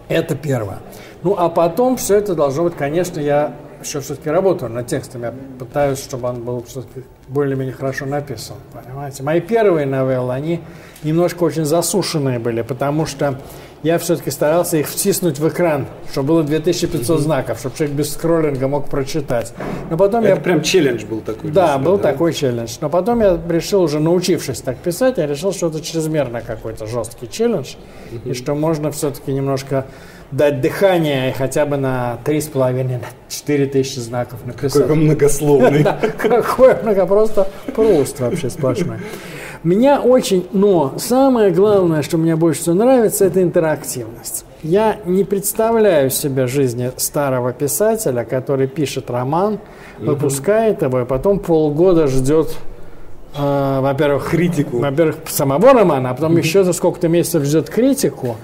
это 0.07 0.35
первое. 0.35 0.79
Ну, 1.23 1.35
а 1.37 1.49
потом 1.49 1.97
все 1.97 2.17
это 2.17 2.35
должно 2.35 2.63
быть, 2.63 2.75
конечно, 2.75 3.19
я 3.19 3.53
еще 3.81 3.99
все-таки 3.99 4.29
работаю 4.29 4.71
над 4.71 4.87
текстом. 4.87 5.23
Я 5.23 5.33
пытаюсь, 5.59 5.99
чтобы 5.99 6.29
он 6.29 6.43
был 6.43 6.63
все-таки 6.63 7.05
более-менее 7.27 7.73
хорошо 7.73 8.05
написан. 8.05 8.55
Понимаете? 8.73 9.23
Мои 9.23 9.41
первые 9.41 9.85
новеллы, 9.85 10.33
они 10.33 10.61
немножко 11.03 11.43
очень 11.43 11.65
засушенные 11.65 12.39
были, 12.39 12.61
потому 12.61 13.05
что 13.05 13.39
я 13.85 13.99
все-таки 13.99 14.31
старался 14.31 14.77
их 14.77 14.87
втиснуть 14.87 15.37
в 15.37 15.47
экран, 15.47 15.85
чтобы 16.11 16.29
было 16.29 16.43
2500 16.43 17.19
знаков, 17.19 17.59
чтобы 17.59 17.77
человек 17.77 17.95
без 17.95 18.13
скроллинга 18.13 18.67
мог 18.67 18.89
прочитать. 18.89 19.53
Но 19.91 19.95
потом 19.95 20.23
Это 20.23 20.33
я... 20.33 20.35
прям 20.37 20.63
челлендж 20.63 21.05
был 21.05 21.21
такой. 21.21 21.51
Да, 21.51 21.77
был 21.77 21.97
да? 21.97 22.11
такой 22.11 22.33
челлендж. 22.33 22.77
Но 22.81 22.89
потом 22.89 23.21
я 23.21 23.39
решил, 23.47 23.83
уже 23.83 23.99
научившись 23.99 24.61
так 24.61 24.77
писать, 24.77 25.19
я 25.19 25.27
решил, 25.27 25.53
что 25.53 25.67
это 25.67 25.81
чрезмерно 25.81 26.41
какой-то 26.41 26.87
жесткий 26.87 27.29
челлендж, 27.29 27.75
и 28.25 28.33
что 28.33 28.55
можно 28.55 28.91
все-таки 28.91 29.31
немножко 29.31 29.85
дать 30.31 30.61
дыхание 30.61 31.31
хотя 31.37 31.67
бы 31.67 31.77
на 31.77 32.17
3,5, 32.25 32.83
на 32.85 33.01
4 33.29 33.65
тысячи 33.67 33.99
знаков 33.99 34.43
написать. 34.47 34.81
Какой 34.81 34.95
многословный. 34.95 35.83
Какой 36.17 36.81
много, 36.81 37.05
просто 37.05 37.47
пруст 37.75 38.19
вообще 38.19 38.49
сплошной. 38.49 38.97
Меня 39.65 39.99
очень, 39.99 40.47
но 40.51 40.93
самое 40.97 41.49
главное, 41.49 42.03
что 42.03 42.19
мне 42.19 42.35
больше 42.35 42.61
всего 42.61 42.75
нравится, 42.75 43.25
это 43.25 43.41
интерактивность. 43.41 44.45
Я 44.61 44.99
не 45.05 45.23
представляю 45.23 46.11
себе 46.11 46.45
жизни 46.45 46.91
старого 46.97 47.51
писателя, 47.51 48.23
который 48.25 48.67
пишет 48.67 49.09
роман, 49.09 49.57
выпускает 49.97 50.83
его, 50.83 51.01
и 51.01 51.05
потом 51.05 51.39
полгода 51.39 52.05
ждет 52.05 52.55
э, 53.35 53.79
во-первых, 53.81 54.29
критику. 54.29 54.77
Во-первых, 54.77 55.15
самого 55.29 55.73
романа, 55.73 56.11
а 56.11 56.13
потом 56.13 56.37
еще 56.37 56.63
за 56.63 56.71
сколько-то 56.71 57.07
месяцев 57.07 57.43
ждет 57.43 57.67
критику. 57.67 58.35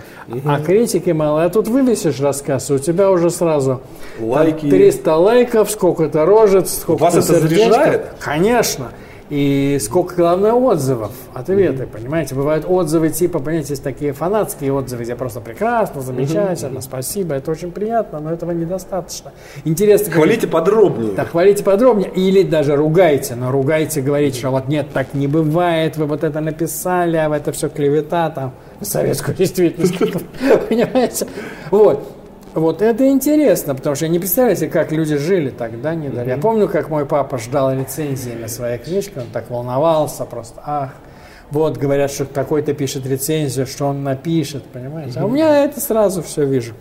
А 0.44 0.60
критики 0.60 1.12
мало. 1.12 1.44
А 1.44 1.50
тут 1.50 1.68
вывесишь 1.68 2.20
рассказ, 2.20 2.72
и 2.72 2.74
у 2.74 2.80
тебя 2.80 3.12
уже 3.12 3.30
сразу 3.30 3.82
Лайки. 4.20 4.68
300 4.68 5.16
лайков, 5.16 5.70
сколько-то 5.70 6.26
рожец, 6.26 6.80
сколько-то 6.80 7.16
Вас 7.16 7.30
это 7.30 7.40
заряжает? 7.42 8.14
Конечно. 8.20 8.90
И 9.32 9.80
сколько, 9.80 10.14
главное, 10.16 10.52
отзывов, 10.52 11.14
ответы, 11.34 11.84
mm-hmm. 11.84 11.88
понимаете? 11.88 12.36
Бывают 12.36 12.66
отзывы 12.68 13.08
типа, 13.08 13.40
понимаете, 13.40 13.70
есть 13.70 13.84
такие 13.84 14.12
фанатские 14.12 14.74
отзывы, 14.74 15.04
где 15.04 15.16
просто 15.16 15.40
прекрасно, 15.40 16.02
замечательно, 16.02 16.80
mm-hmm. 16.80 16.82
спасибо, 16.82 17.36
это 17.36 17.50
очень 17.50 17.72
приятно, 17.72 18.20
но 18.20 18.34
этого 18.34 18.52
недостаточно. 18.52 19.32
Интересно. 19.64 20.12
Хвалите 20.12 20.42
как... 20.42 20.52
подробнее. 20.52 21.14
Да, 21.14 21.24
хвалите 21.24 21.64
подробнее. 21.64 22.12
Или 22.12 22.44
даже 22.44 22.76
ругайте, 22.76 23.36
но 23.36 23.54
ругайте, 23.54 24.02
говорите, 24.02 24.38
что 24.38 24.50
вот 24.50 24.68
нет, 24.68 24.88
так 24.94 25.14
не 25.14 25.28
бывает, 25.28 25.96
вы 25.96 26.08
вот 26.08 26.26
это 26.26 26.42
написали, 26.42 27.16
а 27.16 27.34
это 27.34 27.54
все 27.54 27.70
клевета, 27.70 28.32
там, 28.32 28.52
советскую 28.82 29.38
действительность, 29.38 29.98
понимаете? 30.70 31.26
Вот. 31.70 32.11
Вот 32.54 32.82
это 32.82 33.08
интересно, 33.08 33.76
потому 33.76 33.96
что 33.96 34.06
я 34.06 34.12
не 34.12 34.20
представляю 34.20 34.58
себе, 34.58 34.70
как 34.70 34.92
люди 34.92 35.16
жили 35.18 35.50
тогда, 35.50 35.96
не. 35.96 36.08
Mm-hmm. 36.08 36.28
Я 36.28 36.38
помню, 36.38 36.68
как 36.68 36.90
мой 36.90 37.06
папа 37.06 37.38
ждал 37.38 37.74
рецензии 37.74 38.32
на 38.32 38.48
своей 38.48 38.78
книжке, 38.78 39.22
он 39.22 39.28
так 39.32 39.50
волновался 39.50 40.26
просто, 40.26 40.62
ах, 40.66 40.92
вот 41.50 41.78
говорят, 41.78 42.12
что 42.12 42.26
какой-то 42.26 42.74
пишет 42.74 43.06
рецензию, 43.06 43.68
что 43.68 43.86
он 43.86 44.04
напишет, 44.04 44.64
понимаете? 44.64 45.20
Mm-hmm. 45.20 45.24
А 45.24 45.26
у 45.26 45.30
меня 45.30 45.64
это 45.64 45.80
сразу 45.80 46.22
все 46.22 46.46
вижу. 46.46 46.74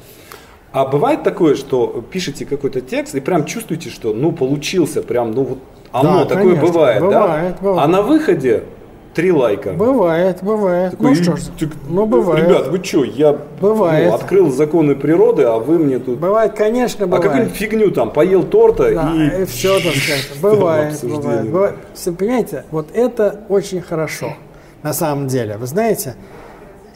А 0.73 0.87
бывает 0.87 1.23
такое, 1.25 1.57
что 1.57 2.05
пишете 2.11 2.47
какой-то 2.47 2.81
текст 2.81 3.14
и 3.14 3.21
прям 3.21 3.45
чувствуете, 3.45 3.91
что 3.91 4.12
ну 4.12 4.33
получился, 4.33 5.03
прям 5.03 5.33
ну 5.33 5.43
вот 5.43 5.59
оно 5.93 6.21
да, 6.21 6.25
такое 6.27 6.55
конечно, 6.55 6.66
бывает, 6.66 7.03
бывает, 7.03 7.55
да? 7.55 7.57
Бывает. 7.61 7.85
А 7.85 7.89
на 7.89 8.03
выходе 8.03 8.64
Три 9.15 9.33
лайка. 9.33 9.73
Бывает, 9.73 10.39
бывает. 10.41 10.93
Такой, 10.93 11.09
ну 11.11 11.15
что 11.17 11.37
ж, 11.37 11.41
так, 11.59 11.71
ну 11.89 12.07
бывает. 12.07 12.47
Ребят, 12.47 12.69
вы 12.69 12.83
что, 12.83 13.03
я 13.03 13.37
бывает. 13.61 14.09
Ну, 14.09 14.15
открыл 14.15 14.51
законы 14.53 14.95
природы, 14.95 15.43
а 15.43 15.59
вы 15.59 15.79
мне 15.79 15.99
тут... 15.99 16.19
Бывает, 16.21 16.53
конечно, 16.55 17.07
бывает. 17.07 17.25
А 17.25 17.29
какую-нибудь 17.29 17.57
фигню 17.57 17.91
там, 17.91 18.13
поел 18.13 18.45
торта 18.45 18.95
да, 18.95 19.13
и... 19.17 19.43
и 19.43 19.45
все, 19.47 19.81
так 19.81 19.95
сказать. 19.95 20.31
Бывает, 20.41 20.99
бывает, 21.03 21.51
бывает. 21.51 21.75
Понимаете, 22.17 22.65
вот 22.71 22.87
это 22.95 23.41
очень 23.49 23.81
хорошо, 23.81 24.35
на 24.85 24.93
самом 24.93 25.27
деле. 25.27 25.57
Вы 25.57 25.67
знаете, 25.67 26.15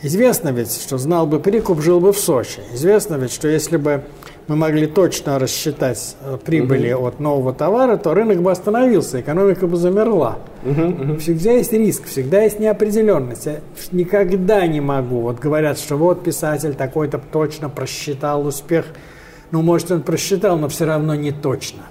известно 0.01 0.51
ведь, 0.51 0.73
что 0.73 0.99
знал 0.99 1.27
бы 1.27 1.41
прикуп, 1.41 1.81
жил 1.81 1.99
бы 1.99 2.12
в 2.12 2.19
Сочи. 2.19 2.61
Известно 2.73 3.17
ведь, 3.17 3.33
что 3.33 3.49
если 3.49 3.77
бы 3.77 4.05
мы 4.47 4.57
могли 4.57 4.86
точно 4.86 5.38
рассчитать 5.38 6.16
э, 6.22 6.36
прибыли 6.45 6.92
угу. 6.92 7.07
от 7.07 7.20
нового 7.20 7.53
товара, 7.53 7.97
то 7.97 8.12
рынок 8.14 8.42
бы 8.42 8.51
остановился, 8.51 9.20
экономика 9.20 9.66
бы 9.66 9.76
замерла. 9.76 10.38
Угу, 10.64 10.82
угу. 10.82 11.16
Всегда 11.18 11.53
есть 11.53 11.72
риск, 11.72 12.05
всегда 12.07 12.42
есть 12.42 12.61
неопределенность. 12.61 13.47
Я 13.47 13.61
никогда 13.92 14.66
не 14.66 14.80
могу. 14.80 15.20
Вот 15.20 15.38
говорят, 15.38 15.78
что 15.78 15.97
вот 15.97 16.22
писатель 16.22 16.74
такой-то 16.74 17.20
точно 17.32 17.68
просчитал 17.68 18.47
успех. 18.47 18.86
Ну, 19.51 19.62
может, 19.62 19.90
он 19.90 20.03
просчитал, 20.03 20.59
но 20.59 20.68
все 20.68 20.84
равно 20.84 21.14
не 21.14 21.32
точно 21.32 21.84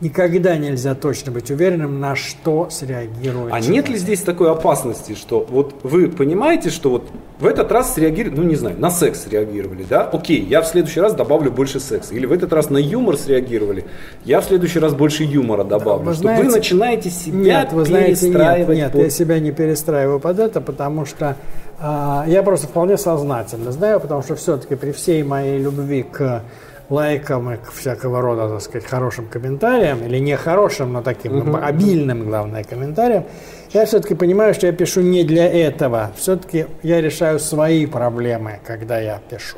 никогда 0.00 0.56
нельзя 0.56 0.94
точно 0.94 1.32
быть 1.32 1.50
уверенным, 1.50 2.00
на 2.00 2.16
что 2.16 2.68
среагирует. 2.70 3.52
А 3.52 3.60
человек. 3.60 3.68
нет 3.68 3.88
ли 3.88 3.96
здесь 3.96 4.20
такой 4.22 4.50
опасности, 4.50 5.14
что 5.14 5.46
вот 5.48 5.74
вы 5.82 6.08
понимаете, 6.08 6.70
что 6.70 6.90
вот 6.90 7.08
в 7.38 7.46
этот 7.46 7.70
раз 7.72 7.94
среагировали, 7.94 8.36
ну 8.36 8.42
не 8.44 8.56
знаю, 8.56 8.78
на 8.78 8.90
секс 8.90 9.26
реагировали, 9.26 9.84
да? 9.88 10.04
Окей, 10.04 10.42
я 10.42 10.62
в 10.62 10.66
следующий 10.66 11.00
раз 11.00 11.14
добавлю 11.14 11.50
больше 11.50 11.80
секса. 11.80 12.14
Или 12.14 12.26
в 12.26 12.32
этот 12.32 12.52
раз 12.52 12.70
на 12.70 12.78
юмор 12.78 13.16
среагировали, 13.16 13.84
я 14.24 14.40
в 14.40 14.44
следующий 14.44 14.78
раз 14.78 14.94
больше 14.94 15.24
юмора 15.24 15.64
добавлю. 15.64 16.06
Вы, 16.06 16.12
что 16.12 16.22
знаете, 16.22 16.44
вы 16.44 16.50
начинаете 16.50 17.10
себя 17.10 17.38
нет, 17.38 17.72
вы 17.72 17.84
знаете, 17.84 18.28
нет, 18.28 18.68
нет, 18.68 18.92
под... 18.92 19.02
я 19.02 19.10
себя 19.10 19.38
не 19.38 19.52
перестраиваю 19.52 20.20
под 20.20 20.38
это, 20.38 20.60
потому 20.60 21.04
что 21.04 21.36
э, 21.78 22.22
я 22.26 22.42
просто 22.42 22.66
вполне 22.66 22.96
сознательно 22.96 23.72
знаю, 23.72 24.00
потому 24.00 24.22
что 24.22 24.34
все-таки 24.34 24.76
при 24.76 24.92
всей 24.92 25.22
моей 25.22 25.58
любви 25.58 26.02
к 26.02 26.42
лайкам 26.90 27.52
и 27.52 27.58
всякого 27.72 28.20
рода, 28.20 28.48
так 28.48 28.60
сказать, 28.60 28.84
хорошим 28.84 29.26
комментариям, 29.26 30.04
или 30.04 30.18
не 30.18 30.36
хорошим, 30.36 30.92
но 30.92 31.02
таким 31.02 31.38
угу. 31.38 31.56
обильным, 31.56 32.26
главное, 32.26 32.64
комментариям, 32.64 33.24
я 33.72 33.86
все-таки 33.86 34.14
понимаю, 34.14 34.52
что 34.52 34.66
я 34.66 34.72
пишу 34.72 35.00
не 35.00 35.22
для 35.24 35.46
этого. 35.46 36.10
Все-таки 36.16 36.66
я 36.82 37.00
решаю 37.00 37.38
свои 37.38 37.86
проблемы, 37.86 38.58
когда 38.66 38.98
я 38.98 39.20
пишу. 39.30 39.56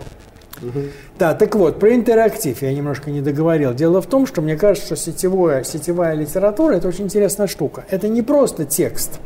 Угу. 0.61 0.81
Да, 1.19 1.35
так 1.35 1.55
вот, 1.55 1.81
про 1.81 1.95
интерактив 1.95 2.61
я 2.63 2.73
немножко 2.73 3.11
не 3.11 3.21
договорил. 3.21 3.73
Дело 3.75 4.03
в 4.03 4.07
том, 4.07 4.27
что 4.27 4.43
мне 4.43 4.57
кажется, 4.57 4.95
что 4.95 4.97
сетевое, 4.97 5.65
сетевая 5.65 6.15
литература– 6.15 6.75
это 6.75 6.89
очень 6.89 7.05
интересная 7.05 7.47
штука. 7.47 7.85
Это 7.89 8.09
не 8.09 8.23
просто 8.23 8.65
текст, 8.65 9.19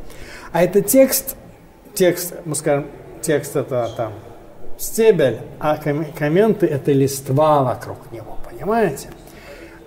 а 0.52 0.62
это 0.62 0.80
текст, 0.80 1.36
текст, 1.94 2.34
мы 2.44 2.54
скажем, 2.54 2.86
текст 3.20 3.56
это 3.56 3.90
там 3.96 4.12
стебель, 4.78 5.38
а 5.58 5.76
комменты– 5.76 6.66
это 6.68 6.92
листва 6.92 7.62
вокруг 7.62 7.98
него, 8.12 8.36
понимаете? 8.48 9.08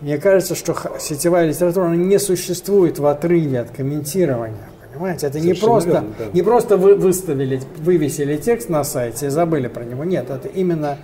Мне 0.02 0.18
кажется, 0.18 0.56
что 0.56 0.76
сетевая 1.00 1.48
литература 1.48 1.90
не 1.90 2.20
существует 2.20 3.00
в 3.00 3.06
отрыве 3.06 3.60
от 3.60 3.72
комментирования. 3.72 4.70
Понимаете, 4.94 5.28
это 5.28 5.40
не 5.40 5.54
просто, 5.54 5.90
верно, 5.90 6.08
да. 6.18 6.26
не 6.34 6.42
просто 6.42 6.78
вы 6.78 6.96
выставили, 6.96 7.62
вывесили 7.78 8.38
текст 8.38 8.70
на 8.70 8.84
сайте 8.84 9.28
и 9.28 9.30
забыли 9.30 9.68
про 9.68 9.84
него. 9.84 10.04
Нет, 10.04 10.30
это 10.30 10.48
именно 10.48 10.98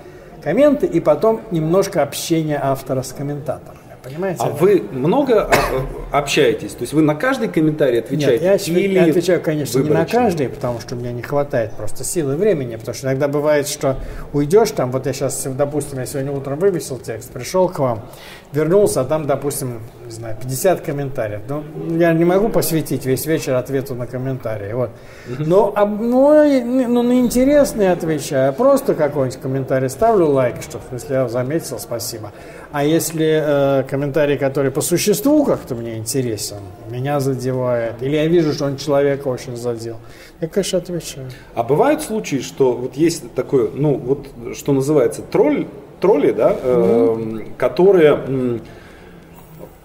комменты 0.44 0.86
и 0.86 1.00
потом 1.00 1.42
немножко 1.52 2.02
общения 2.02 2.60
автора 2.62 3.04
с 3.04 3.14
комментатором. 3.14 3.78
Понимаете? 4.06 4.44
А 4.44 4.50
вы 4.50 4.84
много 4.92 5.50
а, 5.50 5.52
общаетесь? 6.12 6.74
То 6.74 6.82
есть 6.82 6.94
вы 6.94 7.02
на 7.02 7.16
каждый 7.16 7.48
комментарий 7.48 8.00
отвечаете? 8.00 8.46
Нет, 8.46 8.62
я, 8.62 8.76
Или 8.76 8.94
я 8.94 9.06
отвечаю, 9.06 9.42
конечно, 9.42 9.82
выборочно? 9.82 9.98
не 9.98 10.20
на 10.20 10.26
каждый, 10.26 10.50
потому 10.50 10.80
что 10.80 10.94
у 10.96 11.00
меня 11.00 11.12
не 11.12 11.24
хватает 11.24 11.72
просто 11.72 12.04
силы 12.04 12.34
и 12.34 12.36
времени. 12.36 12.76
Потому 12.76 12.94
что 12.94 13.08
иногда 13.08 13.28
бывает, 13.28 13.68
что 13.68 13.98
уйдешь 14.32 14.70
там, 14.72 14.92
вот 14.92 15.08
я 15.08 15.14
сейчас, 15.14 15.48
допустим, 15.48 15.98
я 15.98 16.06
сегодня 16.06 16.32
утром 16.32 16.60
вывесил 16.60 17.00
текст, 17.00 17.32
пришел 17.32 17.68
к 17.68 17.80
вам, 17.80 18.06
вернулся, 18.56 19.02
а 19.02 19.04
там, 19.04 19.28
допустим, 19.28 19.82
не 20.06 20.12
знаю, 20.12 20.38
50 20.42 20.82
комментариев. 20.82 21.42
Ну, 21.48 21.64
я 21.98 22.14
не 22.14 22.26
могу 22.26 22.50
посвятить 22.50 23.06
весь 23.06 23.26
вечер 23.26 23.56
ответу 23.56 23.96
на 23.96 24.08
комментарии. 24.08 24.74
Вот. 24.74 24.90
Но, 25.40 25.74
а, 25.76 25.86
ну, 25.86 26.88
ну, 26.88 27.04
на 27.04 27.20
интересные 27.20 27.92
отвечаю. 27.92 28.54
Просто 28.54 28.96
какой-нибудь 28.96 29.40
комментарий 29.42 29.90
ставлю 29.90 30.28
лайк, 30.28 30.62
что 30.62 30.80
если 30.92 31.14
я 31.14 31.28
заметил, 31.28 31.80
спасибо. 31.80 32.32
А 32.72 32.84
если 32.84 33.44
э, 33.44 33.84
комментарий, 33.84 34.38
который 34.38 34.72
по 34.72 34.82
существу 34.82 35.46
как-то 35.46 35.76
мне 35.76 35.98
интересен, 35.98 36.58
меня 36.90 37.20
задевает, 37.20 38.02
или 38.02 38.16
я 38.16 38.28
вижу, 38.28 38.54
что 38.54 38.66
он 38.66 38.78
человека 38.78 39.28
очень 39.28 39.56
задел, 39.56 39.98
я, 40.42 40.48
конечно, 40.48 40.80
отвечаю. 40.80 41.30
А 41.54 41.64
бывают 41.64 42.02
случаи, 42.02 42.42
что 42.42 42.74
вот 42.74 42.96
есть 42.96 43.34
такое, 43.34 43.70
ну, 43.74 43.96
вот 43.96 44.28
что 44.56 44.74
называется 44.74 45.22
тролль, 45.22 45.68
тролли, 46.06 46.32
да, 46.32 46.52
mm-hmm. 46.52 47.56
которые 47.58 48.62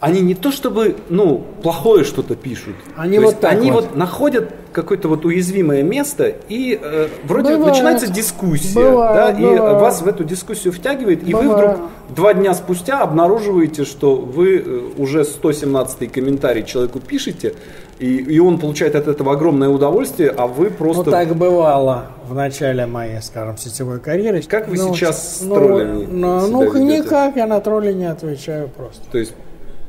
они 0.01 0.23
не 0.23 0.35
то 0.35 0.51
чтобы, 0.51 0.97
ну, 1.11 1.45
плохое 1.63 2.05
что-то 2.05 2.35
пишут. 2.35 2.75
Они 2.97 3.19
то 3.19 3.25
вот 3.25 3.33
есть, 3.33 3.45
они 3.45 3.71
вот. 3.71 3.85
вот 3.85 3.97
находят 3.97 4.51
какое-то 4.73 5.09
вот 5.09 5.27
уязвимое 5.27 5.83
место 5.83 6.33
и 6.49 6.79
э, 6.83 7.09
вроде 7.25 7.57
бывает. 7.57 7.75
начинается 7.75 8.11
дискуссия, 8.11 8.91
бывает, 8.91 9.15
да, 9.15 9.33
бывает. 9.33 9.59
и 9.59 9.81
вас 9.81 10.01
в 10.01 10.09
эту 10.09 10.25
дискуссию 10.25 10.73
втягивает, 10.73 11.23
и 11.23 11.33
бывает. 11.33 11.49
вы 11.49 11.55
вдруг 11.55 11.91
два 12.17 12.33
дня 12.33 12.55
спустя 12.55 13.01
обнаруживаете, 13.03 13.85
что 13.85 14.17
вы 14.17 14.57
э, 14.59 14.81
уже 14.97 15.25
117 15.25 16.11
комментарий 16.11 16.65
человеку 16.65 16.99
пишете, 16.99 17.55
и, 18.01 18.17
и 18.17 18.39
он 18.39 18.59
получает 18.59 18.95
от 18.95 19.09
этого 19.09 19.33
огромное 19.33 19.69
удовольствие, 19.69 20.31
а 20.31 20.47
вы 20.47 20.71
просто... 20.71 21.05
Ну, 21.05 21.11
так 21.11 21.37
бывало 21.37 22.07
в 22.27 22.35
начале 22.35 22.87
моей, 22.87 23.21
скажем, 23.21 23.59
сетевой 23.59 24.01
карьеры. 24.01 24.41
Как 24.43 24.69
вы 24.69 24.79
ну, 24.79 24.95
сейчас 24.95 25.39
с 25.39 25.43
ну, 25.43 25.55
троллями 25.55 26.07
Ну, 26.07 26.47
ну 26.49 26.79
никак, 26.79 27.37
я 27.37 27.47
на 27.47 27.61
тролли 27.61 27.93
не 27.93 28.07
отвечаю 28.07 28.69
просто. 28.69 29.03
То 29.13 29.19
есть 29.19 29.35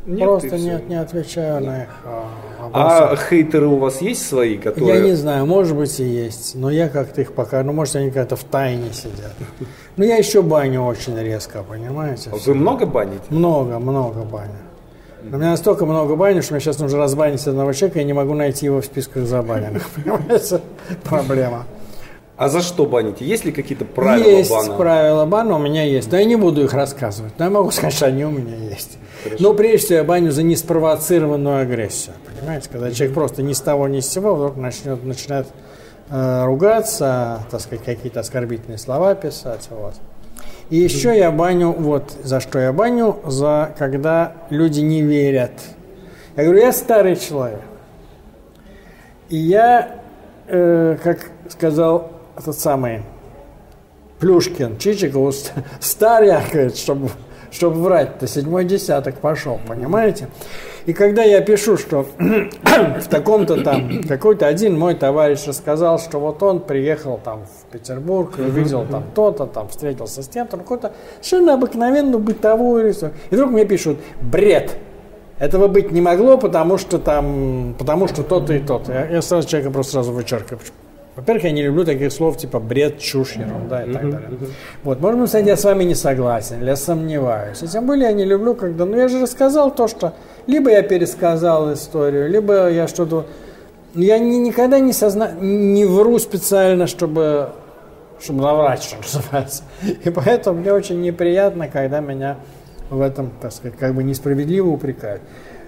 нет, 0.06 0.28
Просто 0.28 0.58
нет, 0.58 0.90
не 0.90 0.96
отвечаю 0.96 1.64
на 1.64 1.84
их 1.84 1.90
а, 2.04 2.28
вопросы. 2.60 3.24
А 3.24 3.30
хейтеры 3.30 3.68
у 3.68 3.78
вас 3.78 4.02
есть 4.02 4.28
свои, 4.28 4.58
которые... 4.58 4.96
Я 4.96 5.00
не 5.00 5.14
знаю, 5.14 5.46
может 5.46 5.78
быть 5.78 6.00
и 6.00 6.04
есть, 6.04 6.56
но 6.56 6.72
я 6.72 6.90
как-то 6.90 7.22
их 7.22 7.34
пока, 7.34 7.62
ну 7.64 7.72
может 7.72 7.96
они 7.96 8.10
как-то 8.10 8.36
в 8.36 8.44
тайне 8.44 8.92
сидят. 8.94 9.34
Но 9.98 10.04
я 10.04 10.18
еще 10.18 10.42
баню 10.42 10.82
очень 10.84 11.18
резко, 11.18 11.64
понимаете? 11.64 12.32
А 12.34 12.36
вы 12.36 12.56
много 12.56 12.88
баните? 12.88 13.22
Много, 13.30 13.78
много 13.78 14.24
баню. 14.24 14.58
У 15.24 15.38
меня 15.38 15.52
настолько 15.52 15.86
много 15.86 16.16
бани, 16.16 16.42
что 16.42 16.54
мне 16.54 16.62
сейчас 16.62 16.80
нужно 16.80 16.98
разбанить 17.00 17.46
одного 17.46 17.74
человека, 17.74 18.00
я 18.00 18.06
не 18.06 18.14
могу 18.14 18.34
найти 18.34 18.66
его 18.66 18.82
в 18.82 18.86
списках 18.86 19.26
забаненных. 19.26 19.88
Понимаете? 19.96 20.62
Проблема. 21.04 21.66
А 22.38 22.50
за 22.50 22.62
что 22.62 22.88
баните? 22.88 23.24
Есть 23.24 23.46
ли 23.46 23.52
какие-то 23.52 23.86
правила 23.86 24.28
есть 24.28 24.50
бана? 24.50 24.66
Есть 24.66 24.78
правила 24.78 25.26
бана, 25.26 25.56
у 25.58 25.60
меня 25.60 25.84
есть. 25.84 26.12
Но 26.12 26.18
я 26.18 26.26
не 26.26 26.36
буду 26.36 26.64
их 26.64 26.74
рассказывать. 26.74 27.34
Но 27.38 27.46
я 27.46 27.52
могу 27.52 27.70
сказать, 27.70 27.94
что 27.94 28.08
они 28.08 28.26
у 28.26 28.32
меня 28.32 28.56
есть. 28.56 28.98
Хорошо. 29.24 29.44
Но 29.44 29.54
прежде 29.54 29.78
всего 29.78 29.98
я 29.98 30.04
баню 30.04 30.32
за 30.32 30.42
неспровоцированную 30.42 31.62
агрессию. 31.62 32.16
Понимаете, 32.26 32.68
когда 32.72 32.92
человек 32.92 33.14
просто 33.14 33.44
ни 33.44 33.54
с 33.54 33.62
того 33.62 33.88
ни 33.88 34.00
с 34.00 34.10
сего 34.10 34.34
вдруг 34.34 34.58
начнет, 34.58 35.04
начинает 35.04 35.46
э, 36.10 36.46
ругаться, 36.46 37.46
так 37.52 37.62
сказать, 37.62 37.86
какие-то 37.86 38.22
оскорбительные 38.22 38.80
слова 38.80 39.14
писать. 39.14 39.68
Вот. 39.70 39.94
И 40.72 40.78
еще 40.78 41.18
я 41.18 41.32
баню, 41.32 41.74
вот 41.74 42.16
за 42.24 42.40
что 42.40 42.58
я 42.58 42.72
баню, 42.72 43.20
за 43.26 43.76
когда 43.78 44.38
люди 44.50 44.80
не 44.80 45.02
верят. 45.02 45.52
Я 46.38 46.46
говорю, 46.46 46.62
я 46.62 46.72
старый 46.72 47.18
человек. 47.18 47.60
И 49.28 49.36
я, 49.36 50.00
э, 50.48 50.98
как 51.04 51.30
сказал 51.50 52.14
этот 52.38 52.58
самый 52.58 53.04
Плюшкин, 54.20 54.78
Чичиков, 54.78 55.36
старый, 55.82 56.30
говорит, 56.50 56.78
чтобы 56.78 57.10
чтобы 57.52 57.82
врать-то, 57.82 58.28
седьмой 58.28 58.66
десяток 58.66 59.16
пошел, 59.16 59.60
понимаете? 59.68 60.30
И 60.86 60.94
когда 60.94 61.24
я 61.24 61.42
пишу, 61.42 61.78
что 61.78 62.08
в 62.18 63.08
таком-то 63.08 63.64
там, 63.64 64.02
какой-то 64.04 64.48
один 64.48 64.80
мой 64.80 64.96
товарищ 64.96 65.46
рассказал, 65.46 66.00
что 66.00 66.20
вот 66.20 66.42
он 66.42 66.62
приехал 66.62 67.20
там 67.24 67.46
в 67.46 67.72
Петербург, 67.72 68.34
увидел 68.40 68.86
там 68.90 69.04
то-то, 69.14 69.46
там 69.46 69.68
встретился 69.68 70.24
с 70.24 70.28
тем-то, 70.28 70.58
ну, 70.58 70.64
какой-то 70.64 70.94
совершенно 71.22 71.54
обыкновенную 71.54 72.20
бытовую 72.20 72.88
рисунок. 72.88 73.14
И 73.30 73.36
вдруг 73.36 73.52
мне 73.52 73.66
пишут, 73.66 74.00
бред, 74.22 74.78
этого 75.38 75.68
быть 75.68 75.92
не 75.92 76.02
могло, 76.02 76.38
потому 76.38 76.78
что 76.78 77.00
там, 77.00 77.76
потому 77.78 78.08
что 78.08 78.24
то-то 78.24 78.54
и 78.54 78.60
то-то. 78.60 78.94
Я, 78.94 79.08
я 79.08 79.22
сразу 79.22 79.48
человека 79.48 79.72
просто 79.72 79.94
сразу 79.94 80.14
вычеркиваю. 80.14 80.62
Во-первых, 81.16 81.44
я 81.44 81.52
не 81.52 81.62
люблю 81.62 81.84
таких 81.84 82.12
слов 82.14 82.38
типа 82.38 82.60
бред, 82.60 83.00
чушь, 83.00 83.34
ерунда 83.34 83.84
и 83.84 83.92
так 83.92 84.10
далее. 84.10 84.30
Вот, 84.84 85.02
может 85.02 85.20
быть, 85.20 85.46
я 85.46 85.58
с 85.58 85.64
вами 85.64 85.84
не 85.84 85.96
согласен, 85.96 86.62
или 86.62 86.68
я 86.68 86.78
сомневаюсь. 86.78 87.62
И 87.62 87.68
тем 87.68 87.86
более 87.86 88.06
я 88.06 88.14
не 88.14 88.24
люблю, 88.24 88.56
когда, 88.56 88.86
ну 88.86 88.96
я 88.96 89.10
же 89.10 89.22
рассказал 89.22 89.76
то, 89.76 89.90
что 89.90 90.14
либо 90.48 90.72
я 90.72 90.82
пересказал 90.84 91.74
историю, 91.74 92.30
либо 92.30 92.70
я 92.70 92.88
что-то... 92.88 93.26
Я 93.94 94.20
ни, 94.20 94.38
никогда 94.38 94.80
не, 94.80 94.94
созна... 94.94 95.32
не 95.32 95.84
вру 95.84 96.18
специально, 96.18 96.88
чтобы, 96.88 97.50
чтобы 98.22 98.42
наврать, 98.42 98.82
что 98.82 98.96
называется. 98.98 99.64
И 100.06 100.10
поэтому 100.10 100.62
мне 100.62 100.72
очень 100.72 101.02
неприятно, 101.02 101.68
когда 101.68 102.00
меня 102.00 102.38
в 102.90 103.02
этом, 103.02 103.32
так 103.42 103.52
сказать, 103.52 103.78
как 103.78 103.94
бы 103.94 104.04
несправедливо 104.04 104.70
упрекают. 104.70 105.22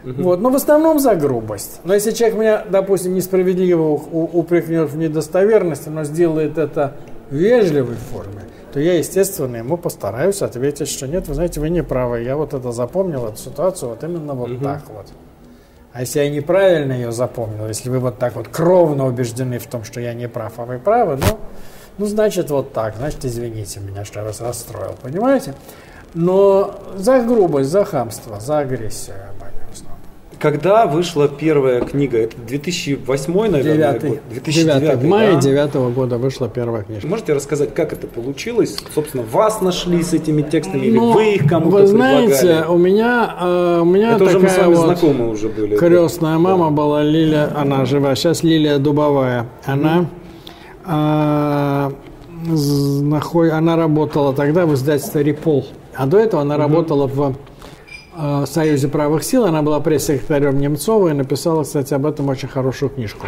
Угу. 0.04 0.22
Вот, 0.22 0.42
но 0.42 0.50
в 0.50 0.56
основном 0.56 1.00
за 1.00 1.16
грубость. 1.16 1.80
Но 1.84 1.94
если 1.94 2.12
человек 2.12 2.38
меня, 2.38 2.66
допустим, 2.70 3.14
несправедливо 3.14 3.84
упрекнет 3.84 4.90
в 4.90 4.98
недостоверности, 4.98 5.90
но 5.90 6.04
сделает 6.04 6.58
это 6.58 6.96
в 7.30 7.36
вежливой 7.36 7.96
форме, 7.96 8.42
то 8.74 8.80
я, 8.80 8.98
естественно, 8.98 9.58
ему 9.58 9.78
постараюсь 9.78 10.42
ответить, 10.42 10.90
что 10.90 11.08
нет, 11.08 11.28
вы 11.28 11.36
знаете, 11.36 11.60
вы 11.60 11.70
не 11.70 11.84
правы. 11.84 12.22
Я 12.22 12.36
вот 12.36 12.54
это 12.54 12.72
запомнил, 12.72 13.28
эту 13.28 13.38
ситуацию 13.38 13.90
вот 13.90 14.04
именно 14.04 14.34
вот 14.34 14.52
угу. 14.52 14.64
так 14.64 14.82
вот. 14.90 15.08
А 15.94 16.02
если 16.02 16.20
я 16.20 16.30
неправильно 16.30 16.94
ее 16.94 17.12
запомнил, 17.12 17.68
если 17.68 17.90
вы 17.90 18.00
вот 18.00 18.18
так 18.18 18.36
вот 18.36 18.48
кровно 18.48 19.06
убеждены 19.06 19.60
в 19.60 19.68
том, 19.68 19.84
что 19.84 20.02
я 20.02 20.14
не 20.16 20.28
прав, 20.28 20.54
а 20.58 20.66
вы 20.66 20.80
правы, 20.80 21.18
ну, 21.18 21.40
ну 22.00 22.06
значит 22.08 22.50
вот 22.50 22.74
так, 22.74 22.96
значит 22.98 23.24
извините 23.24 23.80
меня, 23.80 24.04
что 24.04 24.20
я 24.20 24.26
вас 24.26 24.42
расстроил, 24.42 24.96
понимаете? 25.02 25.54
Но 26.16 26.80
за 26.96 27.22
грубость, 27.22 27.70
за 27.70 27.86
хамство, 27.86 28.40
за 28.40 28.60
агрессию. 28.60 29.16
Когда 30.44 30.88
вышла 30.88 31.30
первая 31.30 31.80
книга? 31.80 32.18
Это 32.18 32.36
2008, 32.36 33.34
наверное, 33.50 33.94
9, 33.94 34.04
год? 34.04 34.20
2009, 34.30 34.82
9, 34.82 34.98
в 34.98 35.08
мае 35.08 35.28
да? 35.36 35.40
2009 35.40 35.96
года 35.96 36.18
вышла 36.18 36.50
первая 36.50 36.84
книжка. 36.84 37.08
Можете 37.08 37.32
рассказать, 37.32 37.74
как 37.74 37.94
это 37.94 38.08
получилось? 38.08 38.76
Собственно, 38.94 39.24
вас 39.24 39.62
нашли 39.62 40.04
с 40.04 40.12
этими 40.12 40.42
текстами 40.42 40.88
или 40.88 40.98
ну, 40.98 41.14
вы 41.14 41.36
их 41.36 41.48
кому-то 41.48 41.78
Вы 41.78 41.88
знаете, 41.88 42.36
предлагали? 42.36 42.68
у 42.68 42.78
меня, 42.78 43.36
э, 43.40 43.80
у 43.84 43.86
меня 43.86 44.16
это 44.16 44.26
такая 44.26 44.36
уже 44.36 44.40
мы 44.40 44.50
с 44.50 44.58
вами 44.58 44.76
вот 44.76 44.86
знакомы 44.86 45.30
уже 45.30 45.48
были. 45.48 45.78
Крестная 45.78 46.38
мама 46.38 46.66
да. 46.66 46.72
была 46.72 47.04
Лилия, 47.04 47.50
она 47.56 47.86
жива, 47.86 48.14
сейчас 48.14 48.44
Лилия 48.44 48.80
Дубовая. 48.80 49.48
Она, 49.64 50.08
э, 50.86 51.92
наход, 53.02 53.50
она 53.50 53.78
работала 53.78 54.34
тогда 54.34 54.66
в 54.66 54.74
издательстве 54.74 55.24
«Репол», 55.24 55.66
а 55.96 56.06
до 56.06 56.20
этого 56.20 56.42
она 56.42 56.58
работала 56.58 57.08
в 57.08 57.34
Э, 58.16 58.46
Союзе 58.46 58.88
правых 58.88 59.24
сил. 59.24 59.46
Она 59.46 59.62
была 59.62 59.80
пресс-секретарем 59.80 60.60
Немцова 60.60 61.10
и 61.10 61.14
написала, 61.14 61.64
кстати, 61.64 61.94
об 61.94 62.06
этом 62.06 62.30
очень 62.30 62.48
хорошую 62.48 62.90
книжку 62.90 63.28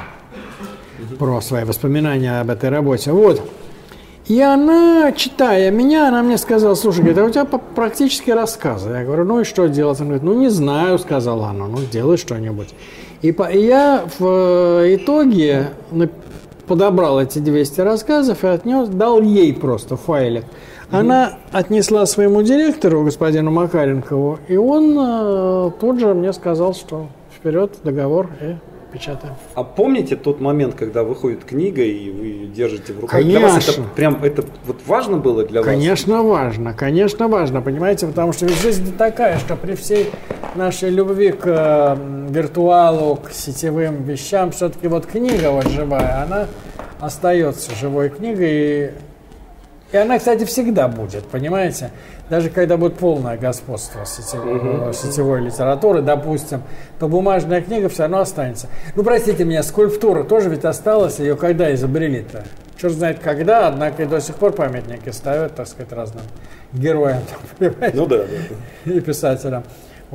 про 1.19 1.41
свои 1.41 1.63
воспоминания 1.63 2.39
об 2.39 2.49
этой 2.49 2.69
работе. 2.69 3.11
Вот. 3.11 3.41
И 4.27 4.41
она, 4.41 5.11
читая 5.11 5.69
меня, 5.69 6.07
она 6.07 6.23
мне 6.23 6.37
сказала, 6.37 6.73
слушай, 6.73 6.99
говорит, 6.99 7.17
а 7.19 7.25
у 7.25 7.29
тебя 7.29 7.45
практически 7.45 8.31
рассказы. 8.31 8.89
Я 8.89 9.03
говорю, 9.03 9.25
ну 9.25 9.41
и 9.41 9.43
что 9.43 9.67
делать? 9.67 9.99
Она 9.99 10.07
говорит, 10.07 10.23
ну 10.23 10.33
не 10.33 10.49
знаю, 10.49 10.97
сказала 10.97 11.49
она, 11.49 11.67
ну 11.67 11.77
делай 11.91 12.17
что-нибудь. 12.17 12.73
И, 13.21 13.31
по, 13.31 13.43
и 13.43 13.63
я 13.65 14.05
в 14.19 14.83
э, 14.83 14.95
итоге 14.95 15.69
подобрал 16.67 17.21
эти 17.21 17.39
200 17.39 17.81
рассказов 17.81 18.43
и 18.43 18.47
отнес, 18.47 18.89
дал 18.89 19.21
ей 19.21 19.53
просто 19.53 19.95
файлик. 19.95 20.45
Она 20.91 21.33
отнесла 21.51 22.05
своему 22.05 22.41
директору, 22.41 23.03
господину 23.03 23.51
Макаренкову, 23.51 24.39
и 24.47 24.55
он 24.55 24.97
э, 24.97 25.71
тут 25.79 25.99
же 25.99 26.13
мне 26.13 26.31
сказал, 26.33 26.73
что 26.73 27.07
вперед, 27.35 27.77
договор 27.83 28.29
и 28.41 28.55
печатаем. 28.95 29.33
А 29.55 29.63
помните 29.63 30.15
тот 30.15 30.39
момент, 30.39 30.75
когда 30.75 31.03
выходит 31.03 31.43
книга 31.43 31.81
и 31.81 32.09
вы 32.11 32.25
ее 32.25 32.47
держите 32.47 32.93
в 32.93 33.01
руках? 33.01 33.19
Конечно. 33.19 33.39
Для 33.39 33.49
вас 33.49 33.69
это 33.69 33.81
прям 33.95 34.23
это 34.23 34.43
вот 34.65 34.77
важно 34.85 35.17
было 35.17 35.45
для 35.45 35.61
вас? 35.61 35.69
Конечно 35.69 36.23
важно, 36.23 36.73
конечно 36.73 37.27
важно, 37.27 37.61
понимаете, 37.61 38.07
потому 38.07 38.31
что 38.31 38.47
жизнь 38.47 38.95
такая, 38.97 39.37
что 39.39 39.55
при 39.55 39.75
всей 39.75 40.11
нашей 40.55 40.89
любви 40.89 41.31
к 41.31 41.43
э, 41.45 42.27
виртуалу, 42.29 43.17
к 43.17 43.31
сетевым 43.31 44.03
вещам, 44.03 44.51
все-таки 44.51 44.87
вот 44.87 45.05
книга 45.05 45.51
вот 45.51 45.67
живая, 45.67 46.23
она 46.23 46.47
остается 46.99 47.75
живой 47.75 48.09
книгой 48.09 48.49
и 48.51 48.91
и 49.95 49.97
она, 49.97 50.19
кстати, 50.19 50.43
всегда 50.43 50.89
будет, 50.89 51.23
понимаете? 51.23 51.89
Даже 52.29 52.49
когда 52.49 52.75
будет 52.75 52.97
полное 52.97 53.37
господство 53.37 54.03
сетевой, 54.05 54.59
uh-huh. 54.59 54.93
сетевой 54.93 55.39
литературы, 55.39 56.01
допустим, 56.01 56.63
то 56.99 57.07
бумажная 57.07 57.61
книга 57.61 57.87
все 57.87 58.03
равно 58.03 58.19
останется. 58.19 58.67
Ну, 58.95 59.03
простите 59.03 59.45
меня, 59.45 59.63
скульптура 59.63 60.25
тоже 60.25 60.49
ведь 60.49 60.65
осталась, 60.65 61.19
ее 61.19 61.37
когда 61.37 61.73
изобрели-то? 61.73 62.43
Черт 62.75 62.91
знает 62.91 63.19
когда, 63.19 63.69
однако 63.69 64.03
и 64.03 64.05
до 64.05 64.19
сих 64.19 64.35
пор 64.35 64.51
памятники 64.51 65.11
ставят, 65.11 65.55
так 65.55 65.65
сказать, 65.65 65.93
разным 65.93 66.23
героям, 66.73 67.21
понимаете? 67.57 67.95
Ну 67.95 68.05
да, 68.05 68.17
да. 68.17 68.91
И 68.91 68.99
писателям. 68.99 69.63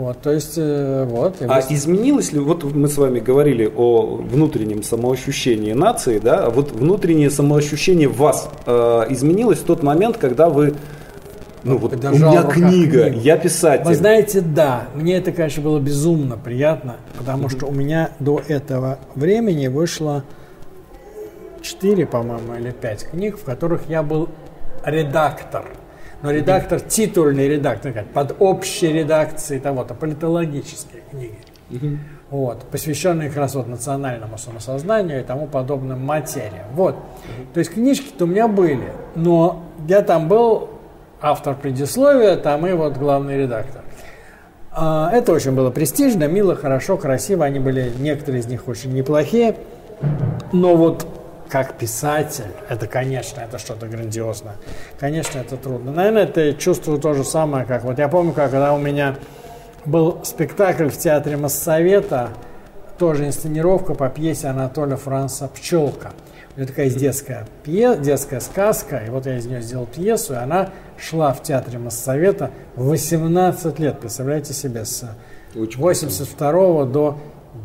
Вот, 0.01 0.23
то 0.23 0.33
есть, 0.33 0.55
э, 0.57 1.05
вот. 1.11 1.43
А 1.43 1.61
вы... 1.61 1.75
изменилось 1.75 2.33
ли, 2.33 2.39
вот 2.39 2.65
мы 2.65 2.89
с 2.89 2.97
вами 2.97 3.21
говорили 3.21 3.71
о 3.77 4.17
внутреннем 4.17 4.83
самоощущении 4.83 5.75
нации, 5.75 6.19
да, 6.19 6.47
а 6.47 6.51
вот 6.51 6.73
внутреннее 6.73 7.29
самоощущение 7.29 8.09
вас 8.09 8.49
э, 8.65 8.73
изменилось 9.11 9.59
в 9.59 9.65
тот 9.65 9.83
момент, 9.83 10.17
когда 10.17 10.49
вы 10.49 10.73
ну 11.65 11.77
вот 11.77 11.93
у 11.93 11.97
меня 11.97 12.45
книга, 12.45 13.11
книгу. 13.11 13.21
я 13.21 13.37
писатель. 13.37 13.85
Вы 13.85 13.95
знаете, 13.95 14.41
да, 14.41 14.89
мне 14.95 15.19
это, 15.19 15.33
конечно, 15.33 15.63
было 15.63 15.79
безумно 15.79 16.39
приятно, 16.39 16.97
потому 17.19 17.49
mm-hmm. 17.49 17.59
что 17.59 17.67
у 17.67 17.73
меня 17.73 18.13
до 18.21 18.41
этого 18.49 19.01
времени 19.15 19.69
вышло 19.69 20.25
4, 21.61 22.07
по-моему, 22.07 22.55
или 22.55 22.71
5 22.71 23.11
книг, 23.11 23.37
в 23.37 23.45
которых 23.45 23.83
я 23.91 24.03
был 24.03 24.31
редактор 24.83 25.67
но 26.23 26.31
редактор, 26.31 26.81
титульный 26.81 27.49
редактор, 27.49 28.05
под 28.13 28.37
общей 28.39 28.93
редакцией 28.93 29.61
того-то, 29.61 29.95
политологические 29.95 31.03
книги. 31.11 31.39
Угу. 31.71 31.99
Вот, 32.31 32.63
посвященные 32.71 33.29
как 33.29 33.39
раз 33.39 33.55
вот 33.55 33.67
национальному 33.67 34.39
самосознанию 34.39 35.21
и 35.21 35.25
тому 35.25 35.47
подобным 35.47 36.05
материям. 36.05 36.67
Вот. 36.75 36.97
То 37.55 37.59
есть 37.59 37.73
книжки-то 37.73 38.25
у 38.25 38.29
меня 38.29 38.47
были, 38.47 38.93
но 39.17 39.65
я 39.89 40.03
там 40.03 40.29
был 40.29 40.71
автор 41.21 41.55
предисловия, 41.55 42.37
там 42.37 42.67
и 42.67 42.73
вот 42.73 42.97
главный 42.97 43.37
редактор. 43.37 43.83
А, 44.73 45.11
это 45.13 45.33
очень 45.33 45.53
было 45.53 45.71
престижно, 45.71 46.29
мило, 46.29 46.55
хорошо, 46.55 46.97
красиво. 46.97 47.45
Они 47.45 47.59
были, 47.59 47.93
некоторые 47.99 48.41
из 48.41 48.47
них 48.47 48.69
очень 48.69 48.93
неплохие. 48.93 49.57
Но 50.53 50.77
вот 50.77 51.07
как 51.51 51.77
писатель, 51.77 52.53
это, 52.69 52.87
конечно, 52.87 53.41
это 53.41 53.59
что-то 53.59 53.87
грандиозное. 53.87 54.55
Конечно, 54.99 55.41
это 55.41 55.57
трудно. 55.57 55.93
Наверное, 55.93 56.23
это 56.23 56.55
чувствую 56.55 56.99
то 57.01 57.13
же 57.13 57.25
самое, 57.25 57.67
как 57.67 57.85
вот 57.85 57.99
я 57.99 58.09
помню, 58.09 58.33
когда 58.33 58.73
у 58.73 58.79
меня 58.79 59.17
был 59.85 60.21
спектакль 60.25 60.89
в 60.89 60.97
театре 60.97 61.37
Моссовета, 61.37 62.31
тоже 62.99 63.27
инсценировка 63.27 63.95
по 63.95 64.09
пьесе 64.09 64.49
Анатолия 64.49 64.97
Франца 64.97 65.49
«Пчелка». 65.49 66.13
У 66.55 66.59
меня 66.59 66.67
такая 66.67 66.87
есть 66.87 66.99
детская, 66.99 67.47
пье, 67.65 67.97
детская 67.97 68.41
сказка, 68.41 68.99
и 68.99 69.11
вот 69.11 69.27
я 69.27 69.39
из 69.39 69.47
нее 69.47 69.63
сделал 69.63 69.87
пьесу, 69.87 70.35
и 70.35 70.37
она 70.37 70.71
шла 70.99 71.33
в 71.33 71.43
театре 71.43 71.79
Моссовета 71.79 72.51
18 72.77 73.79
лет, 73.79 74.01
представляете 74.01 74.53
себе, 74.53 74.85
с 74.85 75.09
82 75.55 76.85
до 76.85 77.19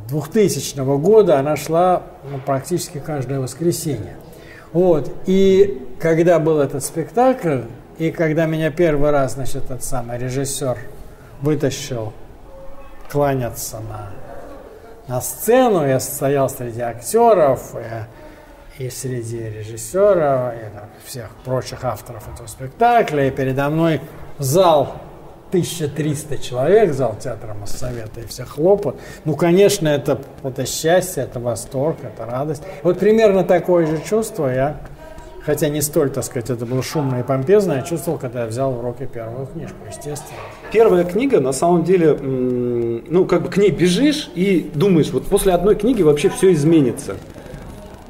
2000 0.08 0.98
года 0.98 1.40
она 1.40 1.56
шла 1.56 2.04
ну, 2.30 2.40
практически 2.40 3.00
каждое 3.00 3.40
воскресенье. 3.40 4.18
Вот. 4.74 5.12
И 5.26 5.82
когда 6.00 6.40
был 6.40 6.60
этот 6.60 6.84
спектакль, 6.84 7.62
и 7.98 8.12
когда 8.12 8.46
меня 8.46 8.72
первый 8.72 9.12
раз, 9.12 9.34
значит, 9.34 9.66
этот 9.66 9.84
самый 9.84 10.18
режиссер 10.18 10.78
вытащил 11.42 12.14
кланяться 13.10 13.80
на, 13.80 14.12
на 15.08 15.22
сцену, 15.22 15.88
я 15.88 16.00
стоял 16.00 16.50
среди 16.50 16.82
актеров 16.82 17.76
и, 18.78 18.84
и 18.84 18.90
среди 18.90 19.50
режиссера, 19.50 20.54
и 20.56 20.74
там, 20.74 20.90
всех 21.06 21.30
прочих 21.46 21.84
авторов 21.86 22.28
этого 22.34 22.48
спектакля, 22.48 23.28
и 23.28 23.32
передо 23.32 23.70
мной 23.70 24.02
зал 24.40 24.98
1300 25.56 26.38
человек, 26.40 26.94
зал 26.94 27.16
театра 27.18 27.54
Моссовета, 27.54 28.20
и 28.20 28.26
все 28.26 28.44
хлопают. 28.44 29.00
Ну, 29.24 29.36
конечно, 29.38 29.88
это, 29.88 30.20
это 30.44 30.66
счастье, 30.66 31.24
это 31.24 31.40
восторг, 31.40 31.98
это 32.04 32.26
радость. 32.26 32.64
Вот 32.84 33.00
примерно 33.00 33.46
такое 33.46 33.86
же 33.86 34.02
чувство 34.02 34.48
я, 34.48 34.82
хотя 35.46 35.70
не 35.70 35.82
столь, 35.82 36.10
так 36.10 36.26
сказать, 36.26 36.50
это 36.50 36.66
было 36.66 36.84
шумно 36.84 37.22
и 37.22 37.24
помпезно, 37.24 37.74
я 37.74 37.82
чувствовал, 37.84 38.20
когда 38.20 38.42
я 38.42 38.48
взял 38.48 38.74
в 38.74 38.82
руки 38.82 39.08
первую 39.12 39.48
книжку, 39.48 39.78
естественно. 39.88 40.40
Первая 40.74 41.06
книга, 41.06 41.40
на 41.40 41.54
самом 41.54 41.86
деле, 41.86 42.16
ну, 42.16 43.26
как 43.26 43.44
бы 43.44 43.50
к 43.50 43.56
ней 43.56 43.72
бежишь 43.72 44.30
и 44.36 44.70
думаешь, 44.74 45.12
вот 45.12 45.26
после 45.28 45.54
одной 45.54 45.76
книги 45.76 46.02
вообще 46.02 46.30
все 46.30 46.52
изменится. 46.52 47.16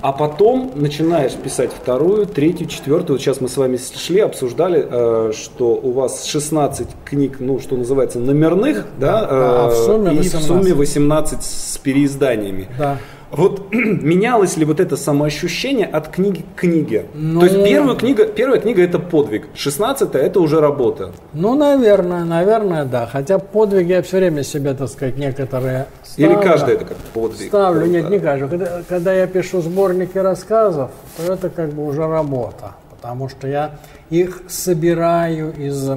А 0.05 0.11
потом 0.11 0.71
начинаешь 0.75 1.33
писать 1.33 1.71
вторую, 1.73 2.27
третью, 2.27 2.67
четвертую. 2.67 3.17
Вот 3.17 3.21
сейчас 3.21 3.41
мы 3.41 3.49
с 3.49 3.57
вами 3.57 3.79
шли, 3.97 4.19
обсуждали, 4.19 4.85
э, 4.87 5.31
что 5.33 5.69
у 5.69 5.93
вас 5.93 6.25
16 6.25 6.89
книг, 7.03 7.37
ну, 7.39 7.59
что 7.59 7.75
называется, 7.75 8.19
номерных, 8.19 8.85
да, 8.99 9.21
да, 9.21 9.27
а 9.65 9.69
в 9.69 9.73
сумме 9.73 10.13
и 10.13 10.17
18. 10.17 10.35
в 10.35 10.47
сумме 10.47 10.73
18 10.75 11.41
с 11.41 11.79
переизданиями. 11.79 12.67
Да. 12.77 12.99
Вот 13.35 13.67
менялось 13.71 14.55
ли 14.55 14.65
вот 14.65 14.79
это 14.79 14.95
самоощущение 14.95 15.85
от 15.85 16.07
книги 16.07 16.45
к 16.55 16.59
книге? 16.61 17.05
Ну, 17.13 17.41
То 17.41 17.47
есть 17.47 17.63
первая 17.63 17.95
книга, 17.95 18.25
первая 18.25 18.59
книга 18.59 18.81
это 18.81 18.97
подвиг, 18.97 19.47
16 19.55 20.15
это 20.15 20.39
уже 20.39 20.61
работа. 20.61 21.11
Ну, 21.33 21.55
наверное, 21.55 22.23
наверное, 22.23 22.85
да. 22.85 23.07
Хотя 23.11 23.39
подвиг 23.39 23.87
я 23.87 24.01
все 24.01 24.17
время 24.17 24.43
себе, 24.43 24.73
так 24.73 24.89
сказать, 24.89 25.17
некоторые 25.17 25.87
ставлю. 26.03 26.37
Или 26.37 26.43
каждый 26.43 26.73
это 26.75 26.85
как 26.85 26.97
подвиг? 26.97 27.47
Ставлю, 27.47 27.85
нет, 27.85 28.09
не 28.09 28.19
каждый. 28.19 28.49
Когда, 28.49 28.81
когда 28.87 29.13
я 29.13 29.27
пишу 29.27 29.61
сборники 29.61 30.17
рассказов, 30.17 30.91
то 31.17 31.33
это 31.33 31.49
как 31.49 31.73
бы 31.73 31.85
уже 31.85 32.07
работа. 32.07 32.75
Потому 32.89 33.27
что 33.27 33.47
я 33.47 33.71
их 34.09 34.43
собираю 34.47 35.53
из, 35.57 35.91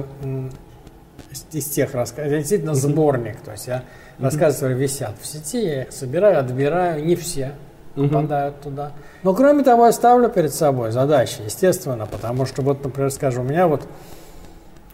из 1.51 1.65
тех 1.65 1.93
рассказов. 1.93 2.27
Это 2.27 2.39
действительно 2.39 2.73
сборник. 2.73 3.39
То 3.41 3.51
есть 3.51 3.67
я 3.67 3.83
Рассказы 4.19 4.67
висят 4.73 5.13
в 5.21 5.25
сети, 5.25 5.63
я 5.63 5.83
их 5.83 5.93
собираю, 5.93 6.39
отбираю, 6.39 7.05
не 7.05 7.15
все 7.15 7.53
попадают 7.95 8.59
туда. 8.61 8.91
Но 9.23 9.33
кроме 9.33 9.63
того, 9.63 9.85
я 9.85 9.91
ставлю 9.93 10.29
перед 10.29 10.53
собой 10.53 10.91
задачи, 10.91 11.41
естественно, 11.43 12.05
потому 12.05 12.45
что 12.45 12.61
вот, 12.61 12.83
например, 12.83 13.11
скажем, 13.11 13.45
у 13.45 13.49
меня 13.49 13.67
вот 13.67 13.87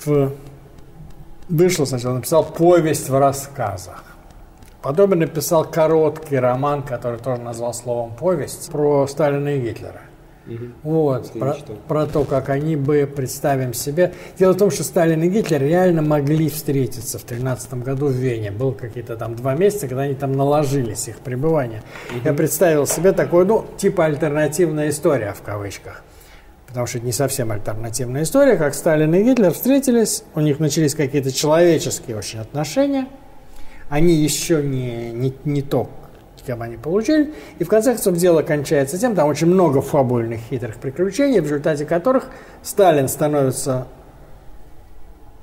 в... 0.06 0.32
вышло 1.50 1.86
сначала, 1.86 2.16
написал 2.16 2.44
повесть 2.44 3.10
в 3.10 3.18
рассказах. 3.18 4.04
Потом 4.84 5.12
я 5.12 5.16
написал 5.18 5.66
короткий 5.66 6.38
роман, 6.38 6.84
который 6.84 7.20
тоже 7.20 7.42
назвал 7.42 7.74
словом 7.74 8.16
повесть, 8.16 8.72
про 8.72 9.08
Сталина 9.08 9.50
и 9.50 9.60
Гитлера. 9.60 10.02
Угу. 10.48 10.66
Вот, 10.84 11.32
про, 11.34 11.58
про 11.88 12.06
то, 12.06 12.24
как 12.24 12.50
они 12.50 12.76
бы, 12.76 13.10
представим 13.14 13.74
себе. 13.74 14.14
Дело 14.38 14.54
в 14.54 14.58
том, 14.58 14.70
что 14.70 14.84
Сталин 14.84 15.24
и 15.24 15.30
Гитлер 15.30 15.62
реально 15.62 16.02
могли 16.02 16.50
встретиться 16.50 17.18
в 17.18 17.24
13 17.24 17.74
году 17.76 18.08
в 18.08 18.12
Вене. 18.12 18.52
Было 18.52 18.72
какие-то 18.72 19.18
там 19.18 19.36
два 19.36 19.56
месяца, 19.56 19.88
когда 19.88 20.04
они 20.04 20.14
там 20.14 20.34
наложились, 20.34 21.08
их 21.08 21.18
пребывание. 21.18 21.82
Угу. 22.12 22.20
Я 22.26 22.34
представил 22.34 22.86
себе 22.86 23.12
такое, 23.12 23.46
ну, 23.46 23.66
типа 23.78 24.06
альтернативная 24.06 24.90
история 24.90 25.34
в 25.34 25.42
кавычках. 25.42 26.04
Потому 26.68 26.88
что 26.88 26.98
это 26.98 27.08
не 27.08 27.14
совсем 27.14 27.52
альтернативная 27.52 28.24
история, 28.24 28.58
как 28.58 28.74
Сталин 28.76 29.14
и 29.16 29.24
Гитлер 29.24 29.52
встретились, 29.52 30.24
у 30.36 30.42
них 30.42 30.60
начались 30.60 30.94
какие-то 30.94 31.32
человеческие 31.32 32.18
очень 32.18 32.40
отношения, 32.40 33.08
они 33.90 34.14
еще 34.14 34.62
не, 34.62 35.12
не, 35.12 35.34
не 35.46 35.62
то, 35.62 35.90
кем 36.46 36.62
они 36.62 36.78
получили. 36.78 37.34
И 37.60 37.64
в 37.64 37.68
конце 37.68 37.94
концов 37.94 38.16
дело 38.16 38.42
кончается 38.42 38.98
тем, 38.98 39.16
там 39.16 39.28
очень 39.28 39.48
много 39.48 39.82
фабульных 39.82 40.40
хитрых 40.50 40.78
приключений, 40.78 41.40
в 41.40 41.44
результате 41.44 41.86
которых 41.86 42.26
Сталин 42.64 43.08
становится 43.08 43.88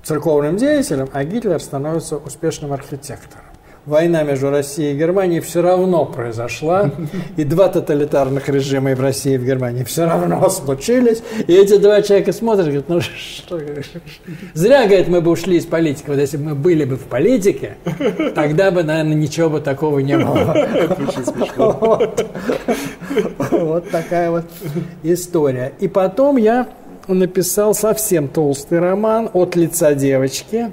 церковным 0.02 0.56
деятелем, 0.56 1.08
а 1.12 1.24
Гитлер 1.24 1.60
становится 1.60 2.16
успешным 2.16 2.72
архитектором 2.72 3.51
война 3.86 4.22
между 4.22 4.50
Россией 4.50 4.94
и 4.94 4.98
Германией 4.98 5.40
все 5.40 5.62
равно 5.62 6.04
произошла, 6.04 6.90
и 7.36 7.44
два 7.44 7.68
тоталитарных 7.68 8.48
режима 8.48 8.92
и 8.92 8.94
в 8.94 9.00
России, 9.00 9.34
и 9.34 9.38
в 9.38 9.44
Германии 9.44 9.84
все 9.84 10.06
равно 10.06 10.48
случились, 10.50 11.22
и 11.46 11.52
эти 11.52 11.78
два 11.78 12.02
человека 12.02 12.32
смотрят, 12.32 12.66
говорят, 12.66 12.88
ну 12.88 13.00
что, 13.00 13.60
зря, 14.54 14.86
говорит, 14.86 15.08
мы 15.08 15.20
бы 15.20 15.30
ушли 15.30 15.56
из 15.56 15.66
политики, 15.66 16.04
вот 16.06 16.18
если 16.18 16.36
бы 16.36 16.50
мы 16.50 16.54
были 16.54 16.84
бы 16.84 16.96
в 16.96 17.04
политике, 17.04 17.76
тогда 18.34 18.70
бы, 18.70 18.82
наверное, 18.82 19.14
ничего 19.14 19.50
бы 19.50 19.60
такого 19.60 19.98
не 19.98 20.18
было. 20.18 20.68
Вот. 21.56 22.26
вот 23.50 23.90
такая 23.90 24.30
вот 24.30 24.44
история. 25.02 25.72
И 25.80 25.88
потом 25.88 26.36
я 26.36 26.68
написал 27.08 27.74
совсем 27.74 28.28
толстый 28.28 28.78
роман 28.78 29.30
«От 29.32 29.56
лица 29.56 29.94
девочки», 29.94 30.70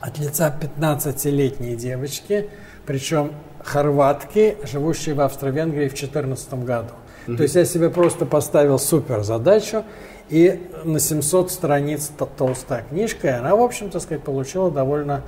от 0.00 0.18
лица 0.18 0.54
15-летней 0.60 1.76
девочки, 1.76 2.48
причем 2.86 3.32
хорватки, 3.62 4.56
живущей 4.64 5.12
в 5.12 5.20
Австро-Венгрии 5.20 5.88
в 5.88 5.94
2014 5.94 6.54
году. 6.64 6.88
Mm-hmm. 7.26 7.36
То 7.36 7.42
есть 7.42 7.54
я 7.54 7.64
себе 7.64 7.90
просто 7.90 8.24
поставил 8.26 8.78
супер 8.78 9.22
задачу, 9.22 9.84
и 10.28 10.68
на 10.84 11.00
700 11.00 11.50
страниц 11.50 12.10
толстая 12.36 12.84
книжка, 12.88 13.28
и 13.28 13.30
она, 13.30 13.56
в 13.56 13.62
общем, 13.62 13.90
так 13.90 14.02
сказать, 14.02 14.22
получила 14.22 14.70
довольно 14.70 15.22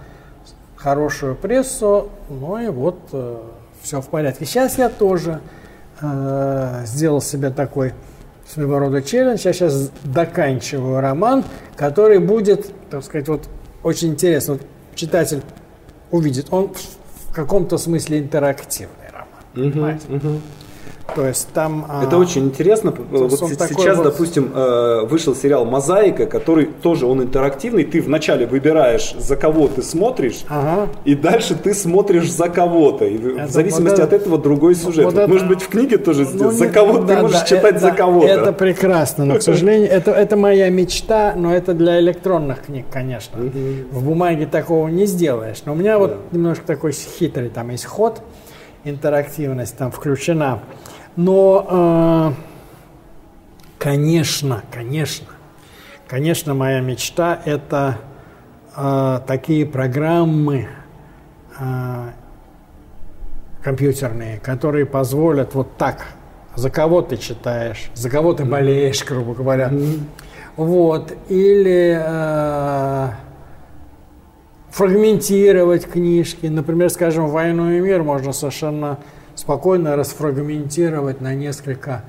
хорошую 0.77 1.37
прессу, 1.37 2.11
ну 2.29 2.59
и 2.59 2.69
вот 2.69 2.99
э, 3.13 3.39
все 3.83 4.01
в 4.01 4.09
порядке. 4.09 4.45
Сейчас 4.45 4.79
я 4.79 4.89
тоже 4.89 5.41
э, 6.01 6.83
сделал 6.87 7.21
себе 7.21 7.51
такой 7.51 7.93
своего 8.47 8.79
рода 8.79 9.03
челлендж. 9.03 9.41
Я 9.45 9.53
сейчас 9.53 9.91
доканчиваю 10.05 11.01
роман, 11.01 11.45
который 11.77 12.19
будет, 12.19 12.71
так 12.91 13.05
сказать, 13.05 13.29
вот 13.29 13.49
очень 13.83 14.09
интересно. 14.09 14.55
Вот 14.55 14.63
читатель 14.95 15.43
увидит, 16.11 16.49
он 16.51 16.73
в 17.29 17.33
каком-то 17.33 17.79
смысле 17.79 18.19
интерактивный 18.19 19.09
роман. 19.13 20.01
Угу, 20.09 20.17
угу. 20.17 20.41
То 21.15 21.27
есть 21.27 21.49
там... 21.53 21.87
А, 21.89 22.05
Это 22.05 22.17
а, 22.17 22.19
очень 22.19 22.47
интересно. 22.47 22.93
Вот 23.11 23.33
сейчас, 23.33 23.97
вот... 23.97 24.05
допустим, 24.05 24.53
э, 24.55 25.07
вышел 25.07 25.35
сериал 25.35 25.65
«Мозаика», 25.65 26.27
который 26.27 26.67
тоже 26.67 27.07
он 27.07 27.23
интерактивный. 27.23 27.85
Ты 27.85 28.01
вначале 28.01 28.47
выбираешь, 28.47 29.15
за 29.19 29.37
кого 29.37 29.69
ты 29.69 29.83
смотришь, 29.83 30.45
ага. 30.49 30.89
и 31.05 31.15
дальше 31.15 31.55
ты 31.55 31.75
смотришь 31.75 32.31
за 32.31 32.49
кого-то. 32.49 33.05
И 33.05 33.17
это, 33.17 33.47
в 33.47 33.51
зависимости 33.51 34.01
вот 34.01 34.05
от 34.05 34.13
этого 34.13 34.39
другой 34.39 34.75
сюжет. 34.75 35.05
Вот 35.05 35.15
это... 35.15 35.29
Может 35.29 35.49
быть, 35.49 35.63
в 35.63 35.69
книге 35.69 35.99
тоже 35.99 36.27
ну, 36.33 36.51
за 36.51 36.69
кого 36.69 36.99
да, 36.99 37.15
ты 37.15 37.23
можешь 37.23 37.41
да, 37.41 37.47
читать 37.47 37.77
это, 37.77 37.81
за 37.81 37.91
кого-то. 37.93 38.29
Это 38.29 38.53
прекрасно, 38.53 39.25
но, 39.25 39.37
к 39.37 39.43
сожалению, 39.43 39.91
это, 39.91 40.11
это 40.13 40.37
моя 40.37 40.71
мечта, 40.71 41.35
но 41.37 41.55
это 41.55 41.75
для 41.75 42.01
электронных 42.01 42.63
книг, 42.63 42.87
конечно. 42.91 43.39
В 43.39 44.05
бумаге 44.05 44.47
такого 44.47 44.89
не 44.89 45.07
сделаешь. 45.07 45.63
Но 45.65 45.73
у 45.73 45.77
меня 45.77 45.99
вот 45.99 46.17
немножко 46.33 46.67
такой 46.67 46.93
хитрый 46.93 47.49
там 47.49 47.71
есть 47.71 47.85
ход, 47.85 48.23
интерактивность 48.85 49.77
там 49.77 49.91
включена. 49.91 50.61
Но, 51.17 52.35
э, 52.37 52.43
конечно, 53.79 54.63
конечно, 54.71 55.27
конечно, 56.09 56.55
моя 56.55 56.81
мечта– 56.81 57.41
это 57.45 57.99
э, 58.77 59.21
такие 59.27 59.67
программы 59.67 60.69
э, 61.59 62.11
компьютерные, 63.63 64.39
которые 64.39 64.87
позволят 64.87 65.55
вот 65.55 65.77
так, 65.77 66.07
за 66.55 66.71
кого 66.71 67.03
ты 67.03 67.17
читаешь, 67.17 67.91
за 67.95 68.11
кого 68.11 68.33
ты 68.33 68.45
болеешь, 68.45 69.05
грубо 69.05 69.35
говоря, 69.35 69.69
mm-hmm. 69.69 70.01
вот, 70.57 71.13
или 71.29 72.01
э, 72.03 73.09
фрагментировать 74.71 75.87
книжки, 75.87 76.47
например, 76.47 76.91
скажем, 76.91 77.29
«Войну 77.29 77.71
и 77.71 77.81
мир» 77.81 78.03
можно 78.03 78.33
совершенно 78.33 78.99
спокойно 79.41 79.97
расфрагментировать 79.97 81.23
на 81.23 81.35
несколько 81.35 82.05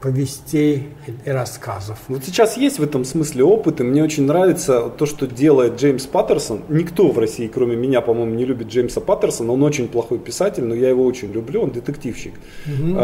повестей 0.00 0.88
и 1.26 1.30
рассказов. 1.30 1.98
Вот 2.08 2.24
сейчас 2.24 2.56
есть 2.56 2.78
в 2.78 2.82
этом 2.82 3.04
смысле 3.04 3.44
опыт, 3.44 3.80
и 3.80 3.82
мне 3.82 4.02
очень 4.02 4.24
нравится 4.24 4.88
то, 4.88 5.04
что 5.04 5.26
делает 5.26 5.76
Джеймс 5.78 6.06
Паттерсон. 6.06 6.62
Никто 6.70 7.10
в 7.10 7.18
России, 7.18 7.48
кроме 7.48 7.76
меня, 7.76 8.00
по-моему, 8.00 8.34
не 8.34 8.46
любит 8.46 8.68
Джеймса 8.68 9.02
Паттерсона. 9.02 9.52
Он 9.52 9.62
очень 9.62 9.88
плохой 9.88 10.18
писатель, 10.18 10.64
но 10.64 10.74
я 10.74 10.88
его 10.88 11.04
очень 11.04 11.30
люблю, 11.32 11.62
он 11.62 11.70
детективщик. 11.70 12.32
Угу. 12.66 12.98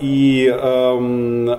И 0.00 0.50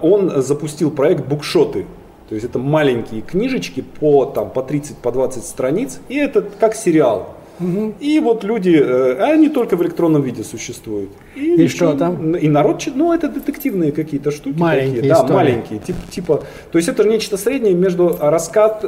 он 0.02 0.42
запустил 0.42 0.92
проект 0.92 1.26
«Букшоты». 1.26 1.86
То 2.28 2.36
есть 2.36 2.46
это 2.46 2.60
маленькие 2.60 3.22
книжечки 3.22 3.82
по, 3.82 4.26
там, 4.26 4.50
по 4.50 4.64
30, 4.64 4.98
по 4.98 5.12
20 5.14 5.46
страниц, 5.46 6.00
и 6.10 6.18
это 6.18 6.42
как 6.42 6.76
сериал. 6.76 7.36
Угу. 7.62 7.94
И 8.00 8.20
вот 8.20 8.44
люди, 8.44 8.82
э, 8.82 9.34
они 9.34 9.50
только 9.50 9.78
в 9.78 9.84
электронном 9.84 10.22
виде 10.22 10.44
существуют. 10.44 11.10
И, 11.36 11.64
и 11.64 11.68
что 11.68 11.94
там? 11.94 12.36
И 12.36 12.48
народ, 12.48 12.84
ну 12.96 13.14
это 13.14 13.30
детективные 13.30 13.92
какие-то 13.92 14.32
штуки. 14.32 14.58
Маленькие 14.58 14.96
такие, 14.96 15.14
истории. 15.14 15.28
Да, 15.28 15.34
маленькие. 15.34 15.80
Тип, 15.80 15.96
типа, 16.10 16.44
то 16.72 16.78
есть 16.78 16.90
это 16.90 17.04
нечто 17.04 17.38
среднее 17.38 17.74
между 17.74 18.18
рассказ, 18.20 18.84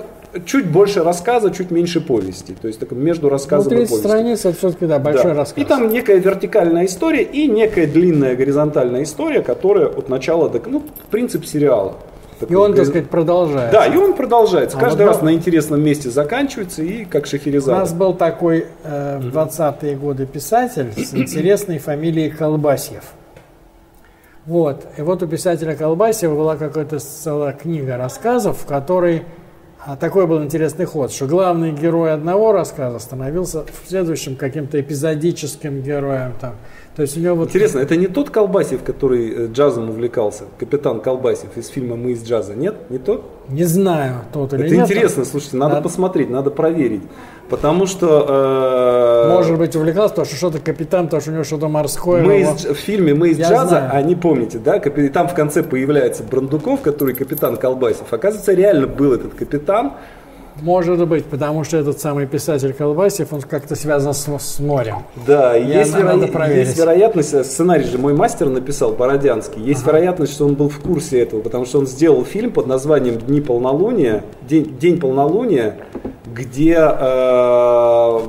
чуть 0.45 0.65
больше 0.65 1.03
рассказа, 1.03 1.51
чуть 1.51 1.71
меньше 1.71 2.01
повести. 2.01 2.55
То 2.59 2.67
есть 2.67 2.79
так, 2.79 2.91
между 2.91 3.29
рассказом 3.29 3.73
ну, 3.73 3.81
и 3.81 3.85
повестью. 3.85 3.99
страниц 3.99 4.45
это 4.45 4.57
все-таки 4.57 4.85
да, 4.85 4.99
большой 4.99 5.31
да. 5.31 5.35
рассказ. 5.35 5.63
И 5.63 5.67
там 5.67 5.89
некая 5.89 6.17
вертикальная 6.17 6.85
история 6.85 7.23
и 7.23 7.47
некая 7.47 7.87
длинная 7.87 8.35
горизонтальная 8.35 9.03
история, 9.03 9.41
которая 9.41 9.87
от 9.87 10.09
начала 10.09 10.49
до... 10.49 10.61
Ну, 10.67 10.83
принцип 11.11 11.45
сериала. 11.45 11.95
И 12.47 12.55
он, 12.55 12.73
так 12.73 12.85
сказать, 12.85 13.09
продолжает. 13.09 13.71
Да, 13.71 13.85
и 13.85 13.95
он 13.95 14.13
продолжается. 14.13 14.77
А 14.77 14.79
Каждый 14.79 15.01
вот 15.01 15.07
раз 15.09 15.19
да. 15.19 15.25
на 15.25 15.33
интересном 15.33 15.81
месте 15.81 16.09
заканчивается 16.09 16.83
и 16.83 17.05
как 17.05 17.25
Шахерезада. 17.25 17.77
У 17.77 17.79
нас 17.79 17.93
был 17.93 18.13
такой 18.13 18.67
э, 18.83 19.19
в 19.19 19.35
20-е 19.35 19.95
годы 19.95 20.25
писатель 20.25 20.91
с 20.95 21.13
интересной 21.15 21.79
фамилией 21.79 22.29
Колбасьев. 22.29 23.03
Вот. 24.45 24.85
И 24.97 25.01
вот 25.01 25.23
у 25.23 25.27
писателя 25.27 25.75
Колбасева 25.75 26.35
была 26.35 26.57
какая-то 26.57 26.99
целая 26.99 27.53
книга 27.53 27.97
рассказов, 27.97 28.59
в 28.61 28.65
которой 28.65 29.23
такой 29.99 30.27
был 30.27 30.41
интересный 30.43 30.85
ход, 30.85 31.11
что 31.11 31.27
главный 31.27 31.71
герой 31.71 32.13
одного 32.13 32.53
рассказа 32.53 32.99
становился 32.99 33.65
в 33.65 33.89
следующем 33.89 34.35
каким-то 34.35 34.79
эпизодическим 34.79 35.81
героем. 35.81 36.33
Там. 36.39 36.55
То 36.95 37.01
есть 37.01 37.17
у 37.17 37.19
него 37.19 37.35
вот... 37.35 37.49
Интересно, 37.49 37.79
это 37.79 37.95
не 37.95 38.07
тот 38.07 38.29
Колбасев, 38.29 38.83
который 38.83 39.29
э, 39.29 39.47
джазом 39.47 39.89
увлекался, 39.89 40.45
капитан 40.59 41.01
Колбасев 41.01 41.57
из 41.57 41.67
фильма 41.67 41.95
«Мы 41.95 42.11
из 42.11 42.23
джаза», 42.23 42.53
нет? 42.53 42.75
Не 42.89 42.99
тот? 42.99 43.25
Не 43.49 43.63
знаю, 43.63 44.21
тот 44.31 44.53
или 44.53 44.65
это 44.65 44.75
нет. 44.75 44.83
Это 44.85 44.93
интересно, 44.93 45.25
слушайте, 45.25 45.57
надо, 45.57 45.75
надо 45.75 45.83
посмотреть, 45.83 46.29
надо 46.29 46.51
проверить. 46.51 47.01
Потому 47.49 47.85
что... 47.85 49.25
Э, 49.27 49.33
Может 49.33 49.57
быть, 49.57 49.75
увлекался, 49.75 50.09
потому 50.09 50.25
что 50.25 50.35
что-то 50.35 50.59
капитан, 50.59 51.05
потому 51.05 51.21
что 51.21 51.31
у 51.31 51.33
него 51.33 51.43
что-то 51.43 51.67
морское. 51.67 52.23
Мы 52.23 52.41
из, 52.41 52.65
в 52.65 52.75
фильме 52.75 53.13
«Мы 53.13 53.29
из 53.29 53.37
Я 53.39 53.49
джаза», 53.49 53.67
знаю. 53.67 53.89
а 53.93 54.01
не 54.01 54.15
помните, 54.15 54.59
да, 54.59 54.79
там 54.79 55.27
в 55.27 55.33
конце 55.33 55.61
появляется 55.61 56.23
Брандуков, 56.23 56.81
который 56.81 57.13
капитан 57.13 57.57
Колбасев. 57.57 58.11
Оказывается, 58.11 58.53
реально 58.53 58.87
был 58.87 59.13
этот 59.13 59.33
капитан, 59.33 59.93
может 60.61 61.07
быть, 61.07 61.25
потому 61.25 61.63
что 61.63 61.77
этот 61.77 61.99
самый 61.99 62.27
писатель 62.27 62.73
Колбасев, 62.73 63.33
он 63.33 63.41
как-то 63.41 63.75
связан 63.75 64.13
с, 64.13 64.27
с 64.27 64.59
морем. 64.59 65.03
Да, 65.25 65.55
есть, 65.55 65.95
веро... 65.95 66.53
есть 66.53 66.77
вероятность, 66.77 67.33
э, 67.33 67.43
сценарий 67.43 67.83
же 67.83 67.97
мой 67.97 68.13
мастер 68.13 68.49
написал, 68.49 68.93
Бородянский, 68.93 69.61
есть 69.61 69.81
ага. 69.83 69.91
вероятность, 69.91 70.33
что 70.33 70.45
он 70.45 70.55
был 70.55 70.69
в 70.69 70.79
курсе 70.79 71.19
этого, 71.21 71.41
потому 71.41 71.65
что 71.65 71.79
он 71.79 71.87
сделал 71.87 72.23
фильм 72.23 72.51
под 72.51 72.67
названием 72.67 73.17
«Дни 73.17 73.41
полнолуния», 73.41 74.23
«День, 74.47 74.77
День 74.79 74.99
полнолуния», 74.99 75.77
где 76.33 76.77
э, 76.77 78.19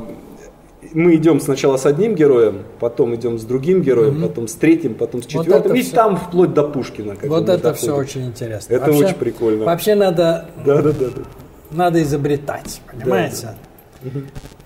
мы 0.93 1.16
идем 1.16 1.41
сначала 1.41 1.77
с 1.77 1.87
одним 1.87 2.14
героем, 2.14 2.62
потом 2.81 3.14
идем 3.14 3.39
с 3.39 3.43
другим 3.43 3.83
героем, 3.83 4.18
угу. 4.18 4.29
потом 4.29 4.49
с 4.49 4.55
третьим, 4.55 4.95
потом 4.95 5.22
с 5.22 5.27
четвертым, 5.27 5.72
вот 5.72 5.79
и 5.79 5.83
все. 5.83 5.95
там 5.95 6.16
вплоть 6.16 6.55
до 6.55 6.64
Пушкина. 6.64 7.16
Вот 7.25 7.49
это 7.49 7.59
доходим. 7.59 7.77
все 7.77 7.97
очень 7.97 8.27
интересно. 8.27 8.72
Это 8.72 8.87
вообще, 8.87 9.05
очень 9.07 9.16
прикольно. 9.16 9.64
Вообще 9.64 9.95
надо... 9.95 10.47
Да, 10.64 10.83
да, 10.83 10.93
да. 10.93 11.07
да 11.14 11.22
надо 11.75 12.03
изобретать, 12.03 12.81
понимаете? 12.91 13.57
Да, 14.03 14.11
да. 14.11 14.20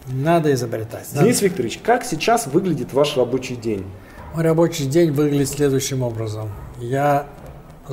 Надо 0.07 0.53
изобретать. 0.53 1.09
Денис 1.13 1.37
надо... 1.37 1.47
Викторович, 1.47 1.81
как 1.83 2.05
сейчас 2.05 2.47
выглядит 2.47 2.93
ваш 2.93 3.17
рабочий 3.17 3.57
день? 3.57 3.85
Мой 4.35 4.45
рабочий 4.45 4.87
день 4.87 5.11
выглядит 5.11 5.49
следующим 5.49 6.03
образом. 6.03 6.51
Я 6.79 7.27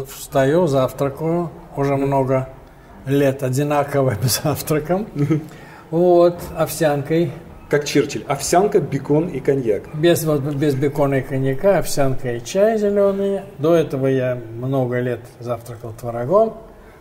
встаю, 0.07 0.67
завтракаю, 0.67 1.49
уже 1.75 1.95
много 1.95 2.49
лет 3.05 3.43
одинаковым 3.43 4.17
завтраком. 4.23 5.07
Вот, 5.91 6.39
овсянкой. 6.57 7.31
Как 7.69 7.83
Черчилль. 7.85 8.23
Овсянка, 8.27 8.79
бекон 8.79 9.27
и 9.27 9.39
коньяк. 9.39 9.83
Без, 9.95 10.23
вот, 10.23 10.41
без 10.41 10.75
бекона 10.75 11.15
и 11.15 11.21
коньяка, 11.21 11.79
овсянка 11.79 12.35
и 12.35 12.43
чай 12.43 12.77
зеленый. 12.77 13.41
До 13.57 13.73
этого 13.73 14.05
я 14.05 14.35
много 14.35 14.99
лет 14.99 15.21
завтракал 15.39 15.91
творогом, 15.99 16.53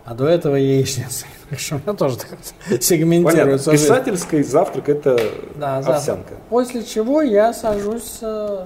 а 0.05 0.13
до 0.13 0.27
этого 0.27 0.55
яичницей. 0.55 1.27
Так 1.49 1.59
что 1.59 1.75
у 1.75 1.79
меня 1.79 1.93
тоже 1.93 2.17
так 2.17 2.29
сегментируется. 2.81 3.71
Понятно. 3.71 3.71
Писательский 3.71 4.43
завтрак 4.43 4.89
это 4.89 5.19
да, 5.55 5.77
овсянка. 5.77 6.01
Завтрак. 6.01 6.39
После 6.49 6.83
чего 6.83 7.21
я 7.21 7.53
сажусь 7.53 8.19
э, 8.21 8.65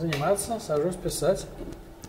заниматься, 0.00 0.58
сажусь 0.64 0.96
писать. 0.96 1.46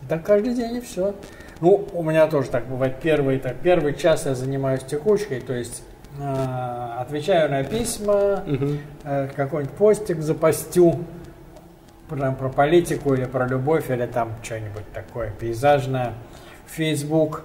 Так 0.08 0.24
каждый 0.24 0.54
день 0.54 0.76
и 0.76 0.80
все. 0.80 1.14
Ну, 1.60 1.88
у 1.92 2.02
меня 2.02 2.26
тоже 2.26 2.50
так 2.50 2.66
бывает. 2.66 2.96
Первый, 3.00 3.38
так, 3.38 3.56
первый 3.62 3.94
час 3.94 4.26
я 4.26 4.34
занимаюсь 4.34 4.82
текучкой, 4.82 5.40
то 5.40 5.52
есть 5.52 5.82
э, 6.20 6.94
отвечаю 6.98 7.50
на 7.50 7.62
письма, 7.62 8.42
угу. 8.46 8.78
э, 9.04 9.28
какой-нибудь 9.34 9.76
постик 9.76 10.20
запостю, 10.20 11.04
прям 12.08 12.34
про 12.34 12.48
политику 12.48 13.14
или 13.14 13.24
про 13.24 13.46
любовь, 13.46 13.90
или 13.90 14.06
там 14.06 14.32
что-нибудь 14.42 14.92
такое 14.92 15.30
пейзажное. 15.30 16.14
Facebook. 16.66 17.44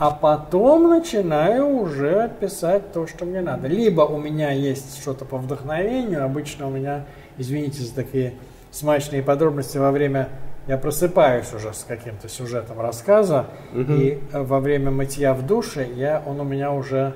А 0.00 0.10
потом 0.10 0.88
начинаю 0.88 1.68
уже 1.68 2.32
писать 2.40 2.90
то, 2.90 3.06
что 3.06 3.26
мне 3.26 3.42
надо. 3.42 3.68
Либо 3.68 4.00
у 4.00 4.16
меня 4.16 4.50
есть 4.50 4.98
что-то 5.02 5.26
по 5.26 5.36
вдохновению, 5.36 6.24
обычно 6.24 6.68
у 6.68 6.70
меня, 6.70 7.04
извините 7.36 7.82
за 7.82 7.94
такие 7.94 8.32
смачные 8.70 9.22
подробности, 9.22 9.76
во 9.76 9.90
время 9.90 10.30
я 10.66 10.78
просыпаюсь 10.78 11.52
уже 11.52 11.74
с 11.74 11.84
каким-то 11.86 12.30
сюжетом 12.30 12.80
рассказа, 12.80 13.48
угу. 13.74 13.92
и 13.92 14.18
э, 14.32 14.42
во 14.42 14.60
время 14.60 14.90
мытья 14.90 15.34
в 15.34 15.44
душе 15.46 15.86
я, 15.94 16.22
он 16.24 16.40
у 16.40 16.44
меня 16.44 16.72
уже 16.72 17.12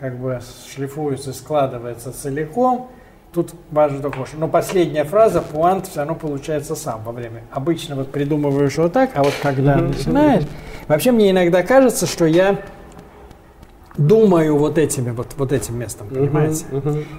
как 0.00 0.18
бы 0.18 0.40
шлифуется, 0.74 1.34
складывается 1.34 2.10
целиком. 2.10 2.88
Тут 3.34 3.52
важно 3.70 4.00
только, 4.00 4.24
что, 4.24 4.38
но 4.38 4.48
последняя 4.48 5.04
фраза, 5.04 5.42
пуант 5.42 5.88
все 5.88 5.98
равно 5.98 6.14
получается 6.14 6.74
сам 6.74 7.02
во 7.04 7.12
время. 7.12 7.42
Обычно 7.50 7.96
вот 7.96 8.10
придумываешь 8.10 8.78
вот 8.78 8.94
так, 8.94 9.10
а 9.14 9.22
вот 9.22 9.34
когда 9.42 9.76
начинаешь, 9.76 10.44
вообще 10.88 11.12
мне 11.12 11.30
иногда 11.30 11.62
кажется, 11.62 12.06
что 12.06 12.24
я 12.24 12.60
думаю 13.96 14.56
вот 14.56 14.78
этими 14.78 15.10
вот 15.10 15.28
вот 15.36 15.52
этим 15.52 15.78
местом, 15.78 16.08
понимаете, 16.08 16.64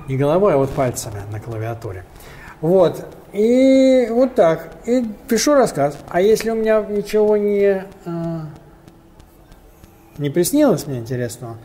не 0.07 0.17
головой, 0.17 0.53
а 0.53 0.57
вот 0.57 0.69
пальцами 0.71 1.21
на 1.31 1.39
клавиатуре. 1.39 2.03
Вот. 2.61 3.05
И 3.33 4.07
вот 4.09 4.35
так. 4.35 4.71
И 4.85 5.05
пишу 5.27 5.55
рассказ. 5.55 5.97
А 6.09 6.21
если 6.21 6.51
у 6.51 6.55
меня 6.55 6.81
ничего 6.81 7.35
не, 7.35 7.83
э, 8.05 8.39
не 10.17 10.29
приснилось 10.29 10.87
мне 10.87 10.99
интересного, 10.99 11.57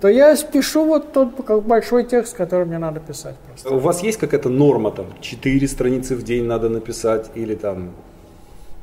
то 0.00 0.08
я 0.08 0.36
пишу 0.36 0.84
вот 0.84 1.12
тот 1.12 1.44
как 1.44 1.64
большой 1.64 2.04
текст, 2.04 2.36
который 2.36 2.64
мне 2.64 2.78
надо 2.78 3.00
писать. 3.00 3.34
Просто. 3.48 3.74
У 3.74 3.78
вас 3.78 4.02
есть 4.02 4.18
какая-то 4.18 4.50
норма 4.50 4.92
там? 4.92 5.06
Четыре 5.20 5.66
страницы 5.66 6.14
в 6.14 6.22
день 6.22 6.44
надо 6.44 6.68
написать 6.68 7.30
или 7.34 7.56
там 7.56 7.90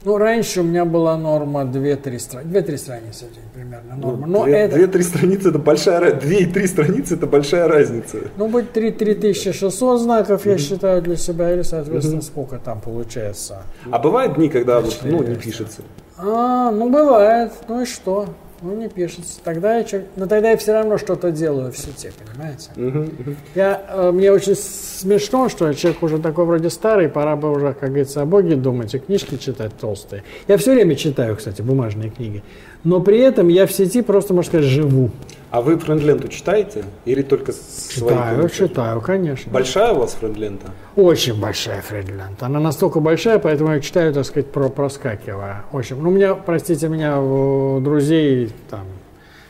ну, 0.03 0.17
раньше 0.17 0.61
у 0.61 0.63
меня 0.63 0.85
была 0.85 1.17
норма 1.17 1.61
2-3 1.61 2.19
страницы, 2.19 2.59
2-3 2.59 2.77
страницы 2.77 3.25
в 3.25 3.33
день 3.33 3.43
примерно 3.53 3.95
норма. 3.95 4.27
Ну, 4.27 4.39
Но 4.39 4.45
2, 4.45 4.49
это... 4.49 4.77
2-3 4.79 5.01
страницы 5.03 5.49
это 5.49 5.59
большая 5.59 6.13
2-3 6.13 6.67
страницы 6.67 7.15
это 7.15 7.27
большая 7.27 7.67
разница. 7.67 8.17
Ну, 8.37 8.47
быть 8.47 8.71
3 8.71 8.91
3600 8.91 10.01
знаков, 10.01 10.45
я 10.45 10.57
считаю, 10.57 11.01
для 11.01 11.15
себя, 11.15 11.53
или, 11.53 11.61
соответственно, 11.61 12.21
сколько 12.21 12.57
там 12.57 12.81
получается. 12.81 13.63
А 13.89 13.99
бывают 13.99 14.35
дни, 14.35 14.49
когда 14.49 14.79
вот, 14.79 14.99
ну, 15.03 15.23
не 15.23 15.35
пишется? 15.35 15.81
А, 16.17 16.71
ну, 16.71 16.89
бывает. 16.89 17.51
Ну 17.67 17.81
и 17.81 17.85
что? 17.85 18.27
Ну, 18.61 18.75
не 18.75 18.89
пишется. 18.89 19.39
Тогда 19.43 19.77
я, 19.77 19.85
но 20.15 20.27
тогда 20.27 20.51
я 20.51 20.57
все 20.57 20.73
равно 20.73 20.99
что-то 20.99 21.31
делаю 21.31 21.71
в 21.71 21.77
сети, 21.77 22.11
понимаете? 22.23 22.69
Uh-huh, 22.75 23.17
uh-huh. 23.17 23.35
Я, 23.55 23.83
э, 23.89 24.11
мне 24.11 24.31
очень 24.31 24.55
смешно, 24.55 25.49
что 25.49 25.73
человек 25.73 26.03
уже 26.03 26.19
такой 26.19 26.45
вроде 26.45 26.69
старый, 26.69 27.09
пора 27.09 27.35
бы 27.35 27.51
уже, 27.51 27.73
как 27.73 27.89
говорится, 27.89 28.21
о 28.21 28.25
Боге 28.25 28.55
думать 28.55 28.93
и 28.93 28.99
книжки 28.99 29.37
читать 29.37 29.71
толстые. 29.79 30.23
Я 30.47 30.57
все 30.57 30.73
время 30.73 30.95
читаю, 30.95 31.35
кстати, 31.35 31.63
бумажные 31.63 32.11
книги. 32.11 32.43
Но 32.83 32.99
при 32.99 33.19
этом 33.19 33.47
я 33.47 33.65
в 33.65 33.71
сети 33.71 34.03
просто, 34.03 34.35
можно 34.35 34.49
сказать, 34.49 34.67
живу. 34.67 35.09
А 35.51 35.61
вы 35.61 35.77
френдленту 35.77 36.29
читаете? 36.29 36.85
Или 37.03 37.23
только 37.23 37.51
свои 37.51 38.09
Читаю, 38.09 38.49
читаю, 38.49 39.01
конечно. 39.01 39.51
Большая 39.51 39.91
у 39.91 39.99
вас 39.99 40.13
френдлента? 40.13 40.67
Очень 40.95 41.37
большая 41.39 41.81
френдлента. 41.81 42.45
Она 42.45 42.61
настолько 42.61 43.01
большая, 43.01 43.37
поэтому 43.37 43.73
я 43.73 43.81
читаю, 43.81 44.13
так 44.13 44.25
сказать, 44.25 44.49
про 44.49 44.69
проскакивая. 44.69 45.65
Очень. 45.73 46.01
Ну, 46.01 46.07
у 46.07 46.11
меня, 46.13 46.35
простите 46.35 46.87
меня, 46.87 47.19
у 47.19 47.81
друзей 47.81 48.49
там 48.69 48.85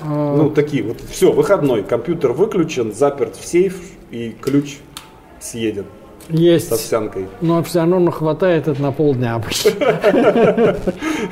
А... 0.00 0.36
Ну, 0.36 0.50
такие 0.50 0.82
вот, 0.82 1.00
все, 1.00 1.32
выходной, 1.32 1.82
компьютер 1.82 2.32
выключен, 2.32 2.92
заперт 2.92 3.36
в 3.36 3.46
сейф 3.46 3.80
и 4.10 4.30
ключ 4.40 4.78
съеден. 5.40 5.86
Есть. 6.28 6.68
С 6.68 6.72
овсянкой. 6.72 7.26
Но 7.40 7.62
все 7.62 7.80
равно 7.80 8.00
ну, 8.00 8.10
хватает 8.10 8.66
это 8.66 8.82
на 8.82 8.90
полдня 8.90 9.36
обычно. 9.36 9.70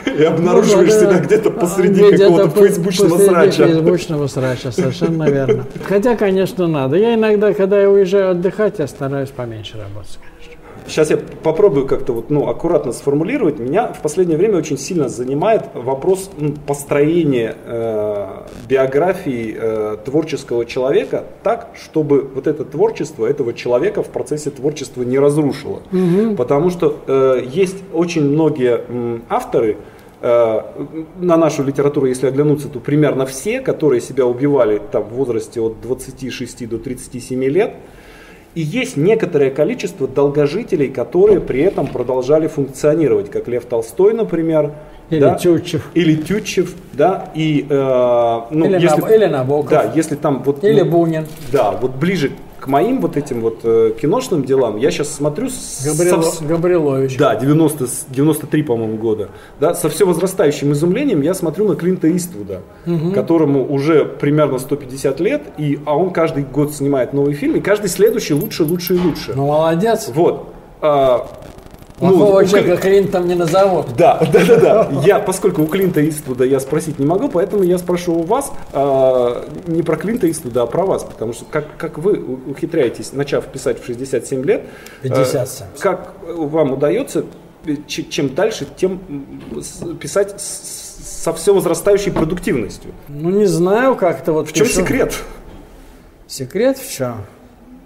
И 0.07 0.23
обнаруживаешь 0.23 0.93
ну, 0.93 1.01
себя 1.01 1.19
где-то 1.19 1.51
посреди 1.51 2.17
какого-то 2.17 2.51
фейсбучного 2.51 3.19
срача. 3.19 3.67
фейсбучного 3.67 4.27
срача, 4.29 4.71
совершенно 4.71 5.25
верно. 5.29 5.67
Хотя, 5.89 6.17
конечно, 6.17 6.69
надо. 6.69 6.97
Я 6.97 7.15
иногда, 7.15 7.53
когда 7.55 7.81
я 7.81 7.91
уезжаю 7.91 8.31
отдыхать, 8.33 8.79
я 8.79 8.87
стараюсь 8.87 9.31
поменьше 9.31 9.79
работать. 9.79 10.19
Сейчас 10.87 11.11
я 11.11 11.17
попробую 11.17 11.87
как-то 11.87 12.13
вот, 12.13 12.31
ну, 12.31 12.49
аккуратно 12.49 12.93
сформулировать. 12.93 13.59
Меня 13.59 13.93
в 13.93 14.01
последнее 14.01 14.37
время 14.37 14.59
очень 14.59 14.79
сильно 14.79 15.09
занимает 15.09 15.65
вопрос 15.75 16.31
ну, 16.37 16.55
построения 16.67 17.57
э, 17.65 18.27
биографии 18.69 19.57
э, 19.59 19.97
творческого 20.05 20.67
человека 20.67 21.25
так, 21.43 21.71
чтобы 21.75 22.21
вот 22.35 22.47
это 22.47 22.65
творчество 22.65 23.27
этого 23.27 23.55
человека 23.55 24.03
в 24.03 24.09
процессе 24.09 24.51
творчества 24.51 25.03
не 25.03 25.19
разрушило. 25.19 25.83
Угу. 25.93 26.37
Потому 26.37 26.71
что 26.71 26.99
э, 27.07 27.43
есть 27.47 27.79
очень 27.93 28.23
многие 28.23 28.81
э, 28.87 29.19
авторы, 29.29 29.77
на 30.23 31.37
нашу 31.37 31.65
литературу, 31.65 32.07
если 32.07 32.27
оглянуться, 32.29 32.71
то 32.71 32.81
примерно 32.81 33.27
все, 33.27 33.61
которые 33.61 34.01
себя 34.01 34.25
убивали 34.25 34.81
там, 34.91 35.03
в 35.03 35.11
возрасте 35.11 35.61
от 35.61 35.83
26 35.83 36.67
до 36.67 36.79
37 36.79 37.45
лет, 37.45 37.75
и 38.55 38.61
есть 38.61 38.97
некоторое 38.97 39.51
количество 39.51 40.07
долгожителей, 40.07 40.89
которые 40.89 41.41
при 41.41 41.61
этом 41.63 41.87
продолжали 41.87 42.47
функционировать, 42.47 43.31
как 43.31 43.49
Лев 43.49 43.65
Толстой, 43.65 44.15
например. 44.15 44.73
Или 45.11 45.21
да? 45.21 45.35
Тютчев. 45.35 45.91
Или 45.95 46.15
Тютчев, 46.15 46.75
да. 46.93 47.31
И, 47.35 47.67
э, 47.69 48.41
ну, 48.51 48.67
или, 48.67 48.81
если, 48.81 49.01
на, 49.01 49.07
или 49.09 49.27
Набоков. 49.27 49.71
Да, 49.71 49.93
если 49.95 50.15
там 50.15 50.43
вот... 50.45 50.65
Или 50.65 50.81
ну, 50.81 50.91
Бунин. 50.91 51.27
Да, 51.53 51.73
вот 51.73 51.97
ближе 51.97 52.31
к 52.65 52.67
моим 52.67 53.03
вот 53.03 53.19
этим 53.19 53.43
вот 53.43 53.61
э, 53.63 53.93
киношным 54.01 54.43
делам, 54.43 54.79
я 54.79 54.91
сейчас 54.91 55.11
смотрю... 55.11 55.51
Габриэл, 55.85 56.23
со, 56.23 56.45
Габрилович. 56.45 57.19
Да, 57.19 57.37
90, 57.37 57.87
93, 58.09 58.63
по-моему, 58.63 58.97
года. 58.97 59.29
Да, 59.61 59.75
со 59.75 59.91
все 59.91 60.07
возрастающим 60.07 60.73
изумлением 60.73 61.21
я 61.21 61.35
смотрю 61.35 61.69
на 61.69 61.77
Клинта 61.77 62.11
Иствуда, 62.17 62.63
угу. 62.87 63.13
которому 63.13 63.71
уже 63.71 64.07
примерно 64.07 64.59
150 64.59 65.21
лет, 65.21 65.43
и, 65.59 65.79
а 65.85 65.95
он 65.95 66.11
каждый 66.11 66.45
год 66.45 66.73
снимает 66.73 67.13
новый 67.13 67.35
фильм, 67.35 67.57
и 67.57 67.61
каждый 67.61 67.89
следующий 67.91 68.33
лучше, 68.33 68.65
лучше 68.65 68.95
и 68.95 68.99
лучше. 68.99 69.35
Ну, 69.37 69.49
молодец. 69.49 70.11
Вот. 70.15 70.49
А, 70.81 71.29
Плохого 72.11 72.41
ну, 72.41 72.47
человека 72.47 72.77
Клинтом 72.83 73.27
не 73.27 73.35
назовут. 73.35 73.87
Да, 73.97 74.19
да, 74.33 74.45
да, 74.45 74.57
да. 74.57 75.03
Я, 75.05 75.19
поскольку 75.19 75.63
у 75.63 75.67
Клинта 75.67 76.07
Иствуда 76.07 76.45
я 76.45 76.61
спросить 76.61 76.99
не 76.99 77.07
могу, 77.07 77.29
поэтому 77.29 77.63
я 77.63 77.79
спрошу 77.79 78.15
у 78.15 78.23
вас 78.23 78.53
э, 78.73 79.45
не 79.67 79.83
про 79.83 79.97
Клинта 79.97 80.31
Иствуда, 80.31 80.63
а 80.63 80.67
про 80.67 80.85
вас. 80.85 81.05
Потому 81.05 81.33
что 81.33 81.45
как, 81.47 81.77
как 81.77 81.99
вы 81.99 82.23
ухитряетесь, 82.47 83.13
начав 83.13 83.47
писать 83.47 83.83
в 83.83 83.87
67 83.87 84.45
лет, 84.45 84.65
57. 85.03 85.67
Э, 85.67 85.81
как 85.81 86.15
вам 86.27 86.73
удается, 86.73 87.25
чем 87.89 88.35
дальше, 88.35 88.67
тем 88.77 89.01
писать 90.01 90.41
со 90.41 91.33
все 91.33 91.55
возрастающей 91.55 92.13
продуктивностью? 92.13 92.93
Ну, 93.09 93.31
не 93.31 93.47
знаю, 93.47 93.97
как-то 93.97 94.33
вот... 94.33 94.49
В 94.49 94.53
чем 94.53 94.67
пишу... 94.67 94.81
секрет? 94.81 95.15
Секрет 96.27 96.79
в 96.79 96.91
чем? 96.91 97.25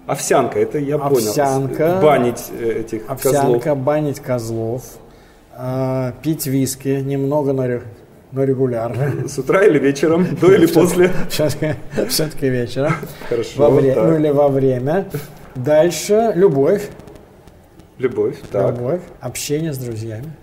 Овсянка, 0.09 0.59
это 0.59 0.79
я 0.79 0.95
овсянка, 0.95 1.85
понял. 1.85 2.01
Банить 2.01 2.45
э, 2.59 2.79
этих 2.79 3.01
овсянка, 3.07 3.21
козлов. 3.21 3.55
Овсянка, 3.57 3.75
банить 3.75 4.19
козлов, 4.19 4.83
э, 5.55 6.11
пить 6.23 6.47
виски 6.47 6.87
немного, 6.87 7.53
но, 7.53 7.81
но 8.31 8.43
регулярно. 8.43 9.27
С 9.27 9.37
утра 9.37 9.63
или 9.63 9.77
вечером, 9.77 10.25
до 10.41 10.51
или 10.51 10.65
после? 10.65 11.11
Все-таки 11.29 12.49
вечером. 12.49 12.93
Хорошо. 13.29 13.69
Ну 13.69 14.15
или 14.15 14.29
во 14.31 14.47
время. 14.47 15.05
Дальше 15.53 16.31
любовь. 16.33 16.89
Любовь, 17.99 18.37
так. 18.51 18.75
Любовь, 18.75 19.01
общение 19.19 19.73
с 19.73 19.77
друзьями. 19.77 20.33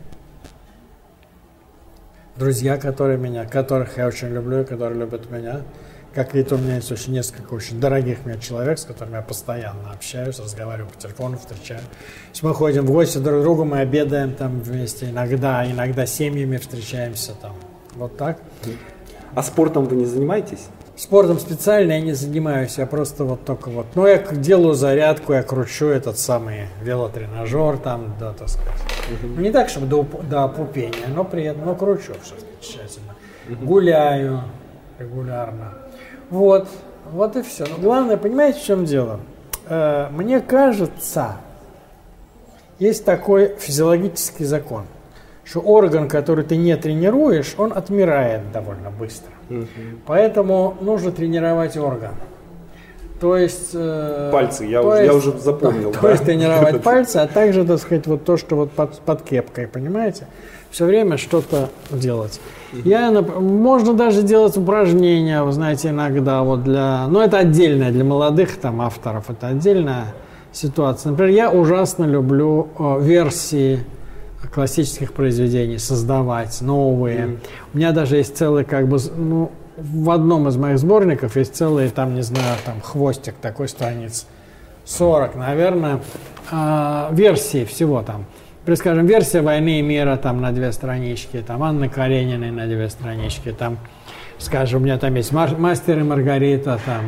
Друзья, 2.37 2.77
которые 2.77 3.19
меня, 3.19 3.47
которых 3.47 3.97
я 3.97 4.07
очень 4.07 4.29
люблю, 4.29 4.65
которые 4.65 5.01
любят 5.01 5.29
меня. 5.29 5.63
Как 6.17 6.33
видите, 6.33 6.55
у 6.55 6.59
меня 6.59 6.77
есть 6.77 6.91
очень 6.91 7.13
несколько 7.13 7.53
очень 7.53 7.79
дорогих 7.79 8.25
мне 8.25 8.41
человек, 8.41 8.79
с 8.79 8.87
которыми 8.87 9.17
я 9.17 9.21
постоянно 9.21 9.91
общаюсь, 9.93 10.39
разговариваю 10.39 10.89
по 10.89 10.99
телефону, 10.99 11.37
встречаю. 11.37 11.83
Если 12.33 12.47
мы 12.47 12.55
ходим 12.55 12.87
в 12.87 12.91
гости 12.91 13.19
друг 13.19 13.41
к 13.41 13.43
другу, 13.43 13.67
мы 13.67 13.81
обедаем 13.81 14.33
там 14.33 14.61
вместе, 14.61 15.11
иногда, 15.11 15.71
иногда 15.71 16.07
семьями 16.07 16.57
встречаемся 16.57 17.33
там. 17.35 17.55
Вот 17.97 18.17
так. 18.17 18.39
А 19.35 19.43
спортом 19.43 19.85
вы 19.85 19.97
не 19.97 20.07
занимаетесь? 20.07 20.69
Спортом 20.97 21.39
специально 21.39 21.93
я 21.93 22.01
не 22.01 22.15
занимаюсь, 22.15 22.79
я 22.79 22.87
просто 22.87 23.25
вот 23.25 23.45
только 23.45 23.69
вот, 23.69 23.85
ну 23.95 24.07
я 24.07 24.17
делаю 24.17 24.73
зарядку, 24.73 25.35
я 25.35 25.43
кручу 25.43 25.89
этот 25.89 26.19
самый 26.19 26.69
велотренажер 26.83 27.77
там, 27.77 28.15
да, 28.19 28.33
так 28.33 28.49
сказать. 28.49 28.73
Угу. 29.23 29.43
Не 29.43 29.53
так, 29.53 29.69
чтобы 29.69 29.87
до, 29.87 30.09
до 30.23 30.45
опупения, 30.45 31.09
но 31.15 31.25
при 31.25 31.45
этом, 31.45 31.67
но 31.67 31.75
кручу 31.75 32.15
все 32.23 32.37
тщательно. 32.63 33.15
Угу. 33.51 33.67
Гуляю 33.67 34.45
регулярно. 34.99 35.75
Вот, 36.31 36.69
вот 37.13 37.37
и 37.37 37.43
все. 37.43 37.67
Но 37.67 37.77
главное, 37.79 38.17
понимаете, 38.17 38.61
в 38.61 38.65
чем 38.65 38.85
дело? 38.85 39.21
Э, 39.69 40.09
мне 40.11 40.41
кажется, 40.41 41.37
есть 42.79 43.05
такой 43.05 43.57
физиологический 43.59 44.45
закон– 44.45 44.85
что 45.47 45.61
орган, 45.61 46.09
который 46.09 46.45
ты 46.45 46.57
не 46.57 46.77
тренируешь, 46.77 47.55
он 47.57 47.73
отмирает 47.73 48.51
довольно 48.53 48.91
быстро. 48.91 49.31
Угу. 49.49 49.67
Поэтому 50.07 50.77
нужно 50.81 51.13
тренировать 51.13 51.77
орган. 51.77 52.15
То 53.21 53.37
есть... 53.37 53.71
Э, 53.73 54.31
пальцы, 54.33 54.65
я, 54.65 54.83
уже, 54.83 54.97
есть, 54.99 55.07
я 55.07 55.15
уже 55.15 55.39
запомнил. 55.39 55.93
То, 55.93 55.95
да. 55.95 56.01
то 56.01 56.11
есть 56.11 56.25
тренировать 56.25 56.83
пальцы, 56.83 57.19
а 57.19 57.29
также, 57.29 57.65
так 57.65 57.79
сказать, 57.79 58.07
вот 58.09 58.25
то, 58.25 58.37
что 58.37 58.57
вот 58.57 58.73
под, 58.73 58.99
под 59.01 59.23
кепкой, 59.23 59.69
понимаете? 59.69 60.27
Все 60.71 60.85
время 60.85 61.17
что-то 61.17 61.71
делать. 61.91 62.41
Я, 62.73 63.11
можно 63.11 63.95
даже 63.95 64.23
делать 64.23 64.57
упражнения, 64.57 65.43
вы 65.43 65.53
знаете, 65.53 65.91
иногда 65.91 66.43
вот 66.43 66.65
для... 66.65 67.07
Ну, 67.09 67.21
это 67.21 67.39
отдельное 67.39 67.91
для 67.91 68.05
молодых 68.05 68.57
там 68.57 68.81
авторов, 68.81 69.31
это 69.31 69.49
отдельная 69.49 70.15
ситуация. 70.53 71.11
Например, 71.11 71.33
я 71.33 71.51
ужасно 71.51 72.05
люблю 72.05 72.69
э, 72.79 72.99
версии 73.01 73.81
классических 74.53 75.13
произведений, 75.13 75.79
создавать 75.79 76.61
новые. 76.61 77.19
Mm. 77.19 77.39
У 77.75 77.77
меня 77.77 77.93
даже 77.93 78.17
есть 78.17 78.37
целый, 78.37 78.65
как 78.65 78.89
бы, 78.89 78.99
ну, 79.17 79.51
в 79.77 80.11
одном 80.11 80.49
из 80.49 80.57
моих 80.57 80.79
сборников 80.79 81.37
есть 81.37 81.55
целый, 81.55 81.91
там, 81.91 82.15
не 82.15 82.23
знаю, 82.23 82.57
там, 82.65 82.81
хвостик 82.81 83.35
такой 83.35 83.69
страниц, 83.69 84.27
40, 84.85 85.35
наверное, 85.35 86.01
э, 86.51 87.09
версии 87.13 87.65
всего 87.65 88.03
там. 88.03 88.25
Скажем, 88.75 89.07
версия 89.07 89.43
«Войны 89.43 89.79
и 89.79 89.83
мира» 89.83 90.17
там 90.17 90.41
на 90.41 90.51
две 90.51 90.73
странички, 90.73 91.41
там 91.47 91.63
Анны 91.63 91.89
Карениной 91.89 92.51
на 92.51 92.67
две 92.67 92.89
странички, 92.91 93.53
там, 93.53 93.79
скажем, 94.39 94.83
у 94.83 94.85
меня 94.85 94.99
там 94.99 95.15
есть 95.15 95.33
«Мастер 95.33 95.99
и 95.99 96.03
Маргарита», 96.03 96.79
там, 96.85 97.03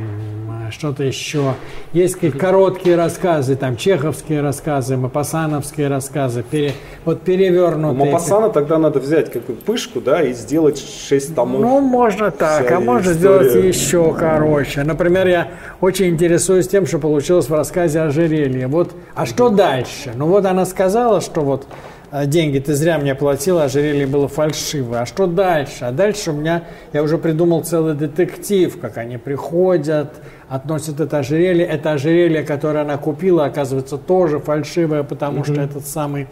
что-то 0.70 1.02
еще. 1.02 1.54
Есть 1.92 2.14
какие 2.14 2.30
короткие 2.30 2.96
рассказы, 2.96 3.56
там 3.56 3.76
чеховские 3.76 4.42
рассказы, 4.42 4.96
мапасановские 4.96 5.88
рассказы, 5.88 6.42
пере, 6.42 6.72
вот 7.04 7.22
перевернутые. 7.22 8.02
У 8.02 8.04
Мапасана 8.06 8.50
тогда 8.50 8.78
надо 8.78 8.98
взять 8.98 9.32
какую 9.32 9.56
пышку, 9.56 10.00
да, 10.00 10.22
и 10.22 10.32
сделать 10.32 10.78
6 10.78 11.34
томов. 11.34 11.60
Ну, 11.60 11.80
можно 11.80 12.30
так, 12.30 12.70
а 12.70 12.80
можно 12.80 13.12
история. 13.12 13.48
сделать 13.48 13.74
еще 13.74 14.14
короче. 14.14 14.84
Например, 14.84 15.26
я 15.26 15.48
очень 15.80 16.10
интересуюсь 16.10 16.68
тем, 16.68 16.86
что 16.86 16.98
получилось 16.98 17.48
в 17.48 17.54
рассказе 17.54 18.02
ожерелье. 18.02 18.66
Вот, 18.66 18.92
а 19.14 19.24
что 19.26 19.48
дальше? 19.48 20.12
Ну 20.14 20.26
вот 20.26 20.44
она 20.44 20.66
сказала, 20.66 21.20
что 21.20 21.40
вот 21.40 21.66
деньги 22.12 22.58
ты 22.58 22.74
зря 22.74 22.98
мне 22.98 23.14
платила, 23.14 23.64
ожерелье 23.64 24.06
было 24.06 24.28
фальшивое. 24.28 25.00
А 25.00 25.06
что 25.06 25.26
дальше? 25.26 25.84
А 25.84 25.92
дальше 25.92 26.30
у 26.30 26.34
меня, 26.34 26.64
я 26.92 27.02
уже 27.02 27.18
придумал 27.18 27.64
целый 27.64 27.94
детектив, 27.94 28.78
как 28.80 28.96
они 28.96 29.18
приходят, 29.18 30.14
относят 30.48 31.00
это 31.00 31.18
ожерелье. 31.18 31.66
Это 31.66 31.92
ожерелье, 31.92 32.42
которое 32.42 32.80
она 32.80 32.96
купила, 32.96 33.44
оказывается, 33.44 33.98
тоже 33.98 34.38
фальшивое, 34.38 35.02
потому 35.02 35.40
mm-hmm. 35.40 35.52
что 35.52 35.60
этот 35.60 35.86
самый, 35.86 36.28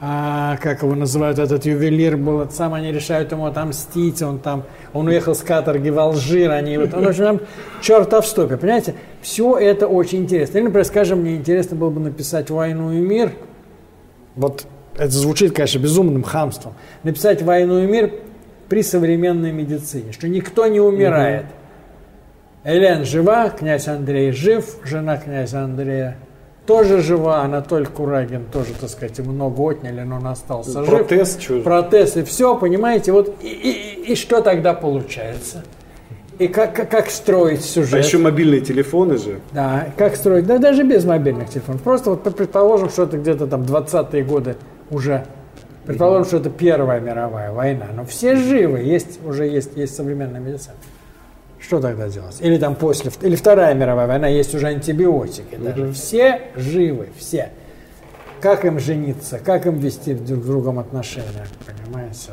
а, 0.00 0.58
как 0.58 0.82
его 0.82 0.94
называют, 0.94 1.38
этот 1.38 1.64
ювелир 1.64 2.18
был, 2.18 2.42
этот 2.42 2.54
сам 2.54 2.74
они 2.74 2.92
решают 2.92 3.32
ему 3.32 3.46
отомстить, 3.46 4.20
он 4.20 4.38
там, 4.38 4.64
он 4.92 5.08
уехал 5.08 5.34
с 5.34 5.40
каторги 5.40 5.88
в 5.88 5.98
Алжир, 5.98 6.50
они 6.50 6.76
вот, 6.76 6.92
он, 6.92 7.04
в 7.04 7.08
общем, 7.08 7.40
черта 7.80 8.20
в 8.20 8.26
стопе, 8.26 8.58
понимаете? 8.58 8.94
Все 9.22 9.56
это 9.56 9.88
очень 9.88 10.18
интересно. 10.18 10.58
Или, 10.58 10.64
например, 10.64 10.84
скажем, 10.84 11.20
мне 11.20 11.36
интересно 11.36 11.76
было 11.76 11.88
бы 11.88 12.00
написать 12.00 12.50
«Войну 12.50 12.92
и 12.92 12.98
мир», 12.98 13.32
вот 14.36 14.66
это 14.96 15.10
звучит, 15.10 15.54
конечно, 15.54 15.78
безумным 15.78 16.22
хамством, 16.22 16.74
написать 17.02 17.42
«Войну 17.42 17.82
и 17.82 17.86
мир» 17.86 18.12
при 18.68 18.82
современной 18.82 19.52
медицине, 19.52 20.12
что 20.12 20.28
никто 20.28 20.66
не 20.66 20.80
умирает. 20.80 21.44
Угу. 21.44 22.72
Элен 22.72 23.04
жива, 23.04 23.50
князь 23.50 23.88
Андрей 23.88 24.32
жив, 24.32 24.78
жена 24.84 25.18
князя 25.18 25.64
Андрея 25.64 26.16
тоже 26.66 27.02
жива, 27.02 27.42
Анатоль 27.42 27.86
Курагин 27.86 28.46
тоже, 28.50 28.72
так 28.80 28.88
сказать, 28.88 29.18
много 29.18 29.60
отняли, 29.60 30.00
но 30.00 30.16
он 30.16 30.26
остался 30.26 30.82
Протез, 30.82 31.34
жив. 31.34 31.42
Чё? 31.42 31.62
Протез 31.62 32.16
и 32.16 32.22
все, 32.22 32.56
понимаете, 32.56 33.12
вот 33.12 33.36
и, 33.42 33.48
и, 33.48 34.12
и 34.12 34.14
что 34.14 34.40
тогда 34.40 34.72
получается? 34.72 35.62
И 36.38 36.48
как, 36.48 36.74
как, 36.74 36.90
как 36.90 37.10
строить 37.10 37.62
сюжет? 37.62 37.94
А 37.94 37.98
еще 37.98 38.18
мобильные 38.18 38.60
телефоны 38.60 39.18
же. 39.18 39.40
Да, 39.52 39.88
как 39.96 40.16
строить, 40.16 40.46
да 40.46 40.58
даже 40.58 40.82
без 40.82 41.04
мобильных 41.04 41.50
телефонов. 41.50 41.82
Просто 41.82 42.10
вот 42.10 42.22
предположим, 42.22 42.88
что 42.88 43.04
это 43.04 43.18
где-то 43.18 43.46
там 43.46 43.62
20-е 43.62 44.24
годы 44.24 44.56
уже. 44.90 45.24
Предположим, 45.86 46.24
что 46.24 46.36
это 46.38 46.50
Первая 46.50 47.00
мировая 47.00 47.52
война. 47.52 47.86
Но 47.94 48.04
все 48.04 48.36
живы, 48.36 48.80
есть, 48.80 49.22
уже 49.24 49.46
есть, 49.46 49.76
есть 49.76 49.94
современная 49.94 50.40
медицина. 50.40 50.74
Что 51.58 51.80
тогда 51.80 52.08
делать? 52.08 52.36
Или 52.40 52.58
там 52.58 52.74
после, 52.74 53.10
или 53.22 53.36
Вторая 53.36 53.74
мировая 53.74 54.06
война, 54.06 54.28
есть 54.28 54.54
уже 54.54 54.68
антибиотики. 54.68 55.56
Даже. 55.56 55.92
Все 55.92 56.42
живы, 56.56 57.08
все 57.18 57.50
как 58.44 58.66
им 58.66 58.78
жениться, 58.78 59.40
как 59.42 59.64
им 59.64 59.78
вести 59.78 60.12
друг 60.12 60.44
с 60.44 60.46
другом 60.46 60.78
отношения, 60.78 61.46
понимаете, 61.64 62.28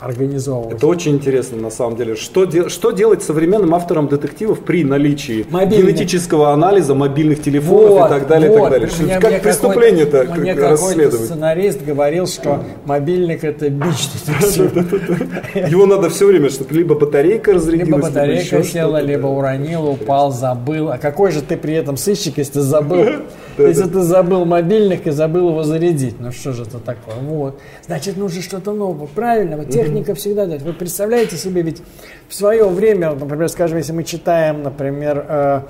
организовывать. 0.00 0.78
Это 0.78 0.88
очень 0.88 1.12
интересно 1.12 1.58
на 1.58 1.70
самом 1.70 1.96
деле. 1.96 2.16
Что, 2.16 2.44
де, 2.44 2.68
что 2.68 2.90
делать 2.90 3.22
современным 3.22 3.72
авторам 3.72 4.08
детективов 4.08 4.64
при 4.64 4.82
наличии 4.82 5.46
Мобильный. 5.48 5.92
генетического 5.92 6.52
анализа 6.52 6.96
мобильных 6.96 7.40
телефонов 7.40 7.90
вот, 7.90 8.06
и 8.06 8.08
так 8.08 8.26
далее, 8.26 8.50
вот. 8.50 8.56
и 8.56 8.60
так 8.62 8.70
далее? 8.72 8.88
Мне, 8.98 9.20
как 9.20 9.42
преступление-то 9.42 10.24
Мне 10.36 10.54
какой-то 10.56 11.12
сценарист 11.12 11.84
говорил, 11.84 12.26
что 12.26 12.64
мобильник 12.84 13.44
это 13.44 13.70
бич. 13.70 14.08
Его 15.70 15.86
надо 15.86 16.10
все 16.10 16.26
время, 16.26 16.50
чтобы 16.50 16.74
либо 16.74 16.96
батарейка 16.96 17.52
разрядилась, 17.52 17.86
либо 17.86 17.98
батарейка 18.02 18.64
села, 18.64 19.00
либо 19.00 19.28
уронил, 19.28 19.86
упал, 19.86 20.32
забыл. 20.32 20.90
А 20.90 20.98
какой 20.98 21.30
же 21.30 21.42
ты 21.42 21.56
при 21.56 21.74
этом 21.74 21.96
сыщик, 21.96 22.38
если 22.38 22.54
ты 22.54 22.60
забыл? 22.62 23.06
Если 23.58 23.84
ты 23.84 24.00
забыл 24.00 24.44
мобильник 24.44 25.06
и 25.06 25.10
забыл 25.10 25.50
его 25.50 25.62
зарядить. 25.62 26.18
Ну 26.20 26.32
что 26.32 26.52
же 26.52 26.62
это 26.62 26.78
такое? 26.78 27.16
Вот. 27.16 27.60
Значит, 27.86 28.16
нужно 28.16 28.42
что-то 28.42 28.72
новое. 28.72 29.06
Правильно, 29.06 29.56
вот 29.56 29.70
техника 29.70 30.12
mm-hmm. 30.12 30.16
всегда 30.16 30.46
дает. 30.46 30.62
Вы 30.62 30.72
представляете 30.72 31.36
себе, 31.36 31.62
ведь 31.62 31.82
в 32.28 32.34
свое 32.34 32.68
время, 32.68 33.12
например, 33.12 33.48
скажем, 33.48 33.78
если 33.78 33.92
мы 33.92 34.04
читаем, 34.04 34.62
например, 34.62 35.24
э, 35.28 35.60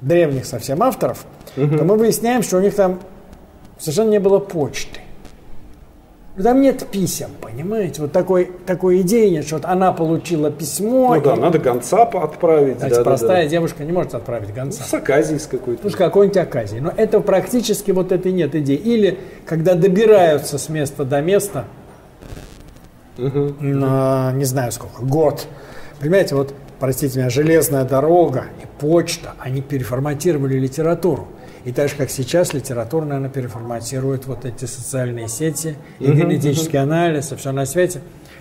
древних 0.00 0.46
совсем 0.46 0.82
авторов, 0.82 1.26
mm-hmm. 1.56 1.78
то 1.78 1.84
мы 1.84 1.96
выясняем, 1.96 2.42
что 2.42 2.58
у 2.58 2.60
них 2.60 2.74
там 2.74 3.00
совершенно 3.78 4.10
не 4.10 4.20
было 4.20 4.38
почты. 4.38 5.00
Там 6.42 6.60
нет 6.60 6.86
писем, 6.86 7.30
понимаете? 7.40 8.02
Вот 8.02 8.12
такой, 8.12 8.50
такой 8.66 9.00
идеи 9.00 9.28
нет, 9.28 9.46
что 9.46 9.56
вот 9.56 9.64
она 9.64 9.92
получила 9.92 10.50
письмо. 10.50 11.14
Ну 11.14 11.20
да, 11.20 11.36
надо 11.36 11.58
гонца 11.58 12.02
отправить. 12.02 12.78
Значит, 12.78 12.98
да, 12.98 13.04
простая 13.04 13.36
да, 13.38 13.42
да. 13.42 13.48
девушка 13.48 13.84
не 13.84 13.92
может 13.92 14.14
отправить 14.14 14.54
гонца. 14.54 14.80
Ну, 14.82 14.88
с 14.88 14.94
Аказией 14.94 15.40
с 15.40 15.46
какой-то. 15.46 15.80
Ну, 15.84 15.90
с 15.90 15.94
какой-нибудь 15.94 16.36
Аказией. 16.36 16.80
Но 16.80 16.92
это 16.96 17.20
практически 17.20 17.90
вот 17.90 18.12
этой 18.12 18.32
нет 18.32 18.54
идеи. 18.54 18.76
Или 18.76 19.18
когда 19.46 19.74
добираются 19.74 20.58
с 20.58 20.68
места 20.68 21.04
до 21.04 21.20
места, 21.20 21.64
угу. 23.18 23.54
на, 23.60 24.32
не 24.32 24.44
знаю 24.44 24.72
сколько, 24.72 25.02
год. 25.02 25.46
Понимаете, 26.00 26.34
вот, 26.34 26.54
простите 26.78 27.18
меня, 27.18 27.30
железная 27.30 27.84
дорога 27.84 28.44
и 28.62 28.66
почта, 28.80 29.34
они 29.38 29.60
переформатировали 29.60 30.58
литературу. 30.58 31.28
И 31.64 31.72
так 31.72 31.88
же, 31.88 31.96
как 31.96 32.10
сейчас, 32.10 32.54
литературно 32.54 33.16
она 33.16 33.28
переформатирует 33.28 34.26
вот 34.26 34.44
эти 34.44 34.64
социальные 34.64 35.28
сети, 35.28 35.76
и 35.98 36.04
uh-huh, 36.04 36.14
генетический 36.14 36.78
uh-huh. 36.78 36.82
анализ, 36.82 37.32
и 37.32 37.36
все 37.36 37.52
на 37.52 37.66
свете. 37.66 38.00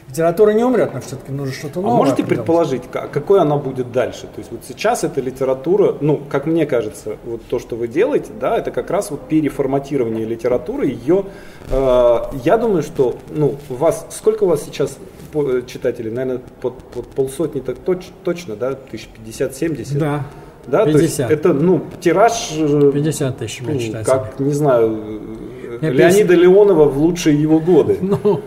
Литература 0.10 0.52
не 0.52 0.64
умрет, 0.64 0.94
но 0.94 1.02
все-таки 1.02 1.32
нужно 1.32 1.54
что-то 1.54 1.82
новое. 1.82 1.94
А 1.94 1.98
можете 1.98 2.24
придумать. 2.24 2.38
предположить, 2.38 2.82
какой 2.90 3.42
она 3.42 3.58
будет 3.58 3.92
дальше? 3.92 4.22
То 4.22 4.40
есть 4.40 4.52
вот 4.52 4.62
сейчас 4.68 5.04
эта 5.04 5.22
литература, 5.22 5.98
ну, 6.02 6.20
как 6.30 6.48
мне 6.48 6.66
кажется, 6.66 7.18
вот 7.26 7.44
то, 7.46 7.60
что 7.60 7.76
вы 7.76 7.88
делаете, 7.88 8.32
да, 8.40 8.58
это 8.58 8.72
как 8.72 8.90
раз 8.90 9.12
вот 9.12 9.28
переформатирование 9.28 10.26
литературы, 10.26 10.88
ее, 10.88 11.26
э, 11.70 12.18
я 12.44 12.58
думаю, 12.58 12.82
что, 12.82 13.18
ну, 13.30 13.58
у 13.70 13.76
вас, 13.76 14.08
сколько 14.10 14.46
у 14.46 14.48
вас 14.48 14.64
сейчас 14.64 14.98
читателей? 15.68 16.10
Наверное, 16.10 16.42
под, 16.60 16.80
под 16.80 17.08
полсотни 17.10 17.60
так 17.60 17.78
точ, 17.78 18.06
точно, 18.24 18.56
да, 18.56 18.72
1050-70? 18.72 19.98
Да. 20.00 20.26
Да, 20.70 20.86
50. 20.86 20.94
То 20.94 21.00
есть 21.02 21.20
это, 21.20 21.54
ну, 21.54 21.82
тираж... 22.00 22.52
50 22.52 23.38
тысяч 23.38 23.62
ну. 23.62 24.04
Как, 24.04 24.40
не 24.40 24.54
знаю, 24.54 24.98
Нет, 25.82 25.94
Леонида 25.94 26.34
если... 26.34 26.36
Леонова 26.36 26.86
в 26.86 26.98
лучшие 26.98 27.40
его 27.42 27.60
годы. 27.60 27.98
Ну, 28.10 28.42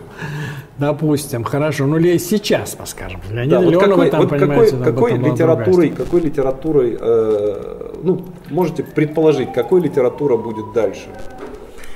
допустим, 0.77 1.43
хорошо. 1.43 1.85
Ну, 1.85 1.99
сейчас, 2.17 2.75
поскажем. 2.75 3.21
Леонида 3.31 3.59
да, 3.59 3.61
вот 3.61 3.71
Леонова, 3.71 3.89
какой, 3.89 4.09
там, 4.09 4.21
вот 4.21 4.29
какой, 4.29 4.71
какой 4.83 5.17
литературой, 5.17 5.89
какой 5.89 6.21
литературой, 6.21 6.97
э, 6.99 7.91
ну, 8.01 8.25
можете 8.49 8.83
предположить, 8.83 9.53
какой 9.53 9.81
литература 9.81 10.35
будет 10.37 10.73
дальше? 10.73 11.07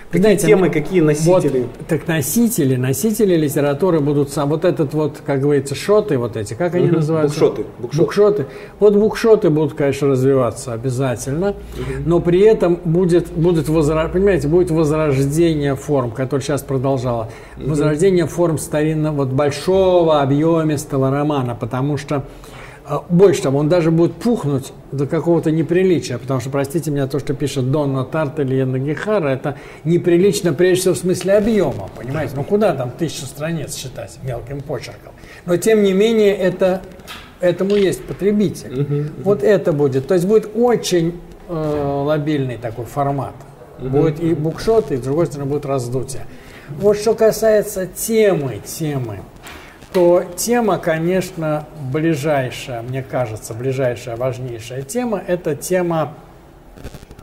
Какие 0.09 0.21
Знаете, 0.21 0.47
темы, 0.47 0.69
какие 0.69 1.01
носители? 1.01 1.59
Вот, 1.59 1.87
так 1.87 2.07
носители, 2.07 2.77
носители 2.77 3.35
литературы 3.35 3.99
будут 3.99 4.29
сам. 4.29 4.47
Вот 4.47 4.63
этот 4.63 4.93
вот, 4.93 5.17
как 5.25 5.41
говорится, 5.41 5.75
шоты 5.75 6.17
вот 6.17 6.37
эти, 6.37 6.53
как 6.53 6.75
они 6.75 6.87
угу, 6.87 6.95
называются? 6.95 7.37
Букшоты, 7.37 7.65
букшоты. 7.77 8.03
Букшоты. 8.03 8.45
Вот 8.79 8.95
букшоты 8.95 9.49
будут, 9.49 9.73
конечно, 9.73 10.07
развиваться 10.07 10.71
обязательно, 10.71 11.49
угу. 11.49 11.55
но 12.05 12.21
при 12.21 12.39
этом 12.39 12.79
будет, 12.85 13.29
будет 13.31 13.67
возра... 13.67 14.07
понимаете, 14.07 14.47
будет 14.47 14.71
возрождение 14.71 15.75
форм, 15.75 16.11
которое 16.11 16.41
сейчас 16.41 16.61
продолжало. 16.61 17.29
Угу. 17.57 17.69
Возрождение 17.69 18.27
форм 18.27 18.59
старинного, 18.59 19.25
вот 19.25 19.29
большого, 19.29 20.21
объемистого 20.21 21.11
романа, 21.11 21.53
потому 21.59 21.97
что 21.97 22.23
больше 23.09 23.41
того, 23.41 23.59
он 23.59 23.69
даже 23.69 23.91
будет 23.91 24.13
пухнуть 24.13 24.71
до 24.91 25.07
какого-то 25.07 25.51
неприличия, 25.51 26.17
потому 26.17 26.39
что, 26.39 26.49
простите 26.49 26.89
меня, 26.89 27.07
то, 27.07 27.19
что 27.19 27.33
пишет 27.33 27.71
Донна 27.71 28.05
Тарт 28.05 28.39
или 28.39 28.61
Энна 28.61 28.79
Гехара, 28.79 29.27
это 29.27 29.57
неприлично 29.83 30.53
прежде 30.53 30.81
всего 30.81 30.93
в 30.93 30.97
смысле 30.97 31.33
объема, 31.33 31.89
понимаете? 31.97 32.33
Ну 32.35 32.43
куда 32.43 32.73
там 32.73 32.91
тысячу 32.91 33.25
страниц 33.25 33.75
читать 33.75 34.17
мелким 34.23 34.61
почерком? 34.61 35.13
Но 35.45 35.57
тем 35.57 35.83
не 35.83 35.93
менее 35.93 36.35
это, 36.35 36.81
этому 37.41 37.75
есть 37.75 38.03
потребитель. 38.05 38.73
Uh-huh, 38.73 38.87
uh-huh. 38.89 39.11
Вот 39.23 39.43
это 39.43 39.73
будет. 39.73 40.07
То 40.07 40.13
есть 40.13 40.25
будет 40.25 40.49
очень 40.55 41.19
э, 41.49 42.03
лобильный 42.05 42.57
такой 42.57 42.85
формат. 42.85 43.35
Uh-huh. 43.79 43.89
Будет 43.89 44.19
и 44.21 44.33
букшот, 44.33 44.91
и 44.91 44.97
с 44.97 45.01
другой 45.01 45.25
стороны 45.25 45.49
будет 45.49 45.65
раздутие. 45.65 46.25
Вот 46.69 46.97
что 46.97 47.13
касается 47.15 47.85
темы, 47.85 48.59
темы 48.65 49.19
то 49.97 50.23
тема, 50.35 50.77
конечно, 50.77 51.65
ближайшая, 51.91 52.83
мне 52.83 53.01
кажется, 53.01 53.55
ближайшая, 53.55 54.15
важнейшая 54.15 54.83
тема, 54.83 55.19
это 55.25 55.55
тема, 55.55 56.13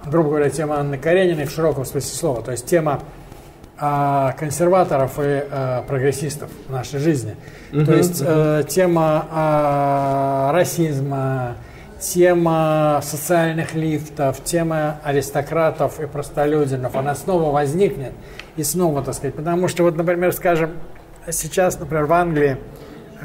грубо 0.04 0.30
говоря, 0.30 0.50
тема 0.50 0.80
Анны 0.80 0.98
Карениной 0.98 1.44
в 1.44 1.52
широком 1.52 1.84
смысле 1.84 2.16
слова, 2.16 2.42
то 2.42 2.50
есть 2.50 2.66
тема 2.66 3.00
а, 3.78 4.32
консерваторов 4.32 5.20
и 5.20 5.22
а, 5.22 5.82
прогрессистов 5.82 6.50
в 6.66 6.72
нашей 6.72 6.98
жизни. 6.98 7.36
Uh-huh, 7.70 7.84
то 7.84 7.94
есть 7.94 8.20
э, 8.26 8.64
тема 8.68 9.28
а, 9.30 10.50
расизма, 10.52 11.54
тема 12.00 13.00
социальных 13.04 13.74
лифтов, 13.76 14.42
тема 14.42 14.98
аристократов 15.04 16.00
и 16.00 16.06
простолюдинов, 16.08 16.96
она 16.96 17.14
снова 17.14 17.52
возникнет 17.52 18.14
и 18.56 18.64
снова, 18.64 19.00
так 19.00 19.14
сказать, 19.14 19.36
потому 19.36 19.68
что 19.68 19.84
вот, 19.84 19.96
например, 19.96 20.32
скажем, 20.32 20.72
сейчас, 21.30 21.78
например, 21.78 22.06
в 22.06 22.12
Англии 22.12 22.58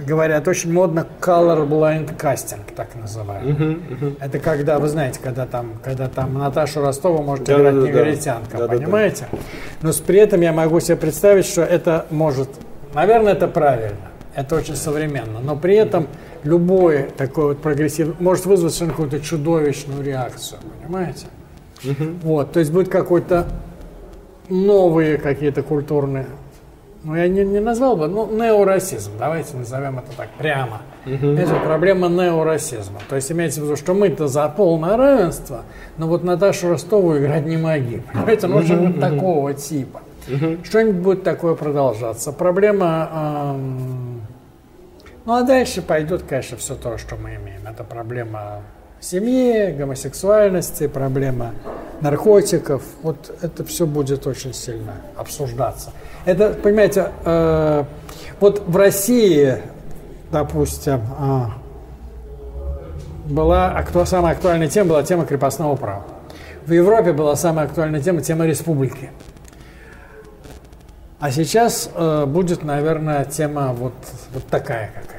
говорят 0.06 0.48
очень 0.48 0.72
модно 0.72 1.06
color 1.20 1.68
blind 1.68 2.18
casting, 2.18 2.62
так 2.76 2.96
называемый. 2.96 3.54
Uh-huh, 3.54 4.00
uh-huh. 4.00 4.18
Это 4.22 4.40
когда, 4.40 4.80
вы 4.80 4.88
знаете, 4.88 5.20
когда 5.22 5.46
там, 5.46 5.74
когда 5.84 6.08
там 6.08 6.36
Наташу 6.36 6.82
Ростову 6.82 7.22
может 7.22 7.46
да, 7.46 7.56
играть 7.56 7.76
да, 7.76 7.82
негритянка, 7.82 8.58
да, 8.58 8.68
понимаете? 8.68 9.28
Да, 9.32 9.38
да. 9.38 9.44
Но 9.82 9.92
с, 9.92 9.98
при 9.98 10.20
этом 10.20 10.42
я 10.42 10.54
могу 10.54 10.80
себе 10.80 10.96
представить, 10.96 11.46
что 11.46 11.62
это 11.62 12.06
может, 12.10 12.50
наверное, 12.94 13.34
это 13.34 13.48
правильно, 13.48 13.98
это 14.36 14.56
очень 14.56 14.76
современно, 14.76 15.40
но 15.42 15.56
при 15.56 15.76
этом 15.76 16.08
любой 16.44 17.10
такой 17.18 17.50
вот 17.50 17.62
прогрессив 17.62 18.20
может 18.20 18.46
вызвать 18.46 18.74
совершенно 18.74 18.92
какую-то 18.92 19.20
чудовищную 19.20 20.04
реакцию, 20.04 20.60
понимаете? 20.82 21.26
Uh-huh. 21.84 22.20
Вот, 22.24 22.54
то 22.54 22.60
есть 22.60 22.72
будет 22.72 22.90
какой-то 22.90 23.48
новые 24.50 25.18
какие-то 25.18 25.62
культурные 25.62 26.28
ну, 27.04 27.16
я 27.16 27.30
не, 27.30 27.46
не 27.46 27.60
назвал 27.60 27.96
бы, 27.96 28.08
ну, 28.08 28.30
неорасизм, 28.30 29.12
давайте 29.18 29.56
назовем 29.56 30.00
это 30.00 30.12
так 30.18 30.30
прямо. 30.38 30.82
Угу. 31.06 31.28
Это 31.28 31.56
проблема 31.56 32.10
неорасизма. 32.10 33.00
То 33.08 33.16
есть 33.16 33.32
имеется 33.32 33.62
в 33.62 33.64
виду, 33.64 33.78
что 33.78 33.94
мы-то 33.94 34.28
за 34.28 34.50
полное 34.50 34.98
равенство, 34.98 35.62
но 35.98 36.08
вот 36.08 36.24
Наташу 36.24 36.70
Ростову 36.70 37.18
играть 37.18 37.46
не 37.46 37.56
могли. 37.56 38.02
Понимаете, 38.14 38.48
ну, 38.48 38.58
угу. 38.58 39.00
такого 39.00 39.54
типа. 39.54 40.02
Угу. 40.28 40.64
Что-нибудь 40.64 41.02
будет 41.02 41.24
такое 41.24 41.56
продолжаться. 41.56 42.34
Проблема... 42.34 43.10
Эм... 43.56 44.22
Ну, 45.26 45.34
а 45.34 45.44
дальше 45.44 45.82
пойдет, 45.82 46.24
конечно, 46.28 46.58
все 46.58 46.76
то, 46.76 46.98
что 46.98 47.16
мы 47.16 47.36
имеем. 47.36 47.62
Это 47.66 47.84
проблема 47.84 48.62
семьи, 49.00 49.72
гомосексуальности, 49.72 50.88
проблема 50.88 51.54
наркотиков. 52.02 52.84
Вот 53.02 53.36
это 53.42 53.64
все 53.64 53.86
будет 53.86 54.26
очень 54.28 54.54
сильно 54.54 54.96
обсуждаться. 55.16 55.92
Это, 56.26 56.52
понимаете, 56.52 57.12
э, 57.26 57.84
вот 58.40 58.64
в 58.68 58.76
России, 58.78 59.62
допустим, 60.32 61.02
э, 61.20 61.46
была 63.26 63.76
акту, 63.76 64.06
самая 64.06 64.34
актуальная 64.34 64.68
тема 64.68 64.90
была 64.90 65.04
тема 65.04 65.26
крепостного 65.26 65.76
права. 65.76 66.06
В 66.66 66.72
Европе 66.72 67.14
была 67.14 67.36
самая 67.36 67.66
актуальная 67.66 68.02
тема 68.02 68.22
тема 68.22 68.46
республики. 68.46 69.12
А 71.20 71.32
сейчас 71.32 71.90
э, 71.94 72.26
будет, 72.26 72.64
наверное, 72.64 73.26
тема 73.26 73.74
вот, 73.74 73.94
вот 74.34 74.46
такая 74.48 74.88
какая-нибудь. 74.88 75.19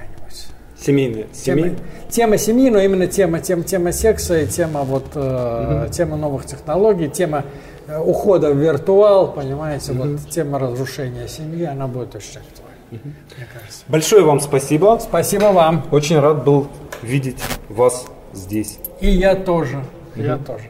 Семейная. 0.80 1.26
Тема, 1.32 1.68
тема 2.08 2.38
семьи, 2.38 2.70
но 2.70 2.80
именно 2.80 3.06
тема, 3.06 3.40
тема, 3.40 3.64
тема 3.64 3.92
секса 3.92 4.40
и 4.40 4.46
тема, 4.46 4.82
вот, 4.82 5.06
э, 5.14 5.84
угу. 5.84 5.92
тема 5.92 6.16
новых 6.16 6.46
технологий, 6.46 7.08
тема 7.08 7.44
Э, 7.90 7.98
ухода 7.98 8.52
в 8.52 8.56
виртуал, 8.56 9.32
понимаете, 9.32 9.92
угу. 9.92 10.02
вот 10.02 10.30
тема 10.30 10.60
разрушения 10.60 11.26
семьи, 11.26 11.64
она 11.64 11.88
будет 11.88 12.14
очень 12.14 12.38
актуальна, 12.38 12.78
угу. 12.92 13.00
мне 13.36 13.48
кажется. 13.52 13.84
Большое 13.88 14.22
вам 14.22 14.38
спасибо. 14.40 14.98
Спасибо 15.02 15.46
вам. 15.46 15.84
Очень 15.90 16.20
рад 16.20 16.44
был 16.44 16.68
видеть 17.02 17.38
вас 17.68 18.06
здесь. 18.32 18.78
И 19.00 19.10
я 19.10 19.34
тоже, 19.34 19.78
угу. 20.14 20.22
я 20.22 20.36
тоже. 20.36 20.64